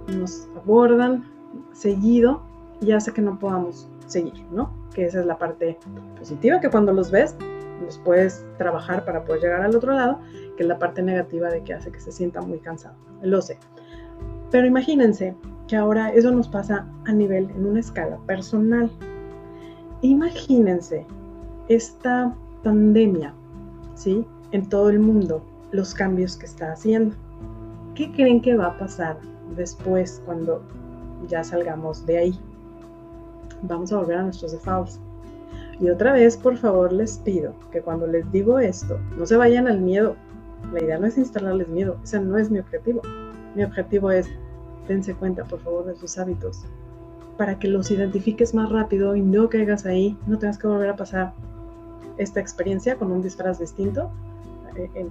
nos 0.07 0.47
abordan 0.55 1.25
seguido 1.73 2.41
y 2.81 2.91
hace 2.91 3.11
que 3.13 3.21
no 3.21 3.37
podamos 3.39 3.87
seguir, 4.07 4.45
¿no? 4.51 4.71
Que 4.93 5.05
esa 5.05 5.19
es 5.19 5.25
la 5.25 5.37
parte 5.37 5.77
positiva, 6.17 6.59
que 6.59 6.69
cuando 6.69 6.93
los 6.93 7.11
ves, 7.11 7.35
los 7.83 7.97
puedes 7.99 8.45
trabajar 8.57 9.05
para 9.05 9.23
poder 9.23 9.41
llegar 9.41 9.61
al 9.61 9.75
otro 9.75 9.93
lado, 9.93 10.19
que 10.57 10.63
es 10.63 10.67
la 10.67 10.77
parte 10.77 11.01
negativa 11.01 11.49
de 11.49 11.63
que 11.63 11.73
hace 11.73 11.91
que 11.91 12.01
se 12.01 12.11
sienta 12.11 12.41
muy 12.41 12.59
cansado. 12.59 12.95
Lo 13.21 13.41
sé. 13.41 13.57
Pero 14.51 14.67
imagínense 14.67 15.35
que 15.67 15.77
ahora 15.77 16.11
eso 16.13 16.31
nos 16.31 16.49
pasa 16.49 16.85
a 17.05 17.13
nivel, 17.13 17.49
en 17.51 17.65
una 17.65 17.79
escala 17.79 18.17
personal. 18.25 18.91
Imagínense 20.01 21.05
esta 21.69 22.35
pandemia, 22.63 23.33
¿sí? 23.95 24.25
En 24.51 24.67
todo 24.67 24.89
el 24.89 24.99
mundo, 24.99 25.41
los 25.71 25.93
cambios 25.93 26.35
que 26.35 26.45
está 26.45 26.73
haciendo. 26.73 27.15
¿Qué 27.95 28.11
creen 28.11 28.41
que 28.41 28.55
va 28.55 28.67
a 28.67 28.77
pasar 28.77 29.17
después 29.55 30.21
cuando 30.25 30.61
ya 31.27 31.43
salgamos 31.43 32.05
de 32.05 32.17
ahí? 32.17 32.39
vamos 33.61 33.91
a 33.91 33.97
volver 33.97 34.17
a 34.17 34.23
nuestros 34.23 34.51
defaults. 34.51 34.99
Y 35.79 35.89
otra 35.89 36.13
vez, 36.13 36.35
por 36.37 36.57
favor, 36.57 36.91
les 36.91 37.17
pido 37.19 37.53
que 37.71 37.81
cuando 37.81 38.07
les 38.07 38.29
digo 38.31 38.59
esto, 38.59 38.99
no 39.17 39.25
se 39.25 39.37
vayan 39.37 39.67
al 39.67 39.79
miedo. 39.79 40.15
La 40.71 40.83
idea 40.83 40.97
no 40.97 41.07
es 41.07 41.17
instalarles 41.17 41.67
miedo, 41.67 41.97
ese 42.03 42.19
no 42.19 42.37
es 42.37 42.51
mi 42.51 42.59
objetivo. 42.59 43.01
Mi 43.55 43.63
objetivo 43.63 44.11
es, 44.11 44.27
dense 44.87 45.13
cuenta, 45.15 45.43
por 45.45 45.59
favor, 45.59 45.85
de 45.85 45.95
sus 45.95 46.17
hábitos, 46.17 46.63
para 47.37 47.59
que 47.59 47.67
los 47.67 47.89
identifiques 47.91 48.53
más 48.53 48.69
rápido 48.69 49.15
y 49.15 49.21
no 49.21 49.49
caigas 49.49 49.85
ahí, 49.85 50.17
no 50.27 50.37
tengas 50.37 50.57
que 50.57 50.67
volver 50.67 50.89
a 50.89 50.95
pasar 50.95 51.33
esta 52.17 52.39
experiencia 52.39 52.95
con 52.95 53.11
un 53.11 53.21
disfraz 53.21 53.59
distinto, 53.59 54.11
eh, 54.75 55.07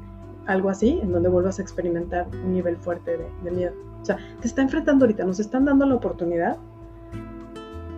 algo 0.46 0.68
así, 0.68 1.00
en 1.02 1.12
donde 1.12 1.28
vuelvas 1.28 1.58
a 1.58 1.62
experimentar 1.62 2.26
un 2.44 2.52
nivel 2.52 2.76
fuerte 2.76 3.16
de, 3.16 3.26
de 3.42 3.50
miedo. 3.50 3.72
O 4.02 4.04
sea, 4.04 4.18
te 4.40 4.46
está 4.46 4.62
enfrentando 4.62 5.04
ahorita, 5.04 5.24
nos 5.24 5.40
están 5.40 5.64
dando 5.64 5.86
la 5.86 5.96
oportunidad 5.96 6.58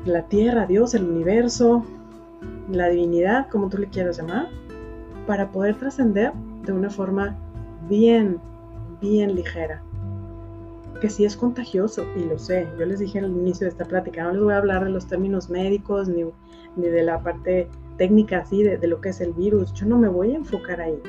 la 0.09 0.23
tierra, 0.23 0.67
Dios, 0.67 0.95
el 0.95 1.05
universo, 1.05 1.85
la 2.71 2.89
divinidad, 2.89 3.49
como 3.49 3.69
tú 3.69 3.79
le 3.79 3.89
quieras 3.89 4.19
llamar, 4.19 4.49
para 5.27 5.51
poder 5.51 5.77
trascender 5.77 6.33
de 6.73 6.79
una 6.79 6.91
forma 6.91 7.37
bien, 7.89 8.39
bien 9.01 9.35
ligera. 9.35 9.83
que 11.01 11.09
sí 11.09 11.25
es 11.25 11.37
contagioso, 11.37 12.05
y 12.17 12.25
lo 12.25 12.39
sé. 12.39 12.67
Yo 12.77 12.85
les 12.85 12.99
dije 12.99 13.21
al 13.21 13.31
inicio 13.31 13.67
de 13.67 13.71
esta 13.71 13.85
plática, 13.85 14.25
no 14.25 14.33
les 14.33 14.43
voy 14.43 14.53
a 14.53 14.59
hablar 14.59 14.85
de 14.85 14.91
los 14.91 15.07
términos 15.07 15.49
médicos 15.49 16.09
ni, 16.09 16.25
ni 16.75 16.89
de 16.89 17.03
la 17.05 17.21
parte 17.23 17.69
técnica 17.99 18.39
así 18.39 18.65
de, 18.65 18.79
de, 18.79 18.87
lo 18.89 19.01
que 19.01 19.11
es 19.11 19.21
el 19.21 19.33
virus. 19.33 19.73
Yo 19.75 19.87
no 19.87 19.97
me 19.97 20.09
voy 20.09 20.33
a 20.33 20.37
enfocar 20.39 20.81
ahí. 20.81 21.01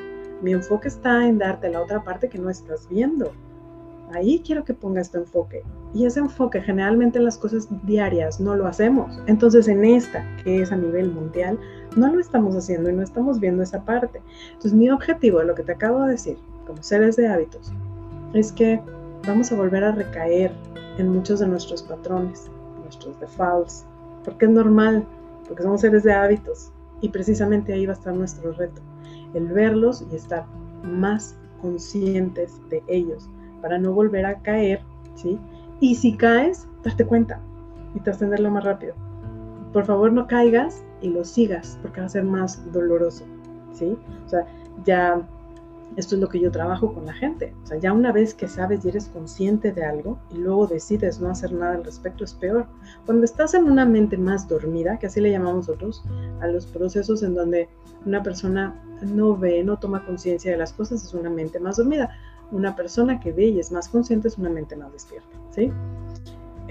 Mi 0.42 0.52
enfoque 0.52 0.86
está 0.86 1.26
en 1.26 1.38
darte 1.38 1.70
la 1.70 1.82
otra 1.82 2.04
parte 2.04 2.28
que 2.28 2.38
no 2.38 2.50
estás 2.50 2.88
viendo. 2.88 3.32
Ahí 4.12 4.42
quiero 4.44 4.64
que 4.64 4.74
pongas 4.74 5.10
tu 5.10 5.18
enfoque. 5.18 5.64
Y 5.92 6.06
ese 6.06 6.20
enfoque 6.20 6.60
generalmente 6.60 7.18
en 7.18 7.24
las 7.24 7.38
cosas 7.38 7.68
diarias 7.84 8.40
no 8.40 8.54
lo 8.54 8.66
hacemos. 8.66 9.18
Entonces 9.26 9.66
en 9.66 9.84
esta, 9.84 10.24
que 10.42 10.62
es 10.62 10.70
a 10.70 10.76
nivel 10.76 11.10
mundial, 11.10 11.58
no 11.96 12.12
lo 12.12 12.20
estamos 12.20 12.54
haciendo 12.56 12.90
y 12.90 12.92
no 12.92 13.02
estamos 13.02 13.40
viendo 13.40 13.62
esa 13.62 13.84
parte. 13.84 14.20
Entonces 14.48 14.72
mi 14.72 14.90
objetivo 14.90 15.42
lo 15.42 15.54
que 15.54 15.62
te 15.62 15.72
acabo 15.72 16.02
de 16.02 16.12
decir, 16.12 16.38
como 16.66 16.82
seres 16.82 17.16
de 17.16 17.28
hábitos, 17.28 17.72
es 18.32 18.52
que 18.52 18.80
vamos 19.26 19.50
a 19.50 19.56
volver 19.56 19.84
a 19.84 19.92
recaer 19.92 20.52
en 20.98 21.08
muchos 21.08 21.40
de 21.40 21.48
nuestros 21.48 21.82
patrones, 21.82 22.50
nuestros 22.82 23.18
defaults, 23.20 23.84
porque 24.24 24.46
es 24.46 24.50
normal, 24.50 25.04
porque 25.46 25.62
somos 25.62 25.80
seres 25.80 26.02
de 26.04 26.12
hábitos 26.12 26.70
y 27.00 27.08
precisamente 27.08 27.72
ahí 27.72 27.86
va 27.86 27.92
a 27.92 27.96
estar 27.96 28.14
nuestro 28.14 28.52
reto, 28.52 28.80
el 29.34 29.46
verlos 29.48 30.06
y 30.10 30.16
estar 30.16 30.44
más 30.82 31.36
conscientes 31.60 32.60
de 32.68 32.82
ellos 32.88 33.28
para 33.62 33.78
no 33.78 33.92
volver 33.92 34.26
a 34.26 34.40
caer, 34.40 34.80
¿sí? 35.14 35.38
Y 35.80 35.94
si 35.94 36.16
caes, 36.16 36.66
darte 36.82 37.04
cuenta 37.04 37.40
y 37.94 38.00
trascenderlo 38.00 38.50
más 38.50 38.64
rápido. 38.64 38.94
Por 39.72 39.84
favor, 39.84 40.12
no 40.12 40.26
caigas 40.26 40.84
y 41.02 41.08
lo 41.08 41.24
sigas 41.24 41.78
porque 41.82 42.00
va 42.00 42.06
a 42.06 42.10
ser 42.10 42.24
más 42.24 42.70
doloroso, 42.72 43.24
¿sí? 43.74 43.96
O 44.26 44.28
sea, 44.28 44.46
ya 44.84 45.26
esto 45.96 46.14
es 46.14 46.20
lo 46.20 46.28
que 46.28 46.40
yo 46.40 46.50
trabajo 46.50 46.92
con 46.92 47.06
la 47.06 47.12
gente. 47.12 47.54
O 47.64 47.66
sea, 47.66 47.78
ya 47.78 47.92
una 47.92 48.12
vez 48.12 48.34
que 48.34 48.48
sabes 48.48 48.84
y 48.84 48.88
eres 48.88 49.08
consciente 49.08 49.72
de 49.72 49.84
algo 49.84 50.18
y 50.30 50.38
luego 50.38 50.66
decides 50.66 51.20
no 51.20 51.30
hacer 51.30 51.52
nada 51.52 51.74
al 51.74 51.84
respecto, 51.84 52.24
es 52.24 52.34
peor. 52.34 52.66
Cuando 53.06 53.24
estás 53.24 53.54
en 53.54 53.64
una 53.64 53.84
mente 53.84 54.16
más 54.16 54.48
dormida, 54.48 54.98
que 54.98 55.06
así 55.06 55.20
le 55.20 55.30
llamamos 55.30 55.68
nosotros 55.68 56.04
a 56.40 56.46
los 56.46 56.66
procesos 56.66 57.22
en 57.22 57.34
donde 57.34 57.68
una 58.06 58.22
persona 58.22 58.80
no 59.02 59.36
ve, 59.36 59.64
no 59.64 59.78
toma 59.78 60.04
conciencia 60.04 60.52
de 60.52 60.58
las 60.58 60.72
cosas, 60.72 61.04
es 61.04 61.14
una 61.14 61.30
mente 61.30 61.58
más 61.58 61.76
dormida. 61.76 62.10
Una 62.52 62.74
persona 62.74 63.20
que 63.20 63.32
ve 63.32 63.46
y 63.46 63.60
es 63.60 63.70
más 63.70 63.88
consciente 63.88 64.28
es 64.28 64.38
una 64.38 64.50
mente 64.50 64.76
más 64.76 64.92
despierta, 64.92 65.28
¿sí? 65.50 65.72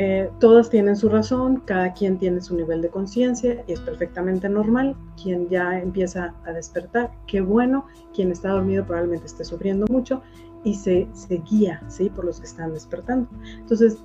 Eh, 0.01 0.31
todas 0.39 0.69
tienen 0.69 0.95
su 0.95 1.09
razón, 1.09 1.61
cada 1.65 1.91
quien 1.91 2.17
tiene 2.17 2.39
su 2.39 2.55
nivel 2.55 2.81
de 2.81 2.87
conciencia 2.87 3.65
y 3.67 3.73
es 3.73 3.81
perfectamente 3.81 4.47
normal. 4.47 4.95
Quien 5.21 5.49
ya 5.49 5.77
empieza 5.77 6.33
a 6.45 6.53
despertar, 6.53 7.11
qué 7.27 7.41
bueno. 7.41 7.85
Quien 8.15 8.31
está 8.31 8.49
dormido 8.49 8.85
probablemente 8.85 9.25
esté 9.25 9.43
sufriendo 9.43 9.85
mucho 9.89 10.21
y 10.63 10.75
se, 10.75 11.09
se 11.11 11.39
guía 11.39 11.83
¿sí? 11.89 12.09
por 12.09 12.23
los 12.23 12.39
que 12.39 12.45
están 12.45 12.73
despertando. 12.73 13.27
Entonces, 13.57 13.97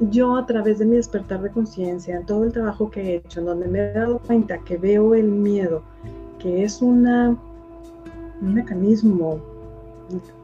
yo 0.00 0.36
a 0.36 0.44
través 0.44 0.80
de 0.80 0.84
mi 0.84 0.96
despertar 0.96 1.40
de 1.40 1.50
conciencia, 1.50 2.16
en 2.16 2.26
todo 2.26 2.44
el 2.44 2.52
trabajo 2.52 2.90
que 2.90 3.00
he 3.00 3.14
hecho, 3.16 3.40
en 3.40 3.46
donde 3.46 3.68
me 3.68 3.78
he 3.78 3.92
dado 3.94 4.18
cuenta 4.18 4.58
que 4.58 4.76
veo 4.76 5.14
el 5.14 5.28
miedo, 5.28 5.82
que 6.38 6.62
es 6.62 6.82
una, 6.82 7.30
un 8.42 8.54
mecanismo 8.54 9.40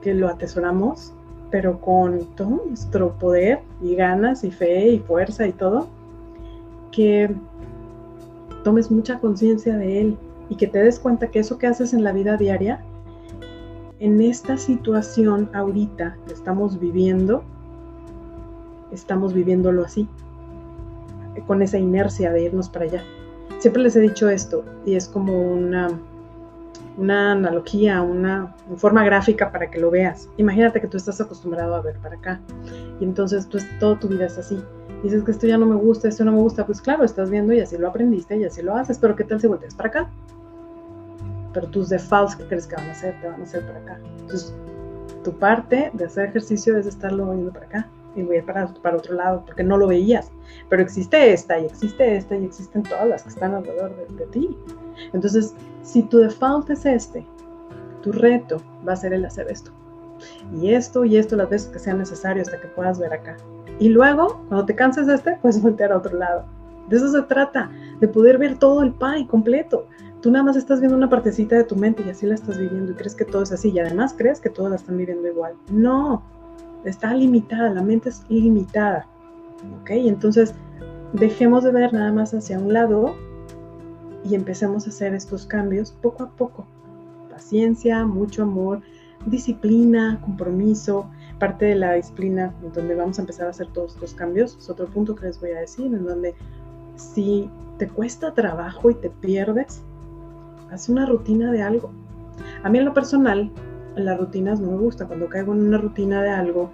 que 0.01 0.15
lo 0.15 0.29
atesoramos, 0.29 1.13
pero 1.55 1.81
con 1.81 2.25
todo 2.35 2.65
nuestro 2.67 3.13
poder 3.13 3.61
y 3.81 3.95
ganas 3.95 4.43
y 4.43 4.51
fe 4.51 4.89
y 4.89 4.99
fuerza 4.99 5.47
y 5.47 5.53
todo, 5.53 5.87
que 6.91 7.33
tomes 8.65 8.91
mucha 8.91 9.21
conciencia 9.21 9.77
de 9.77 10.01
él 10.01 10.19
y 10.49 10.57
que 10.57 10.67
te 10.67 10.81
des 10.81 10.99
cuenta 10.99 11.29
que 11.29 11.39
eso 11.39 11.57
que 11.57 11.69
haces 11.69 11.95
en 11.95 12.03
la 12.03 12.11
vida 12.11 12.37
diaria, 12.37 12.83
en 14.01 14.21
esta 14.21 14.57
situación 14.57 15.49
ahorita 15.55 16.17
que 16.27 16.33
estamos 16.33 16.81
viviendo, 16.81 17.45
estamos 18.91 19.33
viviéndolo 19.33 19.85
así, 19.85 20.09
con 21.47 21.63
esa 21.63 21.79
inercia 21.79 22.33
de 22.33 22.47
irnos 22.47 22.69
para 22.69 22.87
allá. 22.87 23.05
Siempre 23.61 23.85
les 23.85 23.95
he 23.95 24.01
dicho 24.01 24.29
esto 24.29 24.65
y 24.85 24.97
es 24.97 25.07
como 25.07 25.41
una 25.41 26.01
una 26.97 27.33
analogía, 27.33 28.03
una, 28.03 28.55
forma 28.77 29.05
gráfica 29.05 29.51
para 29.51 29.71
que 29.71 29.79
lo 29.79 29.91
veas. 29.91 30.29
Imagínate 30.37 30.81
que 30.81 30.87
tú 30.87 30.97
estás 30.97 31.21
acostumbrado 31.21 31.75
a 31.75 31.81
ver 31.81 31.97
para 31.99 32.17
acá 32.17 32.41
y 33.01 33.05
entonces 33.05 33.49
tú, 33.49 33.59
toda 33.81 33.99
tu 33.99 34.09
vida 34.09 34.27
es 34.27 34.39
así. 34.39 34.63
dices 35.03 35.23
que 35.25 35.33
esto 35.33 35.47
ya 35.47 35.59
no 35.59 35.67
me 35.67 35.75
gusta, 35.75 36.09
esto 36.09 36.25
no 36.25 36.33
me 36.33 36.41
gusta, 36.41 36.65
pues 36.65 36.81
claro, 36.81 37.05
estás 37.05 37.31
viendo 37.31 37.53
y 37.53 37.61
así 37.61 37.77
lo 37.77 37.89
aprendiste 37.89 38.37
y 38.37 38.45
así 38.45 38.63
lo 38.63 38.77
haces, 38.77 38.99
pero 38.99 39.17
¿qué 39.17 39.25
tal 39.25 39.41
si 39.41 39.47
volteas 39.47 39.75
para 39.75 39.89
acá? 39.89 40.11
Pero 41.53 41.69
tus 41.69 41.89
defaults 41.89 42.37
que 42.37 42.45
crees 42.45 42.67
que 42.67 42.77
van 42.77 42.89
a 42.89 42.93
hacer, 42.93 43.21
te 43.21 43.29
van 43.29 43.41
a 43.41 43.45
hacer 43.45 43.65
para 43.67 43.79
acá. 43.79 44.01
Entonces, 44.21 44.55
tu 45.23 45.33
parte 45.33 45.91
de 45.93 46.05
hacer 46.05 46.29
ejercicio 46.29 46.77
es 46.77 46.87
estarlo 46.87 47.31
viendo 47.33 47.53
para 47.53 47.67
acá 47.67 47.89
y 48.17 48.23
voy 48.23 48.41
para, 48.43 48.67
para 48.75 48.97
otro 48.97 49.15
lado, 49.15 49.45
porque 49.45 49.65
no 49.65 49.77
lo 49.77 49.89
veías. 49.89 50.31
Pero 50.69 50.83
existe 50.83 51.33
esta 51.33 51.59
y 51.59 51.67
existe 51.67 52.17
esta 52.17 52.37
y 52.37 52.45
existen 52.45 52.83
todas 52.83 53.09
las 53.09 53.23
que 53.23 53.31
están 53.31 53.55
alrededor 53.55 53.95
de 54.09 54.27
ti. 54.27 54.57
Entonces, 55.13 55.55
si 55.85 56.03
tu 56.03 56.19
default 56.19 56.71
es 56.71 56.87
este, 56.87 57.27
tu 58.03 58.11
reto 58.11 58.61
va 58.87 58.95
a 58.95 58.97
ser 58.97 59.13
el 59.13 59.25
hacer 59.25 59.47
esto. 59.51 59.71
Y 60.53 60.73
esto 60.73 61.05
y 61.05 61.17
esto 61.19 61.37
las 61.37 61.51
veces 61.51 61.69
que 61.69 61.79
sea 61.79 61.95
necesario 61.95 62.43
hasta 62.43 62.61
que 62.61 62.69
puedas 62.69 62.99
ver 62.99 63.13
acá. 63.13 63.37
Y 63.79 63.91
luego, 63.91 64.43
cuando 64.49 64.65
te 64.65 64.75
canses 64.75 65.07
de 65.07 65.15
este, 65.15 65.37
puedes 65.43 65.61
voltear 65.61 65.93
a 65.93 65.99
otro 65.99 66.17
lado. 66.17 66.45
De 66.89 66.97
eso 66.97 67.11
se 67.11 67.23
trata, 67.23 67.71
de 68.01 68.09
poder 68.09 68.39
ver 68.39 68.59
todo 68.59 68.83
el 68.83 68.93
pie 68.93 69.27
completo. 69.29 69.87
Tú 70.21 70.31
nada 70.31 70.45
más 70.45 70.57
estás 70.57 70.81
viendo 70.81 70.97
una 70.97 71.09
partecita 71.09 71.57
de 71.57 71.65
tu 71.65 71.77
mente 71.77 72.03
y 72.07 72.11
así 72.11 72.27
la 72.27 72.35
estás 72.35 72.59
viviendo 72.59 72.93
y 72.93 72.95
crees 72.95 73.15
que 73.15 73.27
todo 73.27 73.43
es 73.43 73.53
así 73.53 73.71
y 73.71 73.79
además 73.79 74.15
crees 74.17 74.41
que 74.41 74.49
todos 74.49 74.71
la 74.71 74.77
están 74.77 74.97
viviendo 74.97 75.29
igual. 75.29 75.55
No, 75.71 76.23
está 76.85 77.13
limitada, 77.13 77.71
la 77.71 77.83
mente 77.83 78.09
es 78.09 78.23
limitada. 78.31 79.07
¿Ok? 79.83 79.91
Entonces, 79.91 80.55
dejemos 81.13 81.65
de 81.65 81.73
ver 81.73 81.93
nada 81.93 82.11
más 82.11 82.33
hacia 82.33 82.59
un 82.59 82.73
lado 82.73 83.15
y 84.25 84.35
empecemos 84.35 84.87
a 84.87 84.91
hacer 84.91 85.15
estos 85.15 85.47
cambios 85.47 85.93
poco 85.93 86.25
a 86.25 86.31
poco. 86.31 86.67
Paciencia, 87.31 88.05
mucho 88.07 88.43
amor, 88.43 88.81
disciplina, 89.27 90.21
compromiso. 90.23 91.11
Parte 91.39 91.67
de 91.67 91.75
la 91.75 91.95
disciplina 91.95 92.55
en 92.63 92.73
donde 92.73 92.95
vamos 92.95 93.19
a 93.19 93.23
empezar 93.23 93.47
a 93.47 93.51
hacer 93.51 93.67
todos 93.69 93.95
estos 93.95 94.15
cambios 94.15 94.57
es 94.57 94.71
otro 94.71 94.87
punto 94.87 95.15
que 95.15 95.27
les 95.27 95.41
voy 95.41 95.51
a 95.51 95.61
decir, 95.61 95.87
en 95.87 96.05
donde 96.05 96.35
si 96.97 97.51
te 97.79 97.89
cuesta 97.89 98.33
trabajo 98.35 98.91
y 98.91 98.95
te 98.95 99.11
pierdes, 99.11 99.83
haz 100.71 100.89
una 100.89 101.07
rutina 101.07 101.51
de 101.51 101.63
algo. 101.63 101.91
A 102.63 102.71
mí 102.71 102.79
en 102.79 102.85
lo 102.85 102.95
personal, 102.95 103.51
las 103.97 104.19
rutinas 104.19 104.61
no 104.61 104.71
me 104.71 104.79
gustan. 104.79 105.09
Cuando 105.09 105.29
caigo 105.29 105.53
en 105.53 105.67
una 105.67 105.79
rutina 105.79 106.23
de 106.23 106.31
algo, 106.31 106.71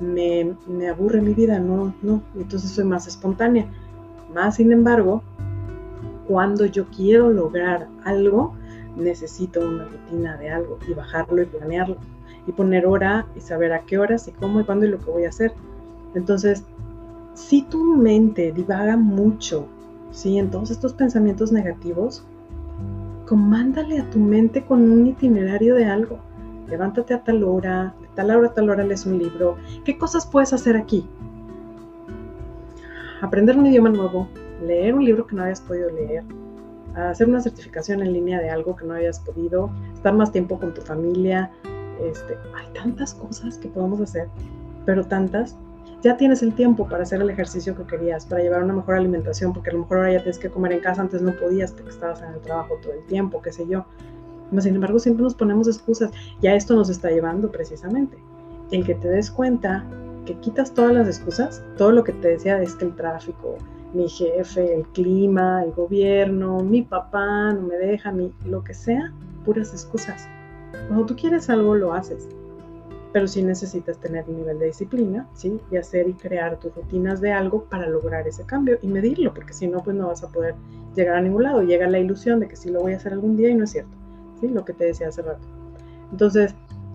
me, 0.00 0.56
me 0.66 0.88
aburre 0.88 1.20
mi 1.20 1.34
vida, 1.34 1.58
no, 1.58 1.94
no. 2.02 2.22
Entonces 2.36 2.70
soy 2.70 2.84
más 2.84 3.06
espontánea. 3.06 3.66
Más 4.32 4.56
sin 4.56 4.72
embargo, 4.72 5.22
cuando 6.26 6.66
yo 6.66 6.86
quiero 6.86 7.30
lograr 7.30 7.88
algo, 8.04 8.54
necesito 8.96 9.60
una 9.60 9.84
rutina 9.84 10.36
de 10.36 10.50
algo 10.50 10.78
y 10.88 10.94
bajarlo 10.94 11.42
y 11.42 11.46
planearlo 11.46 11.96
y 12.46 12.52
poner 12.52 12.86
hora 12.86 13.26
y 13.34 13.40
saber 13.40 13.72
a 13.72 13.80
qué 13.80 13.98
horas 13.98 14.28
y 14.28 14.32
cómo 14.32 14.60
y 14.60 14.64
cuándo 14.64 14.86
y 14.86 14.90
lo 14.90 14.98
que 15.00 15.10
voy 15.10 15.24
a 15.24 15.30
hacer. 15.30 15.52
Entonces, 16.14 16.64
si 17.34 17.62
tu 17.62 17.82
mente 17.96 18.52
divaga 18.52 18.96
mucho, 18.96 19.66
¿sí? 20.10 20.38
En 20.38 20.50
todos 20.50 20.70
estos 20.70 20.92
pensamientos 20.92 21.52
negativos, 21.52 22.24
comándale 23.26 23.98
a 23.98 24.10
tu 24.10 24.18
mente 24.18 24.64
con 24.64 24.90
un 24.90 25.06
itinerario 25.06 25.74
de 25.74 25.86
algo. 25.86 26.18
Levántate 26.68 27.14
a 27.14 27.24
tal 27.24 27.42
hora, 27.44 27.94
de 28.00 28.08
tal 28.14 28.30
hora 28.30 28.48
a 28.48 28.54
tal 28.54 28.70
hora 28.70 28.84
lees 28.84 29.06
un 29.06 29.18
libro. 29.18 29.56
¿Qué 29.84 29.98
cosas 29.98 30.26
puedes 30.26 30.52
hacer 30.52 30.76
aquí? 30.76 31.06
Aprender 33.20 33.56
un 33.56 33.66
idioma 33.66 33.88
nuevo, 33.88 34.28
leer 34.62 34.94
un 34.94 35.04
libro 35.04 35.26
que 35.26 35.36
no 35.36 35.42
habías 35.42 35.60
podido 35.60 35.90
leer, 35.90 36.24
hacer 36.94 37.28
una 37.28 37.40
certificación 37.40 38.02
en 38.02 38.12
línea 38.12 38.40
de 38.40 38.50
algo 38.50 38.76
que 38.76 38.84
no 38.84 38.94
habías 38.94 39.18
podido, 39.20 39.70
estar 39.94 40.14
más 40.14 40.32
tiempo 40.32 40.58
con 40.58 40.72
tu 40.74 40.80
familia. 40.80 41.50
Este, 42.00 42.36
hay 42.54 42.66
tantas 42.72 43.14
cosas 43.14 43.58
que 43.58 43.68
podemos 43.68 44.00
hacer, 44.00 44.28
pero 44.84 45.04
tantas. 45.04 45.56
Ya 46.02 46.16
tienes 46.16 46.42
el 46.42 46.54
tiempo 46.54 46.86
para 46.86 47.04
hacer 47.04 47.22
el 47.22 47.30
ejercicio 47.30 47.74
que 47.74 47.84
querías, 47.84 48.26
para 48.26 48.42
llevar 48.42 48.62
una 48.62 48.74
mejor 48.74 48.96
alimentación, 48.96 49.54
porque 49.54 49.70
a 49.70 49.72
lo 49.72 49.80
mejor 49.80 49.98
ahora 49.98 50.12
ya 50.12 50.18
tienes 50.18 50.38
que 50.38 50.50
comer 50.50 50.72
en 50.72 50.80
casa, 50.80 51.00
antes 51.00 51.22
no 51.22 51.32
podías 51.32 51.72
porque 51.72 51.90
estabas 51.90 52.20
en 52.20 52.34
el 52.34 52.40
trabajo 52.40 52.74
todo 52.82 52.92
el 52.92 53.04
tiempo, 53.06 53.40
qué 53.40 53.52
sé 53.52 53.66
yo. 53.66 53.86
Sin 54.58 54.74
embargo, 54.74 54.98
siempre 54.98 55.22
nos 55.22 55.34
ponemos 55.34 55.66
excusas 55.66 56.10
y 56.42 56.46
a 56.46 56.54
esto 56.54 56.74
nos 56.74 56.90
está 56.90 57.10
llevando 57.10 57.50
precisamente. 57.50 58.18
El 58.70 58.84
que 58.84 58.94
te 58.94 59.08
des 59.08 59.30
cuenta 59.30 59.84
que 60.26 60.34
quitas 60.40 60.72
todas 60.72 60.92
las 60.92 61.08
excusas, 61.08 61.62
todo 61.76 61.90
lo 61.92 62.04
que 62.04 62.12
te 62.12 62.28
decía 62.28 62.60
es 62.62 62.74
que 62.74 62.84
el 62.84 62.94
tráfico, 62.94 63.56
mi 63.94 64.08
jefe, 64.08 64.74
el 64.74 64.82
clima, 64.88 65.62
el 65.64 65.72
gobierno, 65.72 66.58
mi 66.60 66.82
papá 66.82 67.52
no 67.52 67.62
me 67.62 67.76
deja, 67.76 68.12
mi, 68.12 68.32
lo 68.44 68.62
que 68.62 68.74
sea, 68.74 69.12
puras 69.44 69.72
excusas. 69.72 70.28
Cuando 70.88 71.06
tú 71.06 71.16
quieres 71.16 71.48
algo, 71.48 71.74
lo 71.74 71.94
haces. 71.94 72.28
Pero 73.12 73.28
sí 73.28 73.42
necesitas 73.42 73.98
tener 73.98 74.24
un 74.28 74.38
nivel 74.38 74.58
de 74.58 74.66
disciplina, 74.66 75.28
¿sí? 75.34 75.60
Y 75.70 75.76
hacer 75.76 76.08
y 76.08 76.14
crear 76.14 76.58
tus 76.58 76.74
rutinas 76.74 77.20
de 77.20 77.32
algo 77.32 77.64
para 77.64 77.88
lograr 77.88 78.26
ese 78.26 78.44
cambio 78.44 78.78
y 78.82 78.88
medirlo, 78.88 79.32
porque 79.32 79.52
si 79.52 79.68
no, 79.68 79.82
pues 79.82 79.96
no 79.96 80.08
vas 80.08 80.24
a 80.24 80.28
poder 80.28 80.56
llegar 80.96 81.16
a 81.16 81.20
ningún 81.20 81.44
lado. 81.44 81.62
Llega 81.62 81.88
la 81.88 82.00
ilusión 82.00 82.40
de 82.40 82.48
que 82.48 82.56
sí 82.56 82.70
lo 82.70 82.80
voy 82.80 82.92
a 82.92 82.96
hacer 82.96 83.12
algún 83.12 83.36
día 83.36 83.50
y 83.50 83.54
no 83.54 83.64
es 83.64 83.70
cierto, 83.70 83.96
¿sí? 84.40 84.48
Lo 84.48 84.64
que 84.64 84.72
te 84.72 84.86
decía 84.86 85.08
hace 85.08 85.22
rato. 85.22 85.46
Entonces, 86.10 86.54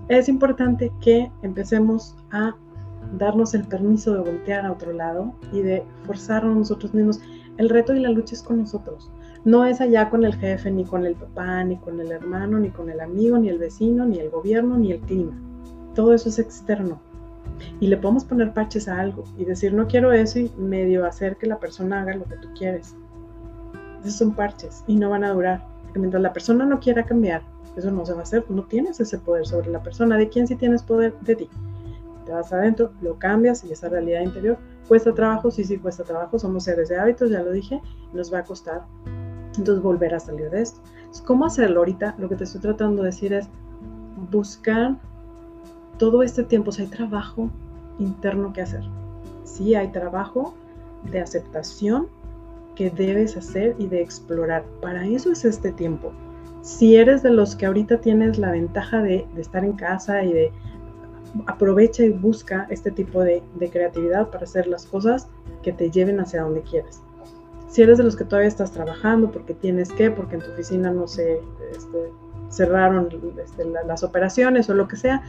es 0.09 0.27
importante 0.27 0.91
que 1.01 1.31
empecemos 1.41 2.15
a 2.31 2.55
darnos 3.17 3.53
el 3.53 3.65
permiso 3.65 4.13
de 4.13 4.19
voltear 4.19 4.65
a 4.65 4.71
otro 4.71 4.91
lado 4.93 5.33
y 5.51 5.61
de 5.61 5.83
forzarnos 6.05 6.55
nosotros 6.55 6.93
mismos. 6.93 7.19
El 7.57 7.69
reto 7.69 7.93
y 7.93 7.99
la 7.99 8.09
lucha 8.09 8.35
es 8.35 8.43
con 8.43 8.59
nosotros. 8.59 9.11
No 9.45 9.65
es 9.65 9.81
allá 9.81 10.09
con 10.09 10.25
el 10.25 10.35
jefe, 10.35 10.69
ni 10.69 10.85
con 10.85 11.05
el 11.05 11.15
papá, 11.15 11.63
ni 11.63 11.77
con 11.77 11.99
el 11.99 12.11
hermano, 12.11 12.59
ni 12.59 12.69
con 12.69 12.89
el 12.89 12.99
amigo, 12.99 13.37
ni 13.37 13.49
el 13.49 13.57
vecino, 13.57 14.05
ni 14.05 14.19
el 14.19 14.29
gobierno, 14.29 14.77
ni 14.77 14.91
el 14.91 14.99
clima. 14.99 15.33
Todo 15.95 16.13
eso 16.13 16.29
es 16.29 16.39
externo. 16.39 16.99
Y 17.79 17.87
le 17.87 17.97
podemos 17.97 18.25
poner 18.25 18.53
parches 18.53 18.87
a 18.87 18.99
algo 18.99 19.23
y 19.37 19.45
decir, 19.45 19.73
no 19.73 19.87
quiero 19.87 20.11
eso 20.11 20.39
y 20.39 20.51
medio 20.57 21.05
hacer 21.05 21.37
que 21.37 21.47
la 21.47 21.59
persona 21.59 22.01
haga 22.01 22.15
lo 22.15 22.25
que 22.25 22.37
tú 22.37 22.49
quieres. 22.57 22.95
Esos 24.01 24.17
son 24.17 24.33
parches 24.33 24.83
y 24.87 24.95
no 24.95 25.09
van 25.09 25.23
a 25.23 25.33
durar. 25.33 25.65
Porque 25.83 25.99
mientras 25.99 26.21
la 26.21 26.33
persona 26.33 26.65
no 26.65 26.79
quiera 26.79 27.05
cambiar, 27.05 27.41
eso 27.75 27.91
no 27.91 28.05
se 28.05 28.13
va 28.13 28.19
a 28.19 28.23
hacer. 28.23 28.45
No 28.49 28.63
tienes 28.63 28.99
ese 28.99 29.17
poder 29.17 29.45
sobre 29.45 29.69
la 29.69 29.81
persona. 29.81 30.17
¿De 30.17 30.29
quién 30.29 30.47
sí 30.47 30.55
tienes 30.55 30.83
poder? 30.83 31.13
De 31.21 31.35
ti. 31.35 31.49
Vas 32.29 32.53
adentro, 32.53 32.91
lo 33.01 33.17
cambias 33.17 33.63
y 33.63 33.71
esa 33.71 33.89
realidad 33.89 34.21
interior 34.21 34.57
cuesta 34.87 35.13
trabajo. 35.13 35.51
Sí, 35.51 35.63
sí, 35.63 35.77
cuesta 35.77 36.03
trabajo. 36.03 36.39
Somos 36.39 36.63
seres 36.63 36.89
de 36.89 36.99
hábitos, 36.99 37.29
ya 37.29 37.41
lo 37.41 37.51
dije. 37.51 37.81
Nos 38.13 38.33
va 38.33 38.39
a 38.39 38.43
costar. 38.43 38.83
Entonces 39.57 39.83
volver 39.83 40.13
a 40.15 40.19
salir 40.19 40.49
de 40.49 40.61
esto. 40.61 40.79
¿Cómo 41.25 41.45
hacerlo 41.45 41.79
ahorita? 41.79 42.15
Lo 42.17 42.29
que 42.29 42.35
te 42.35 42.43
estoy 42.43 42.61
tratando 42.61 43.03
de 43.03 43.07
decir 43.07 43.33
es 43.33 43.47
buscar 44.31 44.95
todo 45.97 46.23
este 46.23 46.43
tiempo. 46.43 46.71
si 46.71 46.83
hay 46.83 46.87
trabajo 46.87 47.49
interno 47.99 48.53
que 48.53 48.61
hacer. 48.61 48.83
Sí, 49.43 49.75
hay 49.75 49.89
trabajo 49.89 50.53
de 51.11 51.19
aceptación 51.19 52.07
que 52.75 52.89
debes 52.89 53.35
hacer 53.35 53.75
y 53.77 53.87
de 53.87 54.01
explorar. 54.01 54.63
Para 54.81 55.05
eso 55.05 55.31
es 55.31 55.45
este 55.45 55.71
tiempo. 55.71 56.11
Si 56.61 56.95
eres 56.95 57.23
de 57.23 57.31
los 57.31 57.55
que 57.55 57.65
ahorita 57.65 57.99
tienes 57.99 58.37
la 58.37 58.51
ventaja 58.51 59.01
de, 59.01 59.27
estar 59.37 59.63
en 59.63 59.73
casa 59.73 60.23
y 60.23 60.33
de 60.33 60.51
aprovecha 61.47 62.03
y 62.03 62.09
busca 62.09 62.67
este 62.69 62.91
tipo 62.91 63.21
de, 63.21 63.43
creatividad 63.71 64.29
para 64.29 64.43
hacer 64.43 64.67
las 64.67 64.85
cosas 64.85 65.27
que 65.63 65.73
te 65.73 65.89
lleven 65.91 66.19
hacia 66.19 66.43
donde 66.43 66.61
quieres. 66.61 67.01
Si 67.69 67.81
eres 67.83 67.97
de 67.97 68.03
los 68.03 68.15
que 68.15 68.25
todavía 68.25 68.47
estás 68.47 68.71
trabajando 68.71 69.31
porque 69.31 69.53
tienes 69.53 69.91
que, 69.91 70.09
porque 70.09 70.35
en 70.35 70.41
tu 70.41 70.51
oficina 70.51 70.91
no 70.91 71.07
sé, 71.07 71.39
este, 71.71 72.11
cerraron 72.49 73.09
este, 73.43 73.65
las 73.85 74.03
operaciones 74.03 74.69
o 74.69 74.73
lo 74.73 74.87
que 74.87 74.95
sea, 74.95 75.21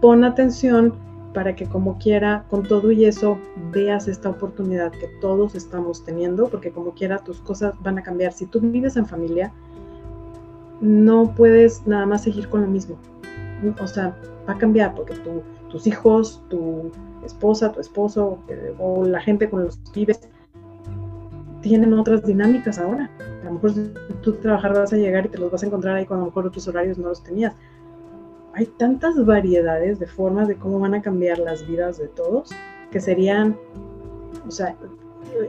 pon 0.00 0.24
atención 0.24 0.94
para 1.34 1.54
que 1.54 1.66
como 1.66 1.98
quiera, 1.98 2.44
con 2.50 2.64
todo 2.64 2.90
y 2.90 3.04
eso, 3.04 3.38
veas 3.72 4.08
esta 4.08 4.28
oportunidad 4.28 4.90
que 4.92 5.08
todos 5.20 5.54
estamos 5.54 6.04
teniendo, 6.04 6.48
porque 6.48 6.70
como 6.70 6.92
quiera 6.92 7.18
tus 7.18 7.40
cosas 7.40 7.74
van 7.82 7.98
a 7.98 8.02
cambiar. 8.02 8.32
Si 8.32 8.46
tú 8.46 8.60
vives 8.60 8.96
en 8.96 9.06
familia, 9.06 9.52
no 10.80 11.34
puedes 11.36 11.86
nada 11.86 12.06
más 12.06 12.22
seguir 12.22 12.48
con 12.48 12.62
lo 12.62 12.66
mismo. 12.66 12.96
O 13.80 13.86
sea, 13.86 14.16
va 14.50 14.56
a 14.56 14.58
cambiar 14.58 14.94
porque 14.94 15.14
tus 15.70 15.86
hijos, 15.86 16.42
tu 16.48 16.90
esposa, 17.24 17.72
tu 17.72 17.80
esposo 17.80 18.38
eh, 18.48 18.74
o 18.78 19.04
la 19.04 19.20
gente 19.20 19.48
con 19.48 19.64
los 19.64 19.76
que 19.76 20.00
vives 20.00 20.28
tienen 21.62 21.92
otras 21.94 22.24
dinámicas 22.24 22.78
ahora. 22.78 23.10
A 23.42 23.44
lo 23.44 23.52
mejor 23.52 23.72
tú 24.22 24.32
trabajar 24.34 24.74
vas 24.74 24.92
a 24.92 24.96
llegar 24.96 25.26
y 25.26 25.28
te 25.28 25.38
los 25.38 25.50
vas 25.50 25.62
a 25.62 25.66
encontrar 25.66 25.96
ahí 25.96 26.06
cuando 26.06 26.24
a 26.24 26.26
lo 26.26 26.30
mejor 26.30 26.46
otros 26.46 26.66
horarios 26.68 26.98
no 26.98 27.08
los 27.08 27.22
tenías 27.22 27.54
hay 28.52 28.66
tantas 28.66 29.24
variedades 29.24 29.98
de 29.98 30.06
formas 30.06 30.48
de 30.48 30.56
cómo 30.56 30.80
van 30.80 30.94
a 30.94 31.02
cambiar 31.02 31.38
las 31.38 31.66
vidas 31.66 31.98
de 31.98 32.08
todos 32.08 32.50
que 32.90 33.00
serían, 33.00 33.56
o 34.46 34.50
sea, 34.50 34.74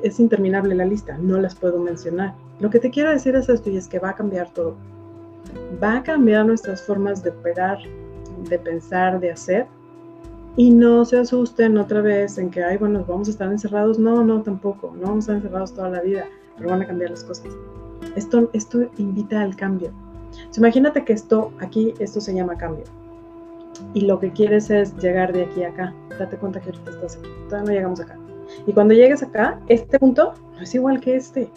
es 0.04 0.20
interminable 0.20 0.76
la 0.76 0.86
lista, 0.86 1.18
no 1.18 1.40
las 1.40 1.56
puedo 1.56 1.80
mencionar. 1.80 2.36
Lo 2.60 2.70
que 2.70 2.80
te 2.80 2.92
quiero 2.92 3.10
decir 3.10 3.36
es 3.36 3.50
esto 3.50 3.70
y 3.72 3.78
es 3.78 3.88
que 3.88 3.98
va 3.98 4.10
a 4.10 4.16
cambiar 4.16 4.54
todo. 4.54 4.76
Va 5.84 5.98
a 5.98 6.04
cambiar 6.04 6.46
nuestras 6.46 6.84
formas 6.84 7.24
de 7.24 7.32
operar, 7.32 7.80
de 8.50 8.60
pensar, 8.60 9.20
de 9.20 9.32
hacer. 9.32 9.68
Y 10.58 10.72
no 10.72 11.06
se 11.06 11.18
asusten 11.18 11.78
otra 11.78 12.02
vez 12.02 12.38
en 12.38 12.50
que, 12.50 12.64
ay, 12.64 12.78
bueno, 12.78 13.06
vamos 13.08 13.28
a 13.28 13.32
estar 13.32 13.52
encerrados. 13.52 13.98
No, 13.98 14.24
no, 14.24 14.42
tampoco. 14.42 14.94
No 14.96 15.08
vamos 15.08 15.18
a 15.18 15.20
estar 15.20 15.36
encerrados 15.38 15.74
toda 15.74 15.90
la 15.90 16.02
vida, 16.02 16.26
pero 16.58 16.70
van 16.70 16.82
a 16.82 16.88
cambiar 16.88 17.12
las 17.12 17.24
cosas. 17.24 17.48
Esto, 18.16 18.50
esto 18.54 18.90
invita 18.98 19.42
al 19.42 19.56
cambio 19.56 19.92
imagínate 20.58 21.04
que 21.04 21.14
esto, 21.14 21.52
aquí, 21.60 21.94
esto 22.00 22.22
se 22.22 22.34
llama 22.34 22.58
cambio. 22.58 22.86
Y 23.94 24.02
lo 24.02 24.20
que 24.20 24.32
quieres 24.32 24.70
es 24.70 24.96
llegar 24.98 25.34
de 25.34 25.44
aquí 25.44 25.64
a 25.64 25.70
acá. 25.70 25.94
Date 26.20 26.38
cuenta 26.38 26.60
que 26.60 26.70
ahorita 26.70 26.92
estás 26.92 27.18
aquí. 27.18 27.30
Todavía 27.50 27.68
no 27.68 27.76
llegamos 27.76 28.00
acá. 28.00 28.18
Y 28.68 28.74
cuando 28.74 28.94
llegues 28.94 29.24
acá, 29.24 29.60
este 29.68 29.98
punto 29.98 30.34
no 30.56 30.62
es 30.62 30.76
igual 30.76 31.00
que 31.00 31.16
este. 31.16 31.50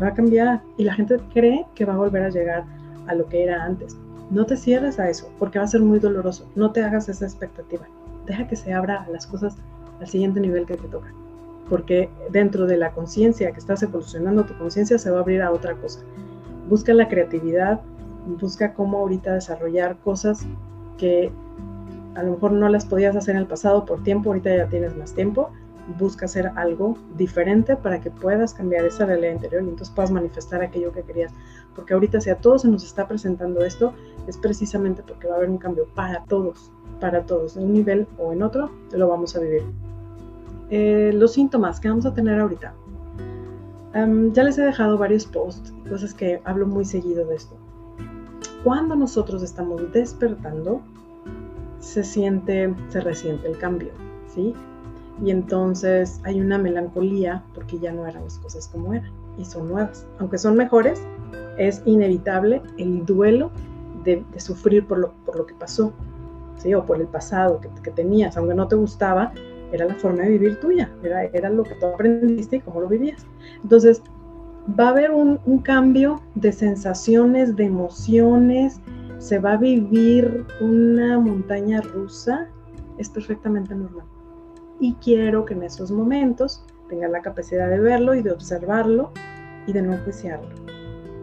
Va 0.00 0.08
a 0.08 0.14
cambiar. 0.14 0.62
Y 0.76 0.84
la 0.84 0.94
gente 0.94 1.18
cree 1.32 1.66
que 1.74 1.84
va 1.84 1.94
a 1.94 1.98
volver 1.98 2.22
a 2.22 2.30
llegar 2.30 2.64
a 3.06 3.14
lo 3.14 3.26
que 3.26 3.44
era 3.44 3.64
antes. 3.64 3.96
No 4.32 4.46
te 4.46 4.56
cierres 4.56 4.98
a 4.98 5.10
eso, 5.10 5.30
porque 5.38 5.58
va 5.58 5.66
a 5.66 5.68
ser 5.68 5.82
muy 5.82 5.98
doloroso. 5.98 6.50
No 6.54 6.72
te 6.72 6.82
hagas 6.82 7.06
esa 7.10 7.26
expectativa. 7.26 7.86
Deja 8.24 8.48
que 8.48 8.56
se 8.56 8.72
abra 8.72 9.06
las 9.12 9.26
cosas 9.26 9.56
al 10.00 10.08
siguiente 10.08 10.40
nivel 10.40 10.64
que 10.64 10.78
te 10.78 10.88
toca. 10.88 11.12
Porque 11.68 12.08
dentro 12.30 12.66
de 12.66 12.78
la 12.78 12.92
conciencia 12.92 13.52
que 13.52 13.58
estás 13.58 13.82
evolucionando, 13.82 14.44
tu 14.44 14.56
conciencia 14.56 14.98
se 14.98 15.10
va 15.10 15.18
a 15.18 15.20
abrir 15.20 15.42
a 15.42 15.52
otra 15.52 15.74
cosa. 15.76 16.00
Busca 16.66 16.94
la 16.94 17.08
creatividad, 17.08 17.82
busca 18.40 18.72
cómo 18.72 19.00
ahorita 19.00 19.34
desarrollar 19.34 19.98
cosas 19.98 20.46
que 20.96 21.30
a 22.14 22.22
lo 22.22 22.32
mejor 22.32 22.52
no 22.52 22.70
las 22.70 22.86
podías 22.86 23.14
hacer 23.14 23.34
en 23.34 23.42
el 23.42 23.46
pasado 23.46 23.84
por 23.84 24.02
tiempo, 24.02 24.30
ahorita 24.30 24.56
ya 24.56 24.66
tienes 24.66 24.96
más 24.96 25.12
tiempo, 25.12 25.50
busca 25.98 26.26
hacer 26.26 26.52
algo 26.56 26.96
diferente 27.16 27.76
para 27.76 28.00
que 28.00 28.10
puedas 28.10 28.54
cambiar 28.54 28.84
esa 28.84 29.04
realidad 29.06 29.32
interior 29.32 29.62
y 29.62 29.68
entonces 29.68 29.94
puedas 29.94 30.10
manifestar 30.10 30.62
aquello 30.62 30.92
que 30.92 31.02
querías. 31.02 31.32
Porque 31.74 31.94
ahorita 31.94 32.20
si 32.20 32.30
a 32.30 32.36
todos 32.36 32.62
se 32.62 32.68
nos 32.68 32.84
está 32.84 33.08
presentando 33.08 33.64
esto, 33.64 33.92
es 34.26 34.36
precisamente 34.38 35.02
porque 35.06 35.26
va 35.26 35.34
a 35.34 35.36
haber 35.38 35.50
un 35.50 35.58
cambio 35.58 35.86
para 35.94 36.24
todos, 36.24 36.70
para 37.00 37.24
todos, 37.26 37.56
en 37.56 37.64
un 37.64 37.72
nivel 37.72 38.06
o 38.18 38.32
en 38.32 38.42
otro, 38.42 38.70
lo 38.92 39.08
vamos 39.08 39.34
a 39.36 39.40
vivir. 39.40 39.62
Eh, 40.70 41.10
los 41.14 41.32
síntomas 41.32 41.80
que 41.80 41.88
vamos 41.88 42.06
a 42.06 42.14
tener 42.14 42.40
ahorita. 42.40 42.74
ya 44.32 44.42
les 44.42 44.58
he 44.58 44.62
dejado 44.62 44.96
varios 44.96 45.26
posts, 45.26 45.72
cosas 45.88 46.14
que 46.14 46.40
hablo 46.44 46.66
muy 46.66 46.84
seguido 46.84 47.26
de 47.26 47.36
esto 47.36 47.56
cuando 48.64 48.94
nosotros 48.94 49.42
estamos 49.42 49.92
despertando, 49.92 50.80
se 51.80 52.04
siente, 52.04 52.74
se 52.88 53.00
resiente 53.00 53.48
el 53.48 53.58
cambio, 53.58 53.90
¿sí? 54.28 54.54
Y 55.24 55.30
entonces 55.30 56.20
hay 56.24 56.40
una 56.40 56.58
melancolía 56.58 57.44
porque 57.54 57.78
ya 57.78 57.92
no 57.92 58.06
eran 58.06 58.24
las 58.24 58.38
cosas 58.38 58.68
como 58.68 58.94
eran 58.94 59.10
y 59.38 59.44
son 59.44 59.68
nuevas. 59.68 60.06
Aunque 60.18 60.38
son 60.38 60.56
mejores, 60.56 61.02
es 61.58 61.82
inevitable 61.84 62.62
el 62.78 63.04
duelo 63.04 63.50
de, 64.04 64.24
sufrir 64.38 64.86
por 64.86 64.98
lo, 64.98 65.12
por 65.24 65.36
lo, 65.36 65.46
que 65.46 65.54
pasó. 65.54 65.92
O 66.76 66.86
por 66.86 67.00
el 67.00 67.08
pasado 67.08 67.60
que, 67.82 67.90
tenías, 67.90 68.36
aunque 68.36 68.54
no 68.54 68.68
te 68.68 68.76
gustaba, 68.76 69.32
era 69.72 69.84
la 69.84 69.96
forma 69.96 70.22
de 70.22 70.30
vivir 70.30 70.60
tuya, 70.60 70.88
era, 71.02 71.24
era 71.24 71.50
lo 71.50 71.64
que 71.64 71.74
tú 71.74 71.86
aprendiste 71.86 72.56
y 72.56 72.60
cómo 72.60 72.80
lo 72.80 72.86
vivías. 72.86 73.26
Entonces, 73.64 74.00
va 74.78 74.86
a 74.86 74.90
haber 74.90 75.10
un, 75.10 75.38
cambio 75.58 76.20
de 76.34 76.52
sensaciones, 76.52 77.56
de 77.56 77.64
emociones, 77.64 78.80
se 79.18 79.38
va 79.38 79.52
a 79.52 79.56
vivir 79.56 80.44
una 80.60 81.18
montaña 81.18 81.80
rusa, 81.80 82.48
es 82.98 83.08
perfectamente 83.08 83.74
normal. 83.74 84.06
Y 84.82 84.94
quiero 84.94 85.44
que 85.44 85.54
en 85.54 85.62
esos 85.62 85.92
momentos 85.92 86.64
tengas 86.88 87.08
la 87.12 87.22
capacidad 87.22 87.70
de 87.70 87.78
verlo 87.78 88.16
y 88.16 88.22
de 88.22 88.32
observarlo 88.32 89.12
y 89.68 89.72
de 89.72 89.80
no 89.80 89.96
juiciarlo 89.98 90.48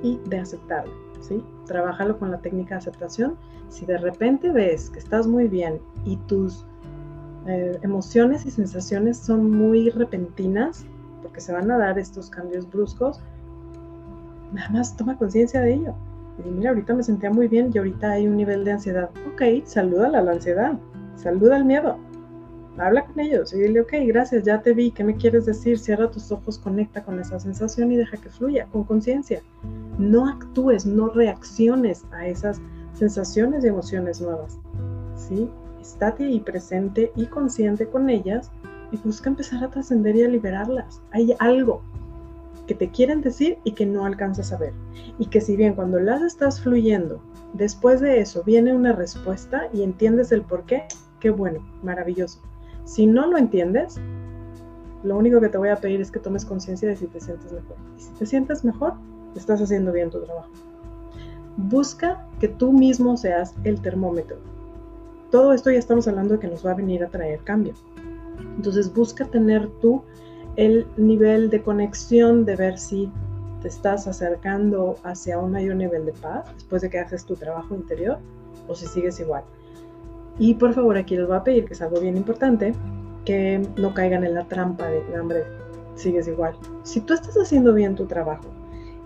y 0.01 0.18
de 0.30 0.39
aceptarlo, 0.39 0.93
¿sí? 1.20 1.43
Trabájalo 1.66 2.18
con 2.18 2.32
la 2.32 2.38
técnica 2.38 2.76
de 2.76 2.78
aceptación. 2.78 3.36
Si 3.68 3.86
de 3.86 3.97
repente 3.97 4.49
ves 4.49 4.89
que 4.89 4.99
estás 4.99 5.28
muy 5.28 5.49
bien 5.49 5.82
y 6.05 6.16
tus 6.16 6.66
eh, 7.47 7.78
emociones 7.82 8.45
y 8.45 8.51
sensaciones 8.51 9.18
son 9.18 9.51
muy 9.51 9.89
repentinas, 9.89 10.86
porque 11.22 11.41
se 11.41 11.51
van 11.51 11.70
a 11.70 11.78
dar 11.78 11.99
estos 11.99 12.30
cambios 12.30 12.66
bruscos, 12.72 13.20
nada 14.53 14.70
más 14.70 14.95
toma 14.95 15.18
conciencia 15.18 15.60
de 15.60 15.74
ello. 15.74 15.95
Y 16.45 16.49
mira, 16.49 16.70
ahorita 16.70 16.93
me 16.93 17.03
sentía 17.03 17.30
muy 17.30 17.49
bien 17.49 17.72
y 17.74 17.78
ahorita 17.78 18.12
hay 18.12 18.26
un 18.26 18.38
nivel 18.38 18.64
de 18.64 18.72
ansiedad. 18.72 19.10
Ok, 19.34 19.66
saluda 19.66 20.07
a 20.07 20.22
la 20.22 20.32
ansiedad, 20.32 20.80
saluda 21.18 21.57
al 21.57 21.66
miedo. 21.66 21.97
Habla 22.80 23.06
con 23.06 23.20
ellos 23.20 23.54
y 23.54 23.60
dile, 23.60 23.82
ok, 23.82 23.94
gracias, 24.08 24.44
ya 24.44 24.62
te 24.62 24.74
vi, 24.74 24.92
¿qué 24.92 25.04
me 25.04 25.16
quieres 25.16 25.46
decir? 25.46 25.78
Cierra 25.78 26.10
tus 26.10 26.32
ojos, 26.32 26.58
conecta 26.58 27.04
con 27.04 27.20
esa 27.20 27.38
sensación 27.38 27.92
y 27.92 27.98
deja 27.98 28.16
que 28.16 28.30
fluya 28.30 28.68
con 28.72 28.86
conciencia. 28.86 29.42
No 29.98 30.30
actúes, 30.30 30.86
no 30.86 31.10
reacciones 31.10 32.06
a 32.12 32.26
esas 32.28 32.62
sensaciones 32.94 33.66
y 33.66 33.68
emociones 33.68 34.22
nuevas. 34.22 34.58
¿Sí? 35.16 35.50
Estate 35.82 36.24
ahí 36.24 36.40
presente 36.40 37.12
y 37.18 37.26
consciente 37.26 37.86
con 37.86 38.10
ellas 38.10 38.50
y 38.92 38.98
busca 38.98 39.30
empezar 39.30 39.62
a 39.62 39.70
trascender 39.70 40.16
y 40.16 40.24
a 40.24 40.30
liberarlas. 40.30 41.02
Hay 41.12 41.36
algo 41.40 41.82
que 42.66 42.76
te 42.76 42.90
quieren 42.90 43.22
decir 43.22 43.58
y 43.66 43.74
que 43.74 43.86
no 43.86 44.06
alcanzas 44.06 44.54
a 44.54 44.58
ver. 44.58 44.74
Y 45.18 45.26
que 45.26 45.42
si 45.42 45.58
bien 45.58 45.74
cuando 45.74 46.00
las 46.00 46.22
estás 46.22 46.62
fluyendo, 46.62 47.22
después 47.54 48.00
de 48.00 48.22
eso 48.22 48.44
viene 48.44 48.74
una 48.74 48.94
respuesta 48.94 49.68
y 49.74 49.84
entiendes 49.84 50.32
el 50.32 50.44
por 50.44 50.64
qué, 50.64 50.84
qué 51.20 51.30
bueno, 51.30 51.60
maravilloso. 51.84 52.40
Si 52.90 53.06
no 53.06 53.28
lo 53.28 53.38
entiendes, 53.38 53.98
lo 55.04 55.16
único 55.16 55.40
que 55.40 55.50
te 55.50 55.60
voy 55.60 55.70
a 55.70 55.76
pedir 55.76 56.02
es 56.02 56.10
que 56.10 56.18
tomes 56.18 56.44
conciencia 56.44 56.90
de 56.90 56.96
si 56.96 57.06
te 57.06 57.22
sientes 57.22 57.52
mejor. 57.54 57.78
Y 57.96 58.02
si 58.02 58.12
te 58.14 58.26
sientes 58.26 58.66
mejor, 58.66 58.94
estás 59.36 59.62
haciendo 59.62 59.92
bien 59.92 60.10
tu 60.10 60.20
trabajo. 60.24 60.50
Busca 61.56 62.28
que 62.40 62.48
tú 62.48 62.74
mismo 62.74 63.16
seas 63.16 63.54
el 63.64 63.80
termómetro. 63.80 64.38
Todo 65.30 65.54
esto 65.54 65.70
ya 65.70 65.78
estamos 65.78 66.08
hablando 66.08 66.34
de 66.34 66.40
que 66.40 66.48
nos 66.48 66.66
va 66.66 66.72
a 66.72 66.74
venir 66.74 67.04
a 67.04 67.10
traer 67.10 67.42
cambio. 67.42 67.76
Entonces 68.56 68.92
busca 68.92 69.26
tener 69.26 69.70
tú 69.82 70.02
el 70.56 70.88
nivel 70.98 71.52
de 71.52 71.62
conexión 71.62 72.44
de 72.44 72.56
ver 72.56 72.80
si 72.80 73.12
te 73.62 73.68
estás 73.68 74.08
acercando 74.08 74.96
hacia 75.04 75.38
un 75.38 75.52
mayor 75.52 75.76
nivel 75.76 76.08
de 76.08 76.14
paz 76.14 76.52
después 76.56 76.82
de 76.82 76.90
que 76.90 76.98
haces 76.98 77.24
tu 77.24 77.36
trabajo 77.36 77.76
interior 77.76 78.18
o 78.68 78.74
si 78.74 78.88
sigues 78.88 79.20
igual. 79.20 79.44
Y 80.40 80.54
por 80.54 80.74
favor 80.74 80.98
aquí 80.98 81.16
les 81.18 81.28
voy 81.28 81.36
a 81.36 81.44
pedir, 81.44 81.66
que 81.66 81.74
es 81.74 81.82
algo 81.82 82.00
bien 82.00 82.16
importante, 82.18 82.74
que 83.26 83.62
no 83.76 83.94
caigan 83.94 84.24
en 84.24 84.34
la 84.34 84.46
trampa 84.46 84.88
de, 84.88 85.04
hambre, 85.16 85.44
sigues 85.96 86.28
igual. 86.28 86.56
Si 86.84 87.02
tú 87.02 87.14
estás 87.14 87.36
haciendo 87.38 87.74
bien 87.74 87.96
tu 87.96 88.06
trabajo 88.06 88.46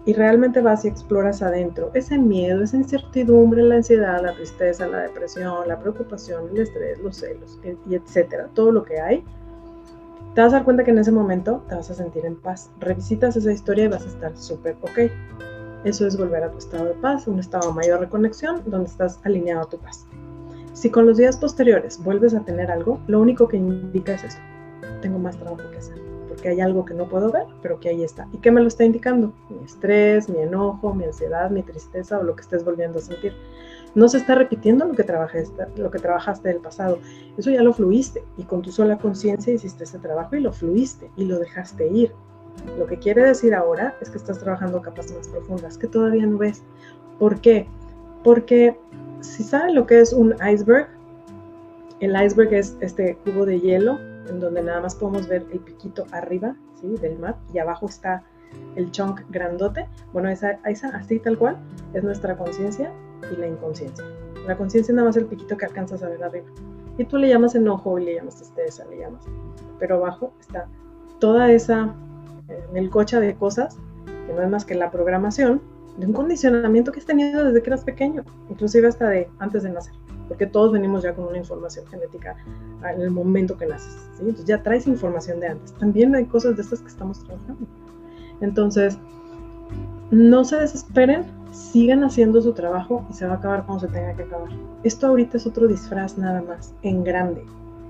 y 0.05 0.13
realmente 0.13 0.61
vas 0.61 0.85
y 0.85 0.89
exploras 0.89 1.41
adentro 1.41 1.89
ese 1.95 2.19
miedo, 2.19 2.63
esa 2.63 2.77
incertidumbre, 2.77 3.63
la 3.63 3.75
ansiedad, 3.75 4.21
la 4.21 4.33
tristeza, 4.33 4.87
la 4.87 4.99
depresión, 4.99 5.67
la 5.67 5.79
preocupación, 5.79 6.49
el 6.51 6.61
estrés, 6.61 6.99
los 6.99 7.17
celos, 7.17 7.59
y 7.89 7.95
etcétera, 7.95 8.47
todo 8.53 8.71
lo 8.71 8.83
que 8.83 8.99
hay, 8.99 9.23
te 10.35 10.41
vas 10.41 10.51
a 10.53 10.57
dar 10.57 10.65
cuenta 10.65 10.83
que 10.83 10.91
en 10.91 10.99
ese 10.99 11.11
momento 11.11 11.63
te 11.67 11.75
vas 11.75 11.89
a 11.89 11.93
sentir 11.93 12.25
en 12.25 12.35
paz. 12.35 12.69
Revisitas 12.79 13.35
esa 13.35 13.51
historia 13.51 13.85
y 13.85 13.87
vas 13.87 14.03
a 14.03 14.07
estar 14.07 14.37
súper 14.37 14.75
ok. 14.81 15.11
Eso 15.83 16.07
es 16.07 16.17
volver 16.17 16.43
a 16.43 16.51
tu 16.51 16.57
estado 16.57 16.85
de 16.85 16.93
paz, 16.95 17.27
un 17.27 17.39
estado 17.39 17.69
de 17.69 17.75
mayor 17.75 17.99
reconexión, 17.99 18.61
donde 18.65 18.89
estás 18.89 19.19
alineado 19.23 19.61
a 19.61 19.69
tu 19.69 19.77
paz. 19.77 20.07
Si 20.73 20.89
con 20.89 21.05
los 21.05 21.17
días 21.17 21.37
posteriores 21.37 22.03
vuelves 22.03 22.33
a 22.33 22.43
tener 22.43 22.71
algo, 22.71 22.99
lo 23.07 23.21
único 23.21 23.47
que 23.47 23.57
indica 23.57 24.13
es 24.13 24.23
esto. 24.23 24.41
Tengo 25.01 25.19
más 25.19 25.37
trabajo 25.37 25.69
que 25.69 25.77
hacer, 25.77 26.01
porque 26.27 26.49
hay 26.49 26.61
algo 26.61 26.83
que 26.83 26.95
no 26.95 27.07
puedo 27.07 27.31
ver, 27.31 27.45
pero 27.61 27.79
que 27.79 27.89
ahí 27.89 28.03
está. 28.03 28.27
¿Y 28.33 28.37
qué 28.37 28.51
me 28.51 28.59
lo 28.59 28.67
está 28.67 28.83
indicando? 28.83 29.31
Mi 29.49 29.63
estrés, 29.63 30.27
mi 30.29 30.39
enojo, 30.39 30.93
mi 30.95 31.05
ansiedad, 31.05 31.51
mi 31.51 31.61
tristeza 31.61 32.17
o 32.17 32.23
lo 32.23 32.35
que 32.35 32.41
estés 32.41 32.65
volviendo 32.65 32.97
a 32.97 33.01
sentir. 33.03 33.33
No 33.93 34.07
se 34.07 34.17
está 34.17 34.33
repitiendo 34.33 34.85
lo 34.85 34.93
que, 34.93 35.03
trabajaste, 35.03 35.67
lo 35.75 35.91
que 35.91 35.99
trabajaste 35.99 36.49
del 36.49 36.57
pasado. 36.57 36.97
Eso 37.37 37.51
ya 37.51 37.61
lo 37.61 37.73
fluiste 37.73 38.23
y 38.37 38.43
con 38.43 38.63
tu 38.63 38.71
sola 38.71 38.97
conciencia 38.97 39.53
hiciste 39.53 39.83
ese 39.83 39.99
trabajo 39.99 40.35
y 40.35 40.39
lo 40.39 40.51
fluiste 40.51 41.11
y 41.15 41.25
lo 41.25 41.37
dejaste 41.37 41.87
ir. 41.87 42.11
Lo 42.79 42.87
que 42.87 42.97
quiere 42.97 43.23
decir 43.23 43.53
ahora 43.53 43.95
es 44.01 44.09
que 44.09 44.17
estás 44.17 44.39
trabajando 44.39 44.81
capas 44.81 45.11
más 45.11 45.27
profundas 45.27 45.77
que 45.77 45.87
todavía 45.87 46.25
no 46.25 46.39
ves. 46.39 46.63
¿Por 47.19 47.39
qué? 47.41 47.67
Porque 48.23 48.79
si 49.23 49.43
saben 49.43 49.73
lo 49.73 49.85
que 49.87 49.99
es 49.99 50.13
un 50.13 50.35
iceberg, 50.45 50.87
el 51.99 52.21
iceberg 52.21 52.53
es 52.53 52.75
este 52.81 53.15
cubo 53.23 53.45
de 53.45 53.59
hielo 53.59 53.97
en 54.29 54.39
donde 54.39 54.61
nada 54.61 54.81
más 54.81 54.95
podemos 54.95 55.27
ver 55.27 55.45
el 55.51 55.59
piquito 55.59 56.05
arriba 56.11 56.55
¿sí? 56.79 56.87
del 57.01 57.17
mar 57.17 57.37
y 57.53 57.59
abajo 57.59 57.87
está 57.87 58.23
el 58.75 58.91
chunk 58.91 59.21
grandote. 59.29 59.87
Bueno, 60.11 60.29
esa, 60.29 60.59
esa 60.65 60.89
así 60.89 61.19
tal 61.19 61.37
cual 61.37 61.57
es 61.93 62.03
nuestra 62.03 62.37
conciencia 62.37 62.91
y 63.31 63.35
la 63.37 63.47
inconsciencia. 63.47 64.05
La 64.45 64.57
conciencia 64.57 64.93
nada 64.93 65.07
más 65.07 65.17
el 65.17 65.25
piquito 65.25 65.57
que 65.57 65.65
alcanzas 65.65 66.03
a 66.03 66.09
ver 66.09 66.23
arriba. 66.23 66.47
Y 66.97 67.05
tú 67.05 67.17
le 67.17 67.29
llamas 67.29 67.55
enojo 67.55 67.97
y 67.97 68.05
le 68.05 68.15
llamas 68.15 68.35
tristeza, 68.35 68.85
le 68.89 68.99
llamas. 68.99 69.25
Pero 69.79 69.95
abajo 69.95 70.33
está 70.39 70.67
toda 71.19 71.51
esa 71.51 71.95
el 72.73 72.89
coche 72.89 73.19
de 73.19 73.35
cosas 73.35 73.77
que 74.05 74.33
no 74.33 74.41
es 74.41 74.49
más 74.49 74.65
que 74.65 74.75
la 74.75 74.91
programación 74.91 75.61
de 75.97 76.07
un 76.07 76.13
condicionamiento 76.13 76.91
que 76.91 76.99
has 76.99 77.05
tenido 77.05 77.43
desde 77.43 77.61
que 77.61 77.69
eras 77.69 77.83
pequeño, 77.83 78.23
inclusive 78.49 78.87
hasta 78.87 79.09
de 79.09 79.29
antes 79.39 79.63
de 79.63 79.69
nacer, 79.69 79.93
porque 80.27 80.47
todos 80.47 80.71
venimos 80.71 81.03
ya 81.03 81.13
con 81.13 81.25
una 81.25 81.37
información 81.37 81.85
genética 81.87 82.35
en 82.93 83.01
el 83.01 83.11
momento 83.11 83.57
que 83.57 83.65
naces, 83.65 83.97
entonces 84.19 84.45
ya 84.45 84.61
traes 84.63 84.87
información 84.87 85.39
de 85.39 85.47
antes. 85.47 85.73
También 85.73 86.15
hay 86.15 86.25
cosas 86.25 86.55
de 86.55 86.63
estas 86.63 86.81
que 86.81 86.87
estamos 86.87 87.23
trabajando. 87.23 87.67
Entonces, 88.41 88.97
no 90.11 90.43
se 90.43 90.57
desesperen, 90.57 91.25
sigan 91.51 92.03
haciendo 92.03 92.41
su 92.41 92.53
trabajo 92.53 93.05
y 93.09 93.13
se 93.13 93.25
va 93.25 93.33
a 93.33 93.37
acabar 93.37 93.65
cuando 93.65 93.87
se 93.87 93.93
tenga 93.93 94.15
que 94.15 94.23
acabar. 94.23 94.49
Esto 94.83 95.07
ahorita 95.07 95.37
es 95.37 95.45
otro 95.47 95.67
disfraz 95.67 96.17
nada 96.17 96.41
más, 96.41 96.73
en 96.81 97.03
grande 97.03 97.45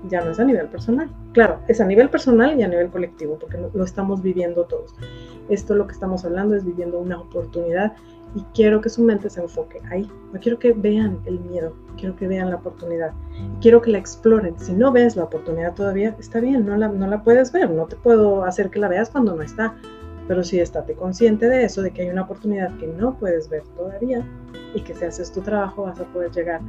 ya 0.08 0.22
no 0.22 0.30
es 0.30 0.40
a 0.40 0.44
nivel 0.44 0.68
personal. 0.68 1.10
Claro, 1.32 1.60
es 1.68 1.80
a 1.80 1.86
nivel 1.86 2.08
personal 2.10 2.58
y 2.58 2.62
a 2.62 2.68
nivel 2.68 2.88
colectivo, 2.88 3.38
porque 3.38 3.58
lo, 3.58 3.84
estamos 3.84 4.22
viviendo 4.22 4.64
todos. 4.64 4.94
Esto 5.48 5.74
lo 5.74 5.86
que 5.86 5.92
estamos 5.92 6.24
hablando 6.24 6.54
es 6.54 6.64
viviendo 6.64 6.98
una 6.98 7.18
oportunidad 7.18 7.94
y 8.34 8.42
quiero 8.54 8.80
que 8.80 8.88
su 8.88 9.02
mente 9.02 9.30
se 9.30 9.40
enfoque 9.40 9.80
ahí. 9.90 10.10
No 10.32 10.40
quiero 10.40 10.58
que 10.58 10.72
vean 10.72 11.18
el 11.24 11.40
miedo, 11.40 11.74
quiero 11.96 12.16
que 12.16 12.26
vean 12.26 12.50
la 12.50 12.56
oportunidad. 12.56 13.12
quiero 13.60 13.80
que 13.80 13.90
la 13.90 13.98
exploren. 13.98 14.58
Si 14.58 14.72
no 14.72 14.92
ves 14.92 15.16
la 15.16 15.24
oportunidad 15.24 15.74
todavía, 15.74 16.16
está 16.18 16.40
bien, 16.40 16.66
no 16.66 16.76
la, 16.76 16.88
no 16.88 17.06
la 17.06 17.22
puedes 17.22 17.52
ver. 17.52 17.70
No 17.70 17.86
te 17.86 17.96
puedo 17.96 18.44
hacer 18.44 18.70
que 18.70 18.78
la 18.78 18.88
veas 18.88 19.10
cuando 19.10 19.34
no 19.34 19.42
está. 19.42 19.74
Pero 20.26 20.42
sí 20.42 20.58
estate 20.58 20.94
consciente 20.94 21.48
de 21.48 21.64
eso, 21.64 21.82
de 21.82 21.90
que 21.90 22.02
hay 22.02 22.08
una 22.08 22.22
oportunidad 22.22 22.74
que 22.78 22.86
no 22.86 23.14
puedes 23.18 23.50
ver 23.50 23.62
todavía 23.76 24.26
y 24.74 24.80
que 24.80 24.94
si 24.94 25.04
haces 25.04 25.30
tu 25.30 25.42
trabajo 25.42 25.82
vas 25.82 26.00
a 26.00 26.04
poder 26.04 26.30
llegar 26.30 26.62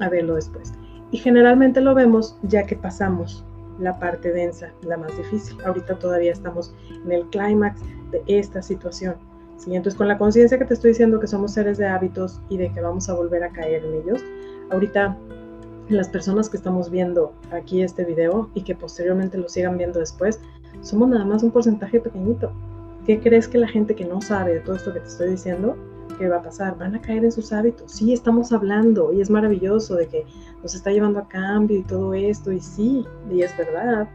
a 0.00 0.08
verlo 0.10 0.34
después. 0.34 0.74
Y 1.10 1.18
generalmente 1.18 1.80
lo 1.80 1.94
vemos 1.94 2.36
ya 2.42 2.64
que 2.64 2.76
pasamos 2.76 3.44
la 3.78 3.98
parte 3.98 4.32
densa, 4.32 4.72
la 4.82 4.96
más 4.96 5.16
difícil. 5.16 5.56
Ahorita 5.64 5.98
todavía 5.98 6.32
estamos 6.32 6.74
en 7.04 7.12
el 7.12 7.26
clímax 7.26 7.80
de 8.10 8.22
esta 8.26 8.60
situación. 8.62 9.16
¿sí? 9.56 9.74
Entonces, 9.74 9.96
con 9.96 10.08
la 10.08 10.18
conciencia 10.18 10.58
que 10.58 10.64
te 10.64 10.74
estoy 10.74 10.90
diciendo 10.90 11.20
que 11.20 11.26
somos 11.26 11.52
seres 11.52 11.78
de 11.78 11.86
hábitos 11.86 12.40
y 12.48 12.58
de 12.58 12.72
que 12.72 12.80
vamos 12.80 13.08
a 13.08 13.14
volver 13.14 13.44
a 13.44 13.50
caer 13.50 13.84
en 13.84 13.94
ellos, 13.94 14.22
ahorita 14.70 15.16
las 15.88 16.08
personas 16.08 16.50
que 16.50 16.56
estamos 16.58 16.90
viendo 16.90 17.32
aquí 17.50 17.82
este 17.82 18.04
video 18.04 18.50
y 18.54 18.62
que 18.62 18.74
posteriormente 18.74 19.38
lo 19.38 19.48
sigan 19.48 19.78
viendo 19.78 20.00
después, 20.00 20.40
somos 20.82 21.08
nada 21.08 21.24
más 21.24 21.42
un 21.42 21.50
porcentaje 21.50 22.00
pequeñito. 22.00 22.52
¿Qué 23.06 23.20
crees 23.20 23.48
que 23.48 23.56
la 23.56 23.68
gente 23.68 23.94
que 23.94 24.04
no 24.04 24.20
sabe 24.20 24.54
de 24.54 24.60
todo 24.60 24.76
esto 24.76 24.92
que 24.92 25.00
te 25.00 25.06
estoy 25.06 25.30
diciendo 25.30 25.76
¿qué 26.18 26.28
va 26.28 26.38
a 26.38 26.42
pasar? 26.42 26.76
Van 26.76 26.94
a 26.94 27.00
caer 27.00 27.24
en 27.24 27.32
sus 27.32 27.52
hábitos. 27.52 27.92
Sí, 27.92 28.12
estamos 28.12 28.52
hablando 28.52 29.12
y 29.12 29.20
es 29.20 29.30
maravilloso 29.30 29.94
de 29.94 30.08
que 30.08 30.26
nos 30.62 30.74
está 30.74 30.90
llevando 30.90 31.20
a 31.20 31.28
cambio 31.28 31.78
y 31.78 31.82
todo 31.82 32.12
esto, 32.14 32.52
y 32.52 32.60
sí, 32.60 33.06
y 33.30 33.42
es 33.42 33.56
verdad. 33.56 34.08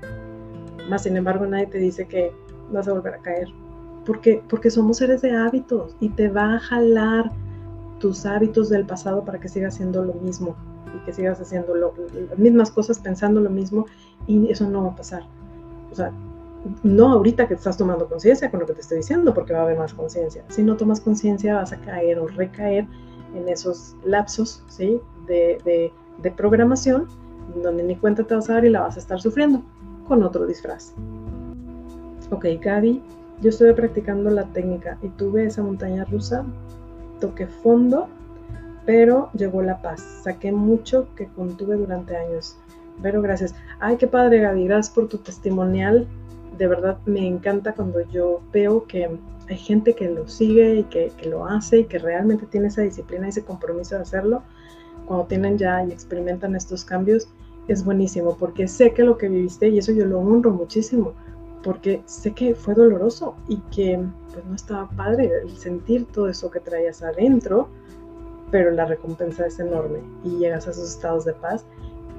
Más 0.89 1.03
sin 1.03 1.15
embargo, 1.15 1.45
nadie 1.45 1.67
te 1.67 1.77
dice 1.77 2.05
que 2.05 2.33
vas 2.71 2.87
a 2.87 2.93
volver 2.93 3.15
a 3.15 3.19
caer. 3.19 3.47
Porque, 4.05 4.43
porque 4.49 4.69
somos 4.69 4.97
seres 4.97 5.21
de 5.21 5.31
hábitos 5.31 5.95
y 6.01 6.09
te 6.09 6.27
va 6.27 6.55
a 6.55 6.59
jalar 6.59 7.31
tus 7.99 8.25
hábitos 8.25 8.69
del 8.69 8.85
pasado 8.85 9.23
para 9.23 9.39
que 9.39 9.47
sigas 9.47 9.75
haciendo 9.75 10.03
lo 10.03 10.13
mismo 10.15 10.57
y 10.93 11.05
que 11.05 11.13
sigas 11.13 11.39
haciendo 11.39 11.73
las 11.73 12.37
mismas 12.37 12.69
cosas, 12.69 12.99
pensando 12.99 13.39
lo 13.39 13.49
mismo, 13.49 13.85
y 14.27 14.51
eso 14.51 14.69
no 14.69 14.83
va 14.83 14.89
a 14.89 14.95
pasar. 14.95 15.23
O 15.91 15.95
sea, 15.95 16.11
no 16.83 17.11
ahorita 17.11 17.47
que 17.47 17.55
estás 17.55 17.77
tomando 17.77 18.07
conciencia 18.07 18.49
con 18.49 18.59
lo 18.59 18.65
que 18.65 18.73
te 18.73 18.81
estoy 18.81 18.97
diciendo, 18.97 19.33
porque 19.33 19.53
va 19.53 19.59
a 19.59 19.63
haber 19.63 19.77
más 19.77 19.93
conciencia. 19.93 20.43
Si 20.49 20.63
no 20.63 20.77
tomas 20.77 21.01
conciencia, 21.01 21.55
vas 21.55 21.73
a 21.73 21.77
caer 21.77 22.19
o 22.19 22.27
recaer 22.27 22.87
en 23.35 23.49
esos 23.49 23.95
lapsos 24.03 24.63
¿sí? 24.67 25.01
de, 25.27 25.91
de, 26.21 26.31
programación, 26.31 27.07
donde 27.61 27.83
ni 27.83 27.95
cuenta 27.95 28.23
te 28.23 28.33
vas 28.33 28.49
a 28.49 28.53
dar 28.53 28.65
y 28.65 28.69
la 28.69 28.81
vas 28.81 28.95
a 28.95 28.99
estar 28.99 29.19
sufriendo 29.19 29.61
con 30.07 30.23
otro 30.23 30.45
disfraz. 30.45 30.93
Ok, 32.31 32.45
Gaby, 32.61 33.01
yo 33.41 33.49
estuve 33.49 33.73
practicando 33.73 34.29
la 34.29 34.45
técnica 34.45 34.97
y 35.01 35.09
tuve 35.09 35.45
esa 35.45 35.61
montaña 35.61 36.05
rusa, 36.05 36.45
toqué 37.19 37.47
fondo, 37.47 38.07
pero 38.85 39.29
llegó 39.33 39.61
la 39.61 39.81
paz. 39.81 40.21
Saqué 40.23 40.51
mucho 40.51 41.07
que 41.15 41.27
contuve 41.27 41.75
durante 41.75 42.15
años. 42.15 42.57
Pero 43.01 43.21
gracias. 43.21 43.55
Ay, 43.79 43.97
qué 43.97 44.07
padre, 44.07 44.39
Gaby. 44.39 44.65
Gracias 44.65 44.93
por 44.93 45.07
tu 45.07 45.17
testimonial 45.17 46.07
de 46.57 46.67
verdad 46.67 46.97
me 47.05 47.27
encanta 47.27 47.73
cuando 47.73 48.01
yo 48.11 48.41
veo 48.51 48.85
que 48.85 49.09
hay 49.49 49.57
gente 49.57 49.93
que 49.93 50.09
lo 50.09 50.27
sigue 50.27 50.75
y 50.75 50.83
que, 50.85 51.11
lo 51.25 51.45
hace 51.45 51.79
y 51.79 51.85
que 51.85 51.99
realmente 51.99 52.45
tiene 52.45 52.67
esa 52.67 52.81
disciplina 52.81 53.27
y 53.27 53.29
ese 53.29 53.43
compromiso 53.43 53.95
de 53.95 54.01
hacerlo. 54.01 54.43
Cuando 55.05 55.25
tienen 55.25 55.57
ya 55.57 55.83
y 55.83 55.91
experimentan 55.91 56.55
estos 56.55 56.85
cambios, 56.85 57.27
es 57.67 57.83
buenísimo 57.83 58.37
porque 58.37 58.67
sé 58.67 58.93
que 58.93 59.03
lo 59.03 59.17
que 59.17 59.29
viviste, 59.29 59.69
y 59.69 59.77
eso 59.77 59.91
yo 59.91 60.05
lo 60.05 60.19
honro 60.19 60.51
muchísimo, 60.51 61.13
porque 61.63 62.01
sé 62.05 62.31
que 62.31 62.55
fue 62.55 62.73
doloroso 62.73 63.35
y 63.47 63.57
que 63.71 63.99
pues 64.31 64.45
no 64.45 64.55
estaba 64.55 64.89
padre 64.89 65.31
el 65.43 65.55
sentir 65.57 66.05
todo 66.05 66.29
eso 66.29 66.51
que 66.51 66.59
traías 66.59 67.03
adentro, 67.03 67.69
pero 68.51 68.71
la 68.71 68.85
recompensa 68.85 69.45
es 69.45 69.59
enorme 69.59 69.99
y 70.23 70.37
llegas 70.37 70.67
a 70.67 70.71
esos 70.71 70.89
estados 70.89 71.25
de 71.25 71.33
paz 71.33 71.65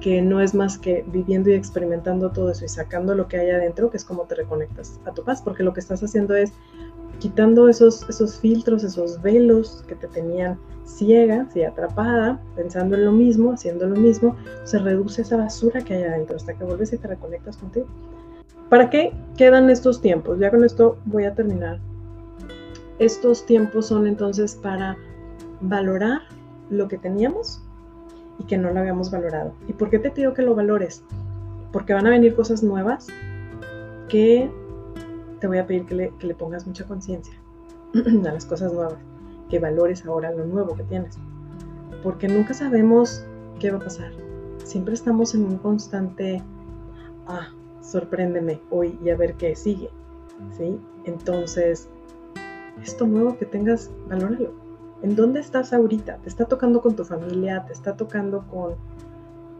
que 0.01 0.21
no 0.21 0.41
es 0.41 0.53
más 0.53 0.77
que 0.77 1.03
viviendo 1.07 1.49
y 1.49 1.53
experimentando 1.53 2.31
todo 2.31 2.51
eso 2.51 2.65
y 2.65 2.69
sacando 2.69 3.15
lo 3.15 3.27
que 3.27 3.37
hay 3.37 3.49
adentro, 3.49 3.89
que 3.89 3.97
es 3.97 4.05
como 4.05 4.23
te 4.23 4.35
reconectas 4.35 4.99
a 5.05 5.11
tu 5.11 5.23
paz, 5.23 5.41
porque 5.41 5.63
lo 5.63 5.73
que 5.73 5.79
estás 5.79 6.03
haciendo 6.03 6.35
es 6.35 6.51
quitando 7.19 7.69
esos, 7.69 8.07
esos 8.09 8.39
filtros, 8.39 8.83
esos 8.83 9.21
velos 9.21 9.83
que 9.87 9.95
te 9.95 10.07
tenían 10.07 10.59
ciega, 10.85 11.47
y 11.55 11.63
atrapada, 11.63 12.39
pensando 12.55 12.95
en 12.95 13.05
lo 13.05 13.11
mismo, 13.11 13.51
haciendo 13.51 13.87
lo 13.87 13.95
mismo, 13.95 14.35
se 14.63 14.79
reduce 14.79 15.23
esa 15.23 15.37
basura 15.37 15.81
que 15.81 15.95
hay 15.95 16.03
adentro 16.03 16.35
hasta 16.35 16.53
que 16.53 16.63
vuelves 16.63 16.93
y 16.93 16.97
te 16.97 17.07
reconectas 17.07 17.57
contigo. 17.57 17.87
¿Para 18.69 18.89
qué 18.89 19.13
quedan 19.37 19.69
estos 19.69 20.01
tiempos? 20.01 20.39
Ya 20.39 20.51
con 20.51 20.63
esto 20.63 20.97
voy 21.05 21.25
a 21.25 21.33
terminar. 21.33 21.79
Estos 22.99 23.45
tiempos 23.45 23.87
son 23.87 24.07
entonces 24.07 24.55
para 24.55 24.97
valorar 25.61 26.21
lo 26.69 26.87
que 26.87 26.97
teníamos 26.97 27.64
y 28.39 28.45
que 28.45 28.57
no 28.57 28.71
lo 28.71 28.79
habíamos 28.79 29.11
valorado. 29.11 29.53
¿Y 29.67 29.73
por 29.73 29.89
qué 29.89 29.99
te 29.99 30.11
pido 30.11 30.33
que 30.33 30.41
lo 30.41 30.55
valores? 30.55 31.03
Porque 31.71 31.93
van 31.93 32.07
a 32.07 32.09
venir 32.09 32.35
cosas 32.35 32.63
nuevas 32.63 33.07
que 34.09 34.49
te 35.39 35.47
voy 35.47 35.57
a 35.57 35.67
pedir 35.67 35.85
que 35.85 35.95
le, 35.95 36.35
pongas 36.35 36.65
mucha 36.65 36.85
conciencia 36.85 37.33
a 37.93 38.31
las 38.31 38.45
cosas 38.45 38.73
nuevas, 38.73 38.95
que 39.49 39.59
valores 39.59 40.05
ahora 40.05 40.31
lo 40.31 40.45
nuevo 40.45 40.75
que 40.75 40.83
tienes. 40.83 41.17
Porque 42.03 42.27
nunca 42.27 42.53
sabemos 42.53 43.25
qué 43.59 43.71
va 43.71 43.77
a 43.77 43.81
pasar. 43.81 44.11
Siempre 44.63 44.93
estamos 44.93 45.35
en 45.35 45.45
un 45.45 45.57
constante, 45.57 46.41
ah, 47.27 47.49
sorpréndeme 47.81 48.59
hoy 48.69 48.97
y 49.03 49.09
a 49.09 49.15
ver 49.15 49.35
qué 49.35 49.55
sigue, 49.55 49.89
¿sí? 50.57 50.79
Entonces, 51.05 51.89
esto 52.81 53.05
nuevo 53.05 53.37
que 53.37 53.45
tengas, 53.45 53.91
valóralo. 54.07 54.64
¿En 55.01 55.15
dónde 55.15 55.39
estás 55.39 55.73
ahorita? 55.73 56.17
¿Te 56.17 56.29
está 56.29 56.45
tocando 56.45 56.81
con 56.81 56.95
tu 56.95 57.03
familia? 57.03 57.63
¿Te 57.65 57.73
está 57.73 57.95
tocando 57.95 58.45
con, 58.49 58.75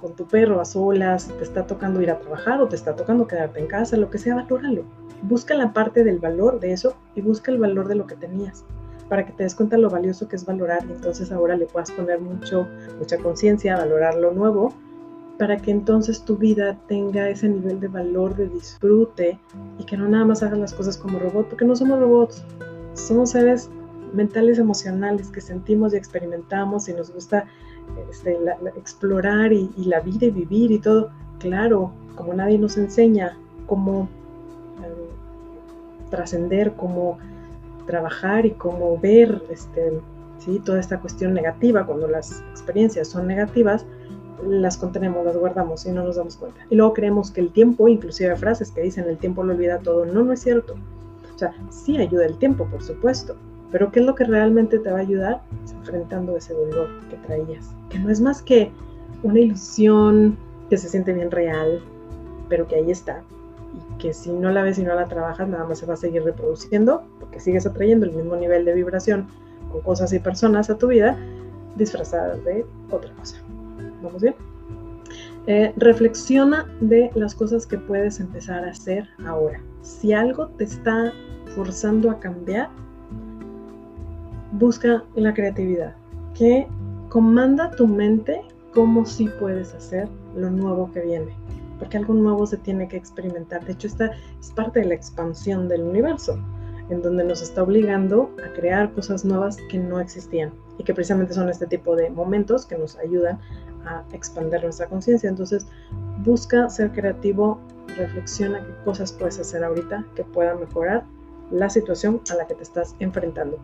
con 0.02 0.16
tu 0.16 0.26
perro 0.26 0.62
a 0.62 0.66
solas? 0.66 1.28
¿Te 1.28 1.44
está 1.44 1.68
tocando 1.68 2.02
ir 2.02 2.12
a 2.12 2.20
trabajar 2.20 2.62
o 2.62 2.68
te 2.68 2.76
está 2.76 2.96
tocando 2.96 3.28
quedarte 3.28 3.60
en 3.60 3.68
casa? 3.68 3.98
Lo 3.98 4.10
que 4.10 4.18
sea, 4.18 4.36
valóralo. 4.36 4.84
Busca 5.22 5.54
la 5.54 5.74
parte 5.74 6.04
del 6.04 6.20
valor 6.20 6.60
de 6.60 6.74
eso 6.74 6.96
y 7.16 7.22
busca 7.22 7.52
el 7.52 7.60
valor 7.60 7.88
de 7.88 7.96
lo 7.96 8.08
que 8.08 8.16
tenías 8.16 8.66
para 9.10 9.26
que 9.26 9.34
te 9.34 9.44
des 9.44 9.56
cuenta 9.56 9.78
lo 9.78 9.90
valioso 9.90 10.28
que 10.28 10.36
es 10.36 10.46
valorar 10.46 10.84
y 10.88 10.94
entonces 10.94 11.32
ahora 11.32 11.56
le 11.56 11.68
puedas 11.68 11.92
poner 11.92 12.20
mucho, 12.20 12.68
mucha 12.98 13.18
conciencia, 13.18 13.78
valorar 13.78 14.16
lo 14.16 14.32
nuevo, 14.32 14.74
para 15.38 15.58
que 15.58 15.72
entonces 15.72 16.24
tu 16.24 16.38
vida 16.38 16.78
tenga 16.88 17.30
ese 17.30 17.50
nivel 17.50 17.80
de 17.80 17.88
valor, 17.88 18.36
de 18.36 18.48
disfrute 18.48 19.40
y 19.78 19.84
que 19.84 19.98
no 19.98 20.08
nada 20.08 20.26
más 20.26 20.42
hagas 20.44 20.58
las 20.58 20.74
cosas 20.74 20.98
como 20.98 21.20
robot, 21.20 21.50
porque 21.50 21.66
no 21.66 21.76
somos 21.76 22.00
robots, 22.00 22.44
somos 22.94 23.32
seres 23.32 23.70
mentales, 24.14 24.60
emocionales 24.60 25.30
que 25.30 25.41
sentimos 25.41 25.93
y 25.93 25.97
experimentamos 25.97 26.88
y 26.89 26.93
nos 26.93 27.12
gusta 27.12 27.45
este, 28.10 28.38
explorar 28.78 29.53
y, 29.53 29.70
la 29.78 29.99
vida 29.99 30.28
y 30.28 30.32
vivir 30.32 30.72
y 30.72 30.80
todo. 30.80 31.12
Claro, 31.39 31.91
como 32.16 32.34
nadie 32.34 32.58
nos 32.58 32.78
enseña 32.78 33.38
cómo 33.68 34.10
eh, 34.84 36.10
trascender, 36.10 36.74
cómo 36.74 37.18
trabajar 37.86 38.45
y 38.45 38.51
cómo 38.51 38.97
ver 38.99 39.43
este, 39.49 39.99
¿sí? 40.39 40.60
toda 40.64 40.80
esta 40.80 40.99
cuestión 40.99 41.34
negativa, 41.34 41.86
cuando 41.86 42.08
las 42.08 42.41
experiencias 42.51 43.08
son 43.08 43.28
negativas, 43.28 43.86
las 44.43 44.78
contenemos, 44.78 45.26
las 45.26 45.38
guardamos 45.38 45.86
y 45.86 45.91
no 45.91 46.03
nos 46.03 46.18
damos 46.18 46.36
cuenta. 46.36 46.60
Y 46.70 46.76
luego 46.76 46.93
creemos 46.93 47.32
que 47.32 47.41
el 47.41 47.51
tiempo, 47.51 47.88
inclusive 47.88 48.36
frases 48.36 48.72
que 48.72 48.82
dicen 48.82 49.06
el 49.08 49.18
tiempo 49.18 49.43
lo 49.43 49.53
olvida 49.53 49.80
todo, 49.80 50.06
no, 50.06 50.24
no 50.24 50.34
es 50.34 50.41
cierto. 50.41 50.76
O 51.34 51.38
sea, 51.38 51.53
sí 51.70 51.97
ayuda 51.97 52.26
el 52.26 52.38
tiempo, 52.38 52.66
por 52.66 52.82
supuesto, 52.82 53.36
pero 53.72 53.91
¿qué 53.91 53.99
es 53.99 54.05
lo 54.05 54.16
que 54.16 54.24
realmente 54.24 54.80
te 54.80 54.91
va 54.91 54.97
a 54.97 55.01
ayudar? 55.01 55.41
Es 55.63 55.74
enfrentando 55.74 56.38
ese 56.38 56.53
dolor 56.53 56.89
que 57.09 57.18
traías, 57.18 57.74
que 57.89 57.99
no 57.99 58.09
es 58.09 58.22
más 58.22 58.41
que 58.41 58.72
una 59.24 59.39
ilusión 59.39 60.38
que 60.70 60.78
se 60.78 60.89
siente 60.89 61.13
bien 61.13 61.32
real, 61.32 61.82
pero 62.49 62.68
que 62.68 62.76
ahí 62.76 62.91
está, 62.91 63.24
y 63.74 63.97
que 63.97 64.13
si 64.13 64.32
no 64.32 64.51
la 64.51 64.63
ves 64.63 64.78
y 64.80 64.84
no 64.84 64.95
la 64.95 65.07
trabajas, 65.07 65.47
nada 65.47 65.66
más 65.66 65.80
se 65.80 65.86
va 65.86 65.95
a 65.95 65.97
seguir 65.97 66.24
reproduciendo, 66.24 67.03
porque 67.20 67.39
sigues 67.39 67.66
atrayendo 67.66 68.05
el 68.05 68.13
mismo 68.13 68.36
nivel 68.36 68.66
de 68.66 68.74
vibración 68.74 69.28
con 69.72 69.82
cosas 69.82 70.13
y 70.13 70.20
personas 70.20 70.70
a 70.70 70.78
tu 70.78 70.88
vida, 70.88 71.18
disfrazadas 71.76 72.43
de 72.45 72.66
otra 72.91 73.11
cosa. 73.16 73.38
¿Vamos 74.01 74.22
bien? 74.22 74.36
Eh, 75.47 75.74
reflexiona 75.76 76.66
de 76.82 77.11
las 77.13 77.36
cosas 77.36 77.68
que 77.68 77.78
puedes 77.78 78.20
empezar 78.20 78.63
a 78.66 78.72
hacer 78.72 79.07
ahora. 79.26 79.61
Si 79.82 80.11
algo 80.11 80.47
te 80.47 80.63
está 80.63 81.13
forzando 81.55 82.09
a 82.09 82.20
cambiar, 82.20 82.70
busca 84.58 85.03
la 85.16 85.34
creatividad, 85.34 85.95
que 86.34 86.68
comanda 87.10 87.72
tu 87.72 87.88
mente 87.88 88.41
cómo 88.74 89.06
sí 89.06 89.30
puedes 89.39 89.74
hacer 89.74 90.08
lo 90.36 90.49
nuevo 90.49 90.91
que 90.91 91.01
viene, 91.01 91.34
porque 91.80 91.97
algo 91.97 92.14
nuevo 92.14 92.45
se 92.45 92.58
tiene 92.58 92.88
que 92.88 92.97
experimentar. 92.97 93.66
De 93.66 93.74
hecho, 93.74 93.88
esta 93.88 94.12
es 94.39 94.51
parte 94.51 94.82
de 94.82 94.86
la 94.88 94.95
expansión 94.95 95.68
del 95.68 95.84
universo, 95.84 96.39
en 96.89 97.01
donde 97.01 97.24
nos 97.24 97.41
está 97.41 97.64
obligando 97.64 98.30
a 98.45 98.53
crear 98.53 98.93
cosas 98.93 99.26
nuevas 99.26 99.58
que 99.70 99.78
no 99.78 99.99
existían 99.99 100.51
y 100.78 100.84
que 100.84 100.93
precisamente 100.93 101.34
son 101.34 101.49
este 101.49 101.66
tipo 101.68 101.95
de 101.95 102.10
momentos 102.10 102.66
que 102.66 102.78
nos 102.78 102.97
ayudan 102.97 103.39
a 103.86 104.03
expandir 104.14 104.64
nuestra 104.64 104.88
conciencia. 104.88 105.30
Entonces, 105.30 105.68
busca 106.24 106.70
ser 106.70 106.91
creativo, 106.91 107.60
reflexiona 107.97 108.60
qué 108.60 108.74
cosas 108.84 109.12
puedes 109.14 109.39
hacer 109.39 109.64
ahorita 109.64 110.06
que 110.16 110.24
puedan 110.24 110.60
mejorar 110.60 111.03
la 111.51 111.70
situación 111.70 112.22
a 112.32 112.36
la 112.36 112.47
que 112.47 112.56
te 112.56 112.64
estás 112.64 112.95
enfrentando. 112.99 113.58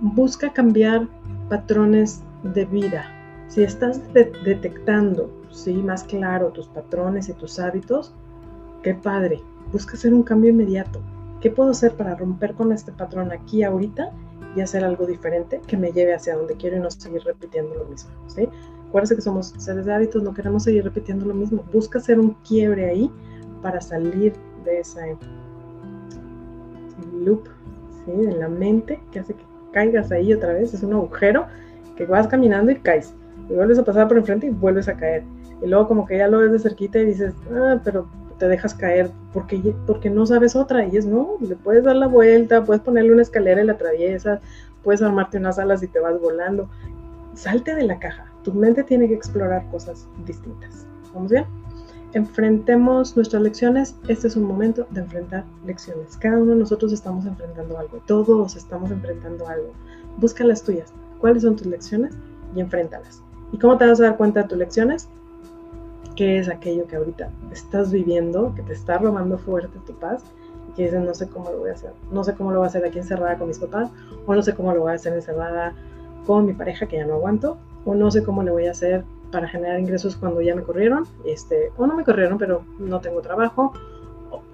Busca 0.00 0.52
cambiar 0.52 1.08
patrones 1.48 2.22
de 2.44 2.64
vida. 2.66 3.04
Si 3.48 3.64
estás 3.64 4.00
detectando, 4.12 5.28
sí, 5.50 5.74
más 5.74 6.04
claro 6.04 6.50
tus 6.50 6.68
patrones 6.68 7.28
y 7.28 7.32
tus 7.32 7.58
hábitos, 7.58 8.14
qué 8.84 8.94
padre. 8.94 9.42
Busca 9.72 9.94
hacer 9.94 10.14
un 10.14 10.22
cambio 10.22 10.50
inmediato. 10.50 11.00
¿Qué 11.40 11.50
puedo 11.50 11.70
hacer 11.70 11.94
para 11.94 12.14
romper 12.14 12.54
con 12.54 12.70
este 12.70 12.92
patrón 12.92 13.32
aquí 13.32 13.64
ahorita 13.64 14.12
y 14.54 14.60
hacer 14.60 14.84
algo 14.84 15.04
diferente 15.04 15.60
que 15.66 15.76
me 15.76 15.90
lleve 15.90 16.14
hacia 16.14 16.36
donde 16.36 16.54
quiero 16.54 16.76
y 16.76 16.80
no 16.80 16.90
seguir 16.92 17.22
repitiendo 17.24 17.74
lo 17.74 17.86
mismo? 17.86 18.10
¿sí? 18.28 18.48
Acuérdense 18.88 19.16
que 19.16 19.22
somos 19.22 19.52
seres 19.58 19.84
de 19.84 19.94
hábitos, 19.94 20.22
no 20.22 20.32
queremos 20.32 20.62
seguir 20.62 20.84
repitiendo 20.84 21.26
lo 21.26 21.34
mismo. 21.34 21.64
Busca 21.72 21.98
hacer 21.98 22.20
un 22.20 22.36
quiebre 22.46 22.88
ahí 22.88 23.10
para 23.62 23.80
salir 23.80 24.32
de 24.64 24.80
ese 24.80 25.16
loop 27.12 27.48
¿sí? 28.04 28.12
en 28.12 28.38
la 28.38 28.48
mente 28.48 29.00
que 29.10 29.18
hace 29.18 29.34
que 29.34 29.47
caigas 29.72 30.10
ahí 30.10 30.32
otra 30.32 30.52
vez. 30.52 30.74
Es 30.74 30.82
un 30.82 30.92
agujero 30.92 31.46
que 31.96 32.06
vas 32.06 32.26
caminando 32.26 32.70
y 32.70 32.76
caes. 32.76 33.14
Y 33.48 33.54
vuelves 33.54 33.78
a 33.78 33.84
pasar 33.84 34.08
por 34.08 34.18
enfrente 34.18 34.46
y 34.46 34.50
vuelves 34.50 34.88
a 34.88 34.96
caer. 34.96 35.22
Y 35.62 35.66
luego 35.66 35.88
como 35.88 36.06
que 36.06 36.18
ya 36.18 36.28
lo 36.28 36.38
ves 36.38 36.52
de 36.52 36.58
cerquita 36.58 36.98
y 36.98 37.06
dices, 37.06 37.34
ah, 37.52 37.80
pero 37.84 38.08
te 38.38 38.46
dejas 38.46 38.74
caer 38.74 39.10
porque, 39.32 39.74
porque 39.86 40.10
no 40.10 40.26
sabes 40.26 40.54
otra. 40.54 40.86
Y 40.86 40.96
es, 40.96 41.06
no, 41.06 41.36
le 41.40 41.56
puedes 41.56 41.84
dar 41.84 41.96
la 41.96 42.06
vuelta, 42.06 42.64
puedes 42.64 42.82
ponerle 42.82 43.12
una 43.12 43.22
escalera 43.22 43.62
y 43.62 43.66
la 43.66 43.72
atraviesas, 43.72 44.40
puedes 44.82 45.02
armarte 45.02 45.38
unas 45.38 45.58
alas 45.58 45.82
y 45.82 45.88
te 45.88 45.98
vas 45.98 46.20
volando. 46.20 46.68
Salte 47.34 47.74
de 47.74 47.84
la 47.84 47.98
caja 47.98 48.28
tu 48.48 48.54
mente 48.54 48.82
tiene 48.82 49.08
que 49.08 49.14
explorar 49.14 49.68
cosas 49.70 50.06
distintas. 50.24 50.86
¿Vamos 51.12 51.30
bien? 51.30 51.44
Enfrentemos 52.14 53.16
nuestras 53.16 53.42
lecciones. 53.42 53.94
Este 54.08 54.28
es 54.28 54.36
un 54.36 54.44
momento 54.44 54.86
de 54.90 55.00
enfrentar 55.02 55.44
lecciones. 55.66 56.16
Cada 56.16 56.38
uno 56.38 56.52
de 56.52 56.60
nosotros 56.60 56.92
estamos 56.92 57.26
enfrentando 57.26 57.78
algo. 57.78 58.00
Todos 58.06 58.56
estamos 58.56 58.90
enfrentando 58.90 59.46
algo. 59.46 59.72
Busca 60.16 60.42
las 60.44 60.62
tuyas. 60.62 60.90
¿Cuáles 61.20 61.42
son 61.42 61.56
tus 61.56 61.66
lecciones? 61.66 62.14
Y 62.56 62.60
enfréntalas. 62.60 63.22
¿Y 63.52 63.58
cómo 63.58 63.76
te 63.76 63.86
vas 63.86 64.00
a 64.00 64.04
dar 64.04 64.16
cuenta 64.16 64.42
de 64.42 64.48
tus 64.48 64.56
lecciones? 64.56 65.08
¿Qué 66.16 66.38
es 66.38 66.48
aquello 66.48 66.86
que 66.86 66.96
ahorita 66.96 67.30
estás 67.52 67.92
viviendo, 67.92 68.54
que 68.54 68.62
te 68.62 68.72
está 68.72 68.96
robando 68.98 69.36
fuerte 69.36 69.78
tu 69.86 69.92
paz? 69.92 70.22
Y 70.70 70.72
que 70.72 70.84
dices, 70.84 71.00
no 71.00 71.12
sé 71.12 71.28
cómo 71.28 71.50
lo 71.50 71.58
voy 71.58 71.70
a 71.70 71.74
hacer. 71.74 71.92
No 72.10 72.24
sé 72.24 72.34
cómo 72.34 72.52
lo 72.52 72.60
voy 72.60 72.66
a 72.66 72.68
hacer 72.68 72.84
aquí 72.86 72.98
encerrada 72.98 73.36
con 73.36 73.48
mis 73.48 73.58
papás. 73.58 73.90
O 74.26 74.34
no 74.34 74.42
sé 74.42 74.54
cómo 74.54 74.72
lo 74.72 74.80
voy 74.80 74.92
a 74.92 74.94
hacer 74.94 75.12
encerrada 75.12 75.74
con 76.26 76.46
mi 76.46 76.54
pareja 76.54 76.86
que 76.86 76.96
ya 76.96 77.06
no 77.06 77.14
aguanto 77.14 77.58
o 77.84 77.94
no 77.94 78.10
sé 78.10 78.22
cómo 78.22 78.42
le 78.42 78.50
voy 78.50 78.66
a 78.66 78.72
hacer 78.72 79.04
para 79.30 79.48
generar 79.48 79.78
ingresos 79.78 80.16
cuando 80.16 80.40
ya 80.40 80.54
me 80.54 80.62
corrieron, 80.62 81.04
este, 81.24 81.72
o 81.76 81.86
no 81.86 81.94
me 81.94 82.04
corrieron, 82.04 82.38
pero 82.38 82.62
no 82.78 83.00
tengo 83.00 83.20
trabajo, 83.20 83.72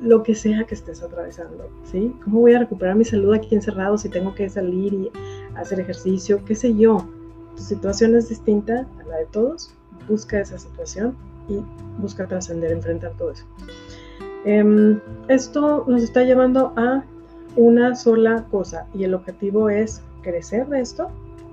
lo 0.00 0.22
que 0.22 0.34
sea 0.34 0.64
que 0.64 0.74
estés 0.74 1.02
atravesando, 1.02 1.68
¿sí? 1.84 2.14
¿Cómo 2.24 2.40
voy 2.40 2.54
a 2.54 2.58
recuperar 2.58 2.96
mi 2.96 3.04
salud 3.04 3.34
aquí 3.34 3.54
encerrado 3.54 3.96
si 3.96 4.08
tengo 4.08 4.34
que 4.34 4.48
salir 4.48 4.92
y 4.92 5.10
hacer 5.56 5.80
ejercicio? 5.80 6.44
¿Qué 6.44 6.54
sé 6.54 6.74
yo? 6.74 7.06
Tu 7.56 7.62
situación 7.62 8.14
es 8.16 8.28
distinta 8.28 8.86
a 9.00 9.08
la 9.08 9.18
de 9.18 9.26
todos, 9.26 9.72
busca 10.08 10.40
esa 10.40 10.58
situación 10.58 11.16
y 11.48 11.60
busca 12.00 12.26
trascender, 12.26 12.72
enfrentar 12.72 13.12
todo 13.16 13.30
eso. 13.30 13.44
Em, 14.44 15.00
esto 15.28 15.84
nos 15.86 16.02
está 16.02 16.22
llevando 16.22 16.72
a 16.76 17.04
una 17.56 17.94
sola 17.94 18.44
cosa 18.50 18.86
y 18.92 19.04
el 19.04 19.14
objetivo 19.14 19.70
es 19.70 20.02
crecer 20.22 20.66
de 20.68 20.80
esto 20.80 21.08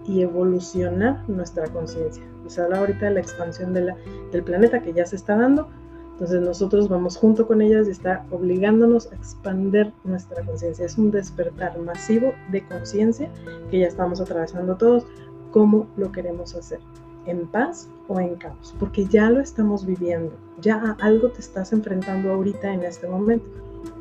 y 0.08 0.22
evolucionar 0.22 1.24
nuestra 1.30 1.68
conciencia. 1.68 2.24
Se 2.52 2.62
habla 2.62 2.80
ahorita 2.80 3.06
de 3.06 3.12
la 3.12 3.20
expansión 3.22 3.74
del 3.74 4.44
planeta 4.44 4.82
que 4.82 4.92
ya 4.92 5.06
se 5.06 5.16
está 5.16 5.38
dando, 5.38 5.70
entonces 6.14 6.42
nosotros 6.42 6.90
vamos 6.90 7.16
junto 7.18 7.48
con 7.48 7.62
ellas 7.62 7.88
y 7.88 7.92
está 7.92 8.26
obligándonos 8.30 9.12
a 9.12 9.16
expandir 9.16 9.92
nuestra 10.04 10.44
conciencia. 10.44 10.86
Es 10.86 10.98
un 10.98 11.12
despertar 11.12 11.80
masivo 11.80 12.34
de 12.52 12.64
conciencia 12.68 13.30
que 13.72 13.80
ya 13.80 13.88
estamos 13.88 14.20
atravesando 14.20 14.76
todos, 14.76 15.06
cómo 15.52 15.88
lo 15.96 16.12
queremos 16.12 16.54
hacer, 16.56 16.80
en 17.26 17.48
paz 17.48 17.90
o 18.08 18.20
en 18.20 18.36
caos, 18.36 18.76
porque 18.80 19.06
ya 19.06 19.30
lo 19.30 19.40
estamos 19.40 19.86
viviendo, 19.86 20.34
ya 20.60 20.76
a 20.76 20.92
algo 21.06 21.30
te 21.30 21.40
estás 21.40 21.72
enfrentando 21.72 22.34
ahorita 22.34 22.74
en 22.74 22.84
este 22.84 23.08
momento. 23.08 23.48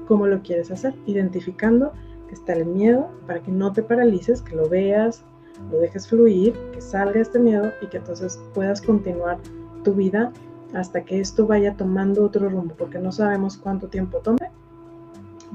¿Cómo 0.08 0.26
lo 0.26 0.42
quieres 0.42 0.72
hacer? 0.72 0.94
Identificando 1.06 1.92
que 2.28 2.34
está 2.34 2.52
el 2.54 2.66
miedo 2.66 3.08
para 3.26 3.40
que 3.40 3.52
no 3.52 3.72
te 3.72 3.82
paralices, 3.82 4.42
que 4.42 4.56
lo 4.56 4.68
veas, 4.68 5.24
lo 5.70 5.78
dejes 5.78 6.08
fluir, 6.08 6.54
que 6.72 6.80
salga 6.80 7.20
este 7.20 7.38
miedo 7.38 7.72
y 7.80 7.86
que 7.86 7.98
entonces 7.98 8.40
puedas 8.54 8.80
continuar 8.80 9.38
tu 9.84 9.94
vida 9.94 10.32
hasta 10.74 11.04
que 11.04 11.20
esto 11.20 11.46
vaya 11.46 11.74
tomando 11.76 12.24
otro 12.24 12.48
rumbo, 12.48 12.74
porque 12.76 12.98
no 12.98 13.12
sabemos 13.12 13.56
cuánto 13.56 13.88
tiempo 13.88 14.18
tome, 14.18 14.50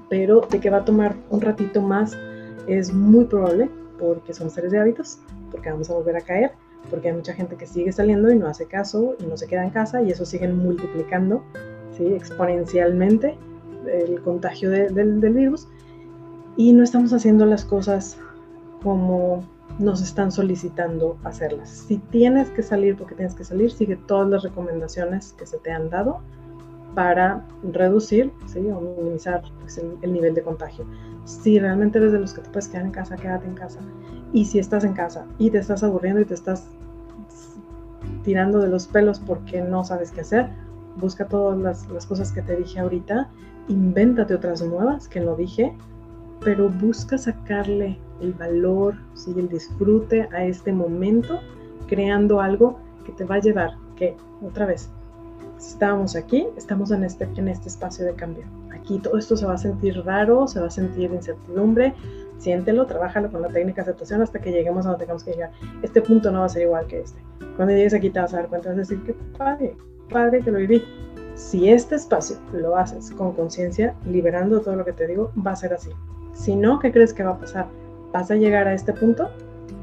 pero 0.10 0.42
de 0.50 0.60
que 0.60 0.70
va 0.70 0.78
a 0.78 0.86
tomar 0.86 1.16
un 1.30 1.42
ratito 1.42 1.82
más 1.82 2.18
es 2.68 2.94
muy 2.94 3.26
probable, 3.26 3.70
porque 4.00 4.34
son 4.34 4.50
seres 4.50 4.72
de 4.72 4.80
hábitos, 4.80 5.20
porque 5.52 5.72
vamos 5.72 5.90
a 5.90 5.94
volver 5.94 6.18
a 6.18 6.22
caer, 6.22 6.52
porque 6.90 7.10
hay 7.10 7.16
mucha 7.16 7.34
gente 7.34 7.56
que 7.56 7.66
sigue 7.66 7.92
saliendo 7.92 8.30
y 8.32 8.36
no 8.36 8.48
hace 8.48 8.66
caso 8.66 9.16
y 9.20 9.26
no 9.26 9.38
se 9.38 9.48
queda 9.48 9.64
en 9.64 9.70
casa 9.70 10.02
y 10.02 10.12
eso 10.12 10.26
sigue 10.26 10.48
multiplicando 10.48 11.44
¿sí? 11.98 12.06
exponencialmente 12.14 13.38
el 13.88 14.22
contagio 14.22 14.70
del 14.70 15.20
virus 15.34 15.68
y 16.58 16.74
no 16.74 16.84
estamos 16.84 17.14
haciendo 17.14 17.46
las 17.46 17.66
cosas 17.66 18.18
como 18.84 19.44
nos 19.80 20.02
están 20.02 20.32
solicitando 20.32 21.18
hacerlas. 21.24 21.70
Si 21.70 21.98
tienes 21.98 22.50
que 22.50 22.64
salir 22.64 22.96
porque 22.96 23.16
tienes 23.16 23.36
que 23.36 23.44
salir, 23.44 23.72
sigue 23.72 23.98
todas 23.98 24.30
las 24.30 24.44
recomendaciones 24.44 25.34
que 25.34 25.46
se 25.46 25.58
te 25.58 25.72
han 25.72 25.90
dado 25.90 26.22
para 26.94 27.46
reducir 27.62 28.32
¿sí? 28.46 28.60
o 28.70 28.80
minimizar 28.80 29.44
pues, 29.60 29.78
el, 29.78 30.14
nivel 30.14 30.34
de 30.34 30.42
contagio. 30.42 30.86
Si 31.26 31.60
realmente 31.60 31.98
eres 31.98 32.14
de 32.14 32.20
los 32.20 32.34
que 32.34 32.42
te 32.42 32.50
puedes 32.50 32.70
quedar 32.70 32.86
en 32.86 32.92
casa, 32.92 33.18
quédate 33.18 33.48
en 33.48 33.56
casa. 33.56 33.80
Y 34.32 34.46
si 34.46 34.60
estás 34.60 34.86
en 34.86 34.94
casa 34.94 35.26
y 35.38 35.50
te 35.50 35.58
estás 35.58 35.84
aburriendo 35.84 36.22
y 36.22 36.26
te 36.26 36.34
estás 36.34 36.66
tirando 38.24 38.60
de 38.60 38.70
los 38.70 38.88
pelos 38.88 39.20
porque 39.20 39.62
no 39.62 39.84
sabes 39.84 40.12
qué 40.12 40.22
hacer, 40.22 40.50
busca 40.96 41.28
todas 41.28 41.58
las, 41.58 41.90
las 41.90 42.06
cosas 42.06 42.32
que 42.32 42.42
te 42.42 42.56
dije 42.56 42.80
ahorita, 42.80 43.30
invéntate 43.68 44.34
otras 44.34 44.62
nuevas 44.62 45.08
que 45.10 45.20
no 45.20 45.36
dije, 45.36 45.76
pero 46.44 46.70
busca 46.70 47.18
sacarle 47.18 48.00
el 48.22 48.34
valor, 48.34 48.96
¿sí? 49.14 49.34
el 49.38 49.50
disfrute 49.50 50.28
a 50.32 50.46
este 50.46 50.72
momento, 50.72 51.40
creando 51.88 52.40
algo 52.42 52.80
que 53.06 53.12
te 53.12 53.24
va 53.24 53.36
a 53.36 53.40
llevar, 53.40 53.72
que 53.96 54.16
otra 54.42 54.66
vez, 54.66 54.90
si 55.58 55.72
estábamos 55.72 56.16
aquí, 56.16 56.48
estamos 56.58 56.92
en 56.92 57.04
este, 57.04 57.28
en 57.36 57.48
este 57.48 57.70
espacio 57.70 58.06
de 58.06 58.14
cambio. 58.14 58.44
Aquí 58.74 59.00
todo 59.00 59.18
esto 59.18 59.38
se 59.38 59.46
va 59.46 59.54
a 59.54 59.58
sentir 59.58 60.04
raro, 60.04 60.48
se 60.48 60.60
va 60.60 60.68
a 60.68 60.72
sentir 60.72 61.12
incertidumbre, 61.12 61.94
siéntelo, 62.38 62.86
trabájalo 62.86 63.32
con 63.32 63.42
la 63.42 63.48
técnica 63.48 63.84
de 63.84 63.92
aceptación 63.92 64.22
hasta 64.22 64.40
que 64.40 64.52
lleguemos 64.52 64.86
a 64.86 64.90
donde 64.90 65.06
tengamos 65.06 65.24
que 65.24 65.32
llegar. 65.32 65.52
Este 65.82 66.02
punto 66.02 66.32
no 66.32 66.40
va 66.40 66.46
a 66.46 66.50
ser 66.50 66.64
igual 66.64 66.86
que 66.88 67.02
este. 67.02 67.20
Cuando 67.56 67.74
llegues 67.74 67.94
aquí 67.94 68.10
te 68.10 68.20
vas 68.20 68.34
a 68.34 68.38
dar 68.38 68.50
cuenta, 68.50 68.70
vas 68.70 68.78
a 68.78 68.82
decir, 68.82 69.02
qué 69.06 69.16
padre, 69.38 69.78
padre 70.10 70.42
que 70.42 70.52
lo 70.52 70.60
viví. 70.60 70.84
Si 71.36 71.70
este 71.70 71.96
espacio 71.96 72.38
lo 72.54 72.78
haces 72.78 73.12
con 73.12 73.34
conciencia, 73.34 73.94
liberando 74.06 74.62
todo 74.62 74.76
lo 74.76 74.86
que 74.86 74.94
te 74.94 75.08
digo, 75.08 75.32
va 75.46 75.52
a 75.52 75.56
ser 75.56 75.74
así. 75.74 75.90
Si 76.34 76.56
no, 76.56 76.80
¿qué 76.80 76.92
crees 76.92 77.14
que 77.14 77.24
va 77.24 77.32
a 77.32 77.40
pasar? 77.40 77.68
Vas 78.16 78.32
a 78.32 78.36
llegar 78.36 78.66
a 78.66 78.74
este 78.74 78.94
punto 78.94 79.30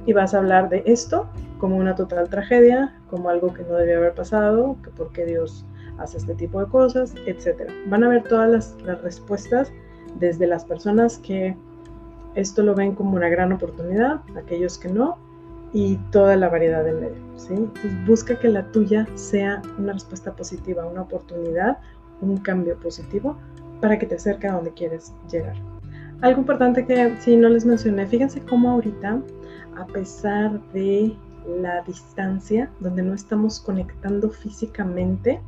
y 0.07 0.14
vas 0.14 0.33
a 0.33 0.39
hablar 0.39 0.70
de 0.70 0.83
esto 0.87 1.28
como 1.59 1.76
una 1.76 1.95
total 1.95 2.30
tragedia, 2.30 2.99
como 3.11 3.28
algo 3.28 3.53
que 3.53 3.62
no 3.62 3.74
debía 3.74 3.99
haber 3.99 4.14
pasado, 4.14 4.78
que 4.83 4.89
por 4.89 5.12
qué 5.12 5.26
Dios 5.26 5.66
hace 5.99 6.16
este 6.16 6.35
tipo 6.37 6.59
de 6.59 6.64
cosas, 6.70 7.12
etc. 7.26 7.70
Van 7.89 8.03
a 8.05 8.09
ver 8.09 8.22
todas 8.22 8.51
las, 8.51 8.74
las 8.87 9.03
respuestas 9.03 9.70
desde 10.18 10.47
las 10.47 10.64
personas 10.64 11.18
que 11.18 11.55
esto 12.35 12.62
lo 12.62 12.74
ven 12.74 12.95
como 12.95 13.16
una 13.16 13.28
gran 13.28 13.53
oportunidad, 13.53 14.22
aquellos 14.35 14.78
que 14.78 14.89
no, 14.89 15.18
y 15.74 15.97
toda 16.11 16.35
la 16.37 16.49
variedad 16.49 16.85
de 16.85 16.95
medio. 16.95 17.22
¿sí? 17.37 17.53
Entonces 17.53 18.07
busca 18.07 18.39
que 18.39 18.49
la 18.49 18.62
tuya 18.72 19.07
sea 19.14 19.61
una 19.76 19.93
respuesta 19.93 20.33
positiva, 20.33 20.87
una 20.87 21.03
oportunidad, 21.03 21.80
un 22.22 22.39
cambio 22.39 22.78
positivo 22.78 23.37
para 23.83 23.99
que 23.99 24.07
te 24.07 24.14
acerque 24.14 24.47
a 24.47 24.53
donde 24.53 24.72
quieres 24.72 25.12
llegar. 25.30 25.72
Algo 26.23 26.39
importante 26.39 26.87
que 26.87 27.16
si 27.18 27.35
no 27.35 27.49
les 27.49 27.64
mencioné, 27.64 28.07
fíjense 28.07 28.41
cómo 28.43 28.70
ahorita, 28.70 29.20
a 29.77 29.87
pesar 29.87 30.61
de 30.73 31.16
la 31.61 31.83
distancia, 31.83 32.70
donde 32.79 33.03
no 33.03 33.12
estamos 33.12 33.59
conectando 33.59 34.31
físicamente, 34.31 35.41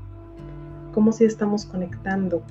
como 0.93 1.13
si 1.13 1.27
estamos 1.27 1.65
conectando. 1.65 2.43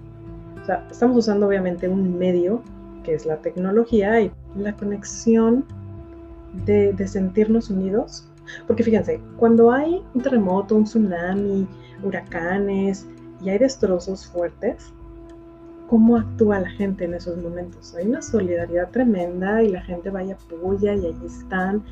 O 0.62 0.66
sea, 0.66 0.88
estamos 0.90 1.18
usando 1.18 1.48
obviamente 1.48 1.90
un 1.90 2.18
medio 2.18 2.62
que 3.04 3.14
es 3.14 3.26
la 3.26 3.42
tecnología 3.42 4.22
y 4.22 4.32
la 4.56 4.72
conexión 4.72 5.66
de, 6.66 6.94
de 6.94 7.08
sentirnos 7.10 7.70
unidos. 7.70 8.26
Porque 8.68 8.84
fíjense, 8.84 9.20
cuando 9.36 9.70
hay 9.70 10.02
un 10.14 10.22
terremoto, 10.22 10.78
un 10.78 10.86
tsunami, 10.86 11.68
huracanes 12.02 13.06
y 13.42 13.50
hay 13.50 13.58
destrozos 13.58 14.26
fuertes, 14.28 14.94
cómo 15.90 16.18
actúa 16.18 16.60
la 16.60 16.70
gente 16.70 17.06
en 17.06 17.14
esos 17.14 17.38
momentos. 17.38 17.94
Hay 17.96 18.08
una 18.08 18.22
solidaridad 18.22 18.90
tremenda 18.90 19.64
y 19.64 19.70
la 19.70 19.82
gente 19.82 20.10
va 20.10 20.24
y 20.24 20.32
apoya 20.32 20.96
y 20.96 21.06
ahí 21.06 21.18
están, 21.26 21.84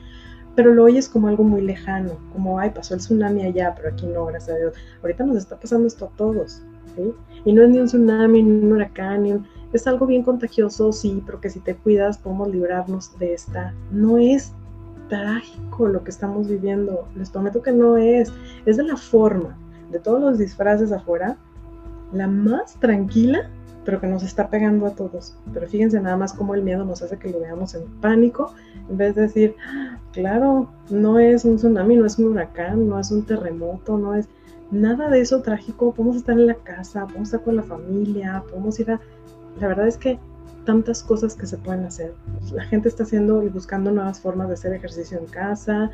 pero 0.55 0.73
lo 0.73 0.83
oyes 0.83 1.07
como 1.07 1.27
algo 1.27 1.43
muy 1.43 1.61
lejano, 1.61 2.11
como, 2.33 2.59
ay, 2.59 2.71
pasó 2.71 2.93
el 2.93 2.99
tsunami 2.99 3.43
allá, 3.43 3.73
pero 3.75 3.89
aquí 3.89 4.05
no, 4.05 4.25
gracias 4.25 4.55
a 4.55 4.59
Dios. 4.59 4.73
Ahorita 5.01 5.25
nos 5.25 5.37
está 5.37 5.57
pasando 5.57 5.87
esto 5.87 6.05
a 6.05 6.17
todos, 6.17 6.61
¿sí? 6.95 7.13
Y 7.45 7.53
no 7.53 7.63
es 7.63 7.69
ni 7.69 7.79
un 7.79 7.85
tsunami, 7.85 8.43
ni 8.43 8.65
un 8.65 8.73
huracán, 8.73 9.45
es 9.73 9.87
algo 9.87 10.05
bien 10.05 10.23
contagioso, 10.23 10.91
sí, 10.91 11.23
pero 11.25 11.39
que 11.39 11.49
si 11.49 11.59
te 11.59 11.75
cuidas 11.75 12.17
podemos 12.17 12.49
librarnos 12.49 13.17
de 13.19 13.33
esta. 13.33 13.73
No 13.91 14.17
es 14.17 14.53
trágico 15.07 15.87
lo 15.87 16.03
que 16.03 16.11
estamos 16.11 16.47
viviendo, 16.47 17.07
les 17.15 17.29
prometo 17.29 17.61
que 17.61 17.71
no 17.71 17.97
es, 17.97 18.31
es 18.65 18.77
de 18.77 18.83
la 18.83 18.97
forma, 18.97 19.57
de 19.91 19.99
todos 19.99 20.21
los 20.21 20.37
disfraces 20.37 20.91
afuera, 20.91 21.37
la 22.13 22.27
más 22.27 22.75
tranquila 22.79 23.49
pero 23.85 23.99
que 23.99 24.07
nos 24.07 24.23
está 24.23 24.49
pegando 24.49 24.85
a 24.85 24.91
todos. 24.91 25.35
Pero 25.53 25.67
fíjense 25.67 25.99
nada 25.99 26.17
más 26.17 26.33
cómo 26.33 26.55
el 26.55 26.63
miedo 26.63 26.85
nos 26.85 27.01
hace 27.01 27.17
que 27.17 27.29
lo 27.29 27.39
veamos 27.39 27.73
en 27.73 27.85
pánico, 27.99 28.53
en 28.89 28.97
vez 28.97 29.15
de 29.15 29.23
decir, 29.23 29.55
claro, 30.13 30.69
no 30.89 31.19
es 31.19 31.45
un 31.45 31.57
tsunami, 31.57 31.95
no 31.95 32.05
es 32.05 32.17
un 32.19 32.27
huracán, 32.27 32.87
no 32.87 32.99
es 32.99 33.11
un 33.11 33.23
terremoto, 33.23 33.97
no 33.97 34.15
es 34.15 34.27
nada 34.71 35.09
de 35.09 35.21
eso 35.21 35.41
trágico, 35.41 35.93
podemos 35.93 36.17
estar 36.17 36.37
en 36.37 36.47
la 36.47 36.55
casa, 36.55 37.05
podemos 37.05 37.29
estar 37.29 37.43
con 37.43 37.55
la 37.55 37.63
familia, 37.63 38.43
podemos 38.49 38.79
ir 38.79 38.91
a... 38.91 39.01
La 39.59 39.67
verdad 39.67 39.87
es 39.87 39.97
que 39.97 40.17
tantas 40.65 41.03
cosas 41.03 41.35
que 41.35 41.47
se 41.47 41.57
pueden 41.57 41.85
hacer. 41.85 42.13
La 42.53 42.63
gente 42.63 42.87
está 42.87 43.03
haciendo 43.03 43.43
y 43.43 43.49
buscando 43.49 43.91
nuevas 43.91 44.19
formas 44.19 44.47
de 44.47 44.53
hacer 44.53 44.73
ejercicio 44.73 45.17
en 45.17 45.25
casa, 45.25 45.91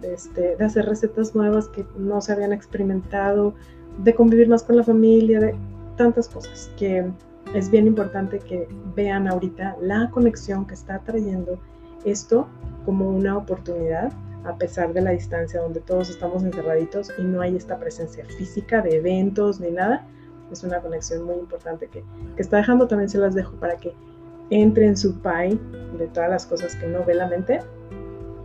de, 0.00 0.14
este, 0.14 0.56
de 0.56 0.64
hacer 0.64 0.86
recetas 0.86 1.34
nuevas 1.34 1.68
que 1.68 1.84
no 1.98 2.20
se 2.20 2.32
habían 2.32 2.52
experimentado, 2.52 3.54
de 4.02 4.14
convivir 4.14 4.48
más 4.48 4.62
con 4.62 4.76
la 4.76 4.84
familia, 4.84 5.40
de 5.40 5.54
tantas 5.96 6.28
cosas 6.28 6.70
que 6.76 7.10
es 7.54 7.70
bien 7.70 7.86
importante 7.86 8.38
que 8.38 8.68
vean 8.94 9.28
ahorita 9.28 9.76
la 9.80 10.10
conexión 10.10 10.66
que 10.66 10.74
está 10.74 10.98
trayendo 11.00 11.58
esto 12.04 12.48
como 12.84 13.08
una 13.08 13.36
oportunidad 13.36 14.12
a 14.44 14.56
pesar 14.56 14.92
de 14.92 15.00
la 15.00 15.10
distancia 15.10 15.60
donde 15.60 15.80
todos 15.80 16.08
estamos 16.08 16.42
encerraditos 16.44 17.10
y 17.18 17.22
no 17.22 17.40
hay 17.40 17.56
esta 17.56 17.78
presencia 17.78 18.24
física 18.38 18.80
de 18.80 18.96
eventos 18.96 19.60
ni 19.60 19.70
nada. 19.70 20.06
Es 20.52 20.62
una 20.62 20.80
conexión 20.80 21.24
muy 21.24 21.34
importante 21.34 21.88
que, 21.88 22.04
está 22.36 22.58
dejando, 22.58 22.86
también 22.86 23.08
se 23.08 23.18
las 23.18 23.34
dejo 23.34 23.52
para 23.56 23.76
que 23.76 23.92
entre 24.50 24.86
en 24.86 24.96
su 24.96 25.20
pie 25.20 25.58
de 25.98 26.06
todas 26.06 26.30
las 26.30 26.46
cosas 26.46 26.76
que 26.76 26.86
no 26.86 27.04
ve 27.04 27.14
la 27.14 27.26
mente, 27.26 27.60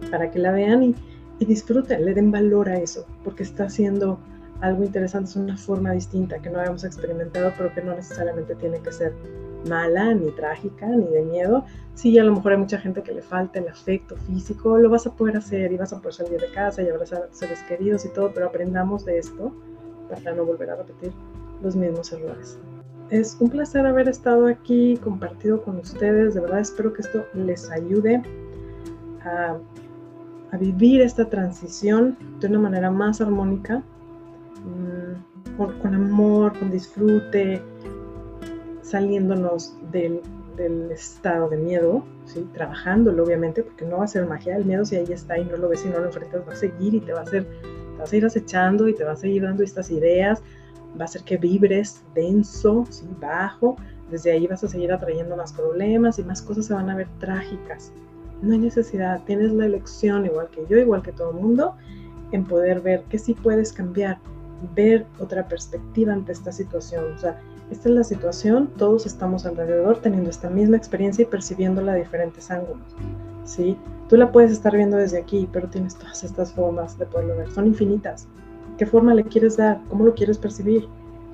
para 0.09 0.31
que 0.31 0.39
la 0.39 0.51
vean 0.51 0.81
y, 0.81 0.95
y 1.37 1.45
disfruten, 1.45 2.03
le 2.03 2.15
den 2.15 2.31
valor 2.31 2.69
a 2.69 2.79
eso, 2.79 3.05
porque 3.23 3.43
está 3.43 3.65
haciendo 3.65 4.17
algo 4.61 4.83
interesante, 4.83 5.29
es 5.31 5.35
una 5.35 5.57
forma 5.57 5.91
distinta 5.91 6.39
que 6.39 6.49
no 6.49 6.59
habíamos 6.59 6.83
experimentado, 6.83 7.51
pero 7.57 7.73
que 7.73 7.81
no 7.81 7.95
necesariamente 7.95 8.55
tiene 8.55 8.79
que 8.79 8.91
ser 8.91 9.13
mala, 9.67 10.13
ni 10.13 10.31
trágica, 10.31 10.87
ni 10.87 11.05
de 11.07 11.23
miedo. 11.23 11.65
Sí, 11.95 12.17
a 12.19 12.23
lo 12.23 12.35
mejor 12.35 12.53
hay 12.53 12.57
mucha 12.59 12.79
gente 12.79 13.01
que 13.01 13.11
le 13.11 13.21
falta 13.21 13.59
el 13.59 13.67
afecto 13.67 14.15
físico, 14.15 14.77
lo 14.77 14.89
vas 14.89 15.07
a 15.07 15.13
poder 15.13 15.37
hacer 15.37 15.71
y 15.71 15.77
vas 15.77 15.93
a 15.93 15.97
poder 15.97 16.13
salir 16.13 16.39
de 16.39 16.51
casa 16.51 16.81
y 16.81 16.89
abrazar 16.89 17.23
a 17.23 17.27
tus 17.27 17.39
seres 17.39 17.59
queridos 17.63 18.05
y 18.05 18.09
todo, 18.09 18.31
pero 18.33 18.47
aprendamos 18.47 19.03
de 19.05 19.17
esto 19.17 19.51
para 20.09 20.35
no 20.35 20.45
volver 20.45 20.69
a 20.69 20.75
repetir 20.75 21.11
los 21.61 21.75
mismos 21.75 22.11
errores. 22.13 22.59
Es 23.09 23.35
un 23.39 23.49
placer 23.49 23.85
haber 23.85 24.07
estado 24.07 24.47
aquí, 24.47 24.97
compartido 25.03 25.61
con 25.63 25.77
ustedes. 25.77 26.33
De 26.33 26.39
verdad 26.39 26.59
espero 26.59 26.93
que 26.93 27.01
esto 27.01 27.25
les 27.33 27.69
ayude 27.69 28.21
a, 29.23 29.57
a 30.51 30.57
vivir 30.57 31.01
esta 31.01 31.29
transición 31.29 32.17
de 32.39 32.47
una 32.47 32.59
manera 32.59 32.89
más 32.89 33.19
armónica 33.19 33.83
Mm, 34.65 35.57
con, 35.57 35.95
amor, 35.95 36.57
con 36.57 36.71
disfrute, 36.71 37.61
saliéndonos 38.81 39.75
del, 39.91 40.21
estado 40.91 41.49
de 41.49 41.57
miedo, 41.57 42.03
¿sí? 42.25 42.47
trabajándolo 42.53 43.23
obviamente, 43.23 43.63
porque 43.63 43.85
no 43.85 43.97
va 43.97 44.03
a 44.03 44.07
ser 44.07 44.27
magia, 44.27 44.57
el 44.57 44.65
miedo 44.65 44.85
si 44.85 44.95
ahí 44.95 45.11
está 45.11 45.39
y 45.39 45.45
no 45.45 45.57
lo 45.57 45.69
ves 45.69 45.83
y 45.85 45.89
no 45.89 45.97
lo 45.97 46.05
enfrentas, 46.05 46.47
va 46.47 46.53
a 46.53 46.55
seguir 46.55 46.93
y 46.93 46.99
te 46.99 47.13
va 47.13 47.21
a 47.21 47.23
hacer, 47.23 47.45
te 47.45 47.97
vas 47.97 48.13
a 48.13 48.15
ir 48.15 48.25
acechando 48.25 48.87
y 48.87 48.93
te 48.93 49.03
va 49.03 49.13
a 49.13 49.15
seguir 49.15 49.41
dando 49.41 49.63
estas 49.63 49.89
ideas, 49.89 50.43
va 50.99 51.01
a 51.01 51.05
hacer 51.05 51.23
que 51.23 51.37
vibres 51.37 52.03
denso, 52.13 52.85
¿sí? 52.89 53.07
bajo, 53.19 53.75
desde 54.11 54.31
ahí 54.33 54.45
vas 54.45 54.63
a 54.63 54.67
seguir 54.67 54.91
atrayendo 54.91 55.35
más 55.35 55.51
problemas 55.51 56.19
y 56.19 56.23
más 56.23 56.43
cosas 56.43 56.67
se 56.67 56.73
van 56.75 56.89
a 56.91 56.95
ver 56.95 57.07
trágicas. 57.19 57.91
No 58.43 58.53
hay 58.53 58.59
necesidad, 58.59 59.23
tienes 59.25 59.51
la 59.53 59.65
elección, 59.65 60.25
igual 60.27 60.49
que 60.49 60.63
yo, 60.69 60.77
igual 60.77 61.01
que 61.01 61.11
todo 61.11 61.31
el 61.31 61.37
mundo, 61.37 61.75
en 62.31 62.45
poder 62.45 62.81
ver 62.81 63.03
que 63.03 63.17
sí 63.17 63.33
puedes 63.33 63.73
cambiar, 63.73 64.19
ver 64.75 65.05
otra 65.19 65.47
perspectiva 65.47 66.13
ante 66.13 66.31
esta 66.31 66.51
situación. 66.51 67.13
O 67.13 67.17
sea, 67.17 67.39
esta 67.71 67.89
es 67.89 67.95
la 67.95 68.03
situación, 68.03 68.69
todos 68.77 69.05
estamos 69.05 69.45
alrededor 69.45 69.99
teniendo 69.99 70.29
esta 70.29 70.49
misma 70.49 70.77
experiencia 70.77 71.23
y 71.23 71.25
percibiéndola 71.25 71.93
de 71.93 71.99
diferentes 71.99 72.51
ángulos. 72.51 72.83
¿sí? 73.45 73.77
Tú 74.09 74.17
la 74.17 74.31
puedes 74.31 74.51
estar 74.51 74.75
viendo 74.75 74.97
desde 74.97 75.19
aquí, 75.19 75.47
pero 75.51 75.69
tienes 75.69 75.95
todas 75.95 76.23
estas 76.23 76.51
formas 76.51 76.97
de 76.97 77.05
poderlo 77.05 77.37
ver. 77.37 77.49
Son 77.51 77.65
infinitas. 77.67 78.27
¿Qué 78.77 78.85
forma 78.85 79.13
le 79.13 79.23
quieres 79.23 79.57
dar? 79.57 79.79
¿Cómo 79.89 80.05
lo 80.05 80.13
quieres 80.13 80.37
percibir? 80.37 80.87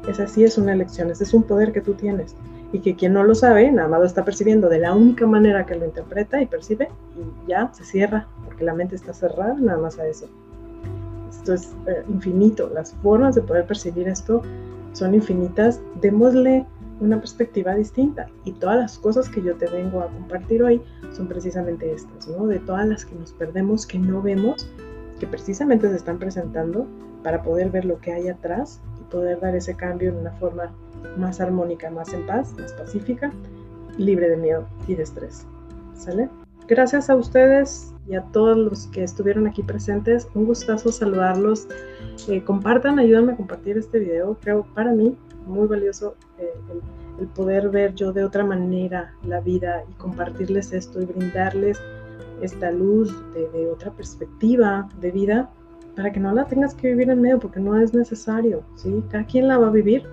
Esa 0.07 0.27
sí 0.27 0.43
es 0.43 0.57
una 0.57 0.73
elección, 0.73 1.09
ese 1.09 1.23
es 1.23 1.33
un 1.33 1.43
poder 1.43 1.73
que 1.73 1.81
tú 1.81 1.93
tienes 1.93 2.35
y 2.71 2.79
que 2.79 2.95
quien 2.95 3.13
no 3.13 3.23
lo 3.23 3.33
sabe, 3.33 3.71
nada 3.71 3.87
más 3.87 3.99
lo 3.99 4.05
está 4.05 4.25
percibiendo 4.25 4.69
de 4.69 4.79
la 4.79 4.93
única 4.93 5.25
manera 5.25 5.65
que 5.65 5.75
lo 5.75 5.85
interpreta 5.85 6.41
y 6.41 6.45
percibe 6.45 6.89
y 7.15 7.49
ya 7.49 7.71
se 7.73 7.83
cierra, 7.83 8.27
porque 8.45 8.65
la 8.65 8.73
mente 8.73 8.95
está 8.95 9.13
cerrada 9.13 9.55
nada 9.55 9.79
más 9.79 9.97
a 9.99 10.05
eso 10.05 10.27
esto 11.47 11.53
es 11.53 11.75
eh, 11.87 12.03
infinito, 12.09 12.69
las 12.73 12.93
formas 12.95 13.35
de 13.35 13.41
poder 13.41 13.65
percibir 13.65 14.07
esto 14.07 14.41
son 14.93 15.13
infinitas, 15.13 15.79
démosle 16.01 16.65
una 16.99 17.19
perspectiva 17.19 17.75
distinta. 17.75 18.27
Y 18.43 18.53
todas 18.53 18.77
las 18.77 18.97
cosas 18.97 19.29
que 19.29 19.41
yo 19.41 19.55
te 19.55 19.67
vengo 19.67 20.01
a 20.01 20.07
compartir 20.07 20.63
hoy 20.63 20.81
son 21.11 21.27
precisamente 21.27 21.93
estas, 21.93 22.27
¿no? 22.27 22.47
De 22.47 22.59
todas 22.59 22.87
las 22.87 23.05
que 23.05 23.15
nos 23.15 23.31
perdemos, 23.33 23.85
que 23.85 23.99
no 23.99 24.21
vemos, 24.21 24.67
que 25.19 25.27
precisamente 25.27 25.87
se 25.89 25.95
están 25.95 26.17
presentando 26.17 26.87
para 27.23 27.43
poder 27.43 27.69
ver 27.69 27.85
lo 27.85 27.99
que 27.99 28.13
hay 28.13 28.27
atrás 28.27 28.81
y 28.99 29.11
poder 29.11 29.39
dar 29.39 29.55
ese 29.55 29.75
cambio 29.75 30.09
en 30.09 30.17
una 30.17 30.31
forma 30.33 30.73
más 31.17 31.39
armónica, 31.39 31.91
más 31.91 32.11
en 32.13 32.25
paz, 32.25 32.53
más 32.59 32.73
pacífica, 32.73 33.31
libre 33.97 34.29
de 34.29 34.37
miedo 34.37 34.67
y 34.87 34.95
de 34.95 35.03
estrés. 35.03 35.45
¿Sale? 35.95 36.29
Gracias 36.67 37.09
a 37.09 37.15
ustedes 37.15 37.93
y 38.09 38.15
a 38.15 38.21
todos 38.31 38.57
los 38.57 38.87
que 38.87 39.03
estuvieron 39.03 39.47
aquí 39.47 39.63
presentes. 39.63 40.27
Un 40.33 40.45
gustazo 40.45 40.91
saludarlos. 40.91 41.67
Eh, 42.27 42.43
compartan, 42.43 42.99
ayúdenme 42.99 43.33
a 43.33 43.35
compartir 43.35 43.77
este 43.77 43.99
video. 43.99 44.37
Creo 44.41 44.65
para 44.73 44.91
mí 44.93 45.15
muy 45.45 45.67
valioso 45.67 46.15
eh, 46.39 46.51
el, 47.19 47.27
poder 47.29 47.69
ver 47.69 47.95
yo 47.95 48.13
de 48.13 48.23
otra 48.23 48.45
manera 48.45 49.13
la 49.23 49.39
vida 49.39 49.83
y 49.89 49.93
compartirles 49.93 50.71
esto 50.71 51.01
y 51.01 51.05
brindarles 51.05 51.81
esta 52.41 52.69
luz 52.71 53.11
de, 53.33 53.67
otra 53.67 53.91
perspectiva 53.91 54.87
de 55.01 55.11
vida 55.11 55.49
para 55.95 56.11
que 56.11 56.19
no 56.19 56.31
la 56.31 56.45
tengas 56.45 56.75
que 56.75 56.89
vivir 56.89 57.09
en 57.09 57.21
medio 57.21 57.39
porque 57.39 57.59
no 57.59 57.75
es 57.75 57.93
necesario. 57.93 58.63
¿sí? 58.75 59.03
Cada 59.09 59.25
quien 59.25 59.47
la 59.47 59.57
va 59.57 59.67
a 59.67 59.71
vivir 59.71 60.03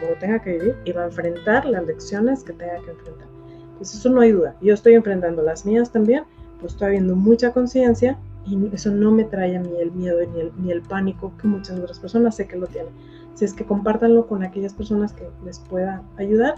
como 0.00 0.12
tenga 0.18 0.38
que 0.40 0.58
vivir 0.58 0.76
y 0.84 0.92
va 0.92 1.02
a 1.02 1.06
enfrentar 1.06 1.64
las 1.64 1.86
lecciones 1.86 2.44
que 2.44 2.52
tenga 2.52 2.74
que 2.84 2.90
enfrentar. 2.90 3.26
Pues 3.78 3.94
eso 3.94 4.10
no 4.10 4.20
hay 4.20 4.32
duda. 4.32 4.54
Yo 4.60 4.74
estoy 4.74 4.94
enfrentando 4.94 5.42
las 5.42 5.64
mías 5.64 5.90
también, 5.90 6.24
pues 6.60 6.72
estoy 6.72 6.88
habiendo 6.88 7.16
mucha 7.16 7.52
conciencia 7.52 8.18
y 8.46 8.74
eso 8.74 8.90
no 8.90 9.10
me 9.10 9.24
trae 9.24 9.56
a 9.56 9.60
mí 9.60 9.70
el 9.78 9.92
miedo 9.92 10.18
ni 10.32 10.40
el, 10.40 10.52
ni 10.58 10.70
el 10.70 10.82
pánico 10.82 11.32
que 11.40 11.46
muchas 11.46 11.78
otras 11.78 11.98
personas 11.98 12.36
sé 12.36 12.46
que 12.46 12.56
lo 12.56 12.66
tienen. 12.66 12.92
Si 13.34 13.44
es 13.44 13.54
que 13.54 13.64
compártanlo 13.64 14.26
con 14.26 14.42
aquellas 14.42 14.74
personas 14.74 15.12
que 15.12 15.28
les 15.44 15.60
pueda 15.60 16.02
ayudar. 16.16 16.54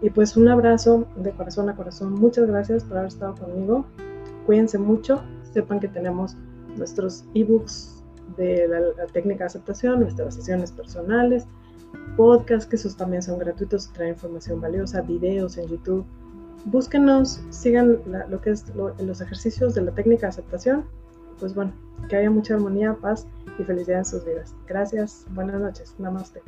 Y 0.00 0.10
pues 0.10 0.36
un 0.36 0.48
abrazo 0.48 1.06
de 1.16 1.30
corazón 1.30 1.68
a 1.68 1.76
corazón. 1.76 2.14
Muchas 2.14 2.46
gracias 2.46 2.84
por 2.84 2.98
haber 2.98 3.08
estado 3.08 3.34
conmigo. 3.34 3.86
Cuídense 4.46 4.78
mucho. 4.78 5.22
Sepan 5.52 5.80
que 5.80 5.88
tenemos 5.88 6.36
nuestros 6.76 7.24
ebooks 7.34 8.02
de 8.36 8.66
la, 8.66 8.80
la 8.80 9.06
técnica 9.12 9.44
de 9.44 9.46
aceptación, 9.46 10.00
nuestras 10.00 10.34
sesiones 10.34 10.72
personales, 10.72 11.46
podcasts 12.16 12.66
que 12.66 12.76
esos 12.76 12.96
también 12.96 13.22
son 13.22 13.38
gratuitos, 13.38 13.92
traen 13.92 14.14
información 14.14 14.60
valiosa, 14.60 15.02
videos 15.02 15.58
en 15.58 15.68
YouTube 15.68 16.06
búsquenos, 16.64 17.40
sigan 17.50 18.00
lo 18.28 18.40
que 18.40 18.50
es 18.50 18.64
los 18.74 19.20
ejercicios 19.20 19.74
de 19.74 19.82
la 19.82 19.92
técnica 19.92 20.26
de 20.26 20.30
aceptación. 20.30 20.84
Pues 21.38 21.54
bueno, 21.54 21.72
que 22.08 22.16
haya 22.16 22.30
mucha 22.30 22.54
armonía, 22.54 22.94
paz 23.00 23.26
y 23.58 23.64
felicidad 23.64 23.98
en 23.98 24.04
sus 24.04 24.24
vidas. 24.24 24.54
Gracias, 24.66 25.26
buenas 25.30 25.60
noches, 25.60 25.94
namaste. 25.98 26.42